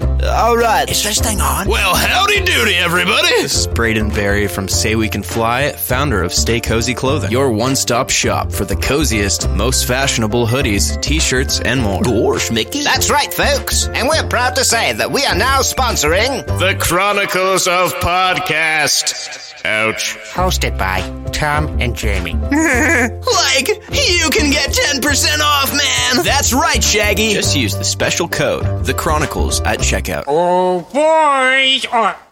All 0.00 0.56
right. 0.56 0.88
Is 0.88 1.02
this 1.02 1.20
thing 1.20 1.40
on? 1.40 1.66
Well, 1.68 1.94
howdy 1.94 2.40
doody, 2.40 2.74
everybody. 2.74 3.28
This 3.28 3.60
is 3.60 3.66
Braden 3.66 4.10
Barry 4.10 4.46
from 4.46 4.68
Say 4.68 4.94
We 4.94 5.08
Can 5.08 5.22
Fly, 5.22 5.72
founder 5.72 6.22
of 6.22 6.32
Stay 6.32 6.60
Cozy 6.60 6.94
Clothing, 6.94 7.30
your 7.30 7.50
one 7.50 7.74
stop 7.76 8.10
shop 8.10 8.52
for 8.52 8.64
the 8.64 8.76
coziest, 8.76 9.48
most 9.50 9.86
fashionable 9.86 10.46
hoodies, 10.46 11.00
t 11.02 11.18
shirts, 11.18 11.60
and 11.60 11.82
more. 11.82 12.02
Gosh, 12.02 12.50
Mickey. 12.50 12.82
That's 12.84 13.10
right, 13.10 13.32
folks. 13.32 13.86
And 13.88 14.08
we're 14.08 14.26
proud 14.28 14.56
to 14.56 14.64
say 14.64 14.92
that 14.92 15.10
we 15.10 15.24
are 15.24 15.34
now 15.36 15.60
sponsoring 15.60 16.46
The 16.58 16.76
Chronicles 16.78 17.66
of 17.66 17.92
Podcast. 17.94 19.44
Ouch. 19.64 20.16
hosted 20.32 20.78
by 20.78 21.00
Tom 21.32 21.66
and 21.80 21.94
Jamie. 21.96 22.34
like, 22.34 23.68
you 23.68 24.30
can 24.30 24.50
get 24.50 24.70
10% 24.70 25.40
off, 25.40 25.72
man! 25.72 26.24
That's 26.24 26.52
right, 26.52 26.82
Shaggy! 26.82 27.32
Just 27.32 27.56
use 27.56 27.74
the 27.76 27.84
special 27.84 28.28
code, 28.28 28.84
The 28.84 28.94
Chronicles, 28.94 29.60
at 29.62 29.82
checkout. 29.88 30.24
Oh, 30.26 30.82
boys. 30.92 31.86
Oh, 31.90 32.27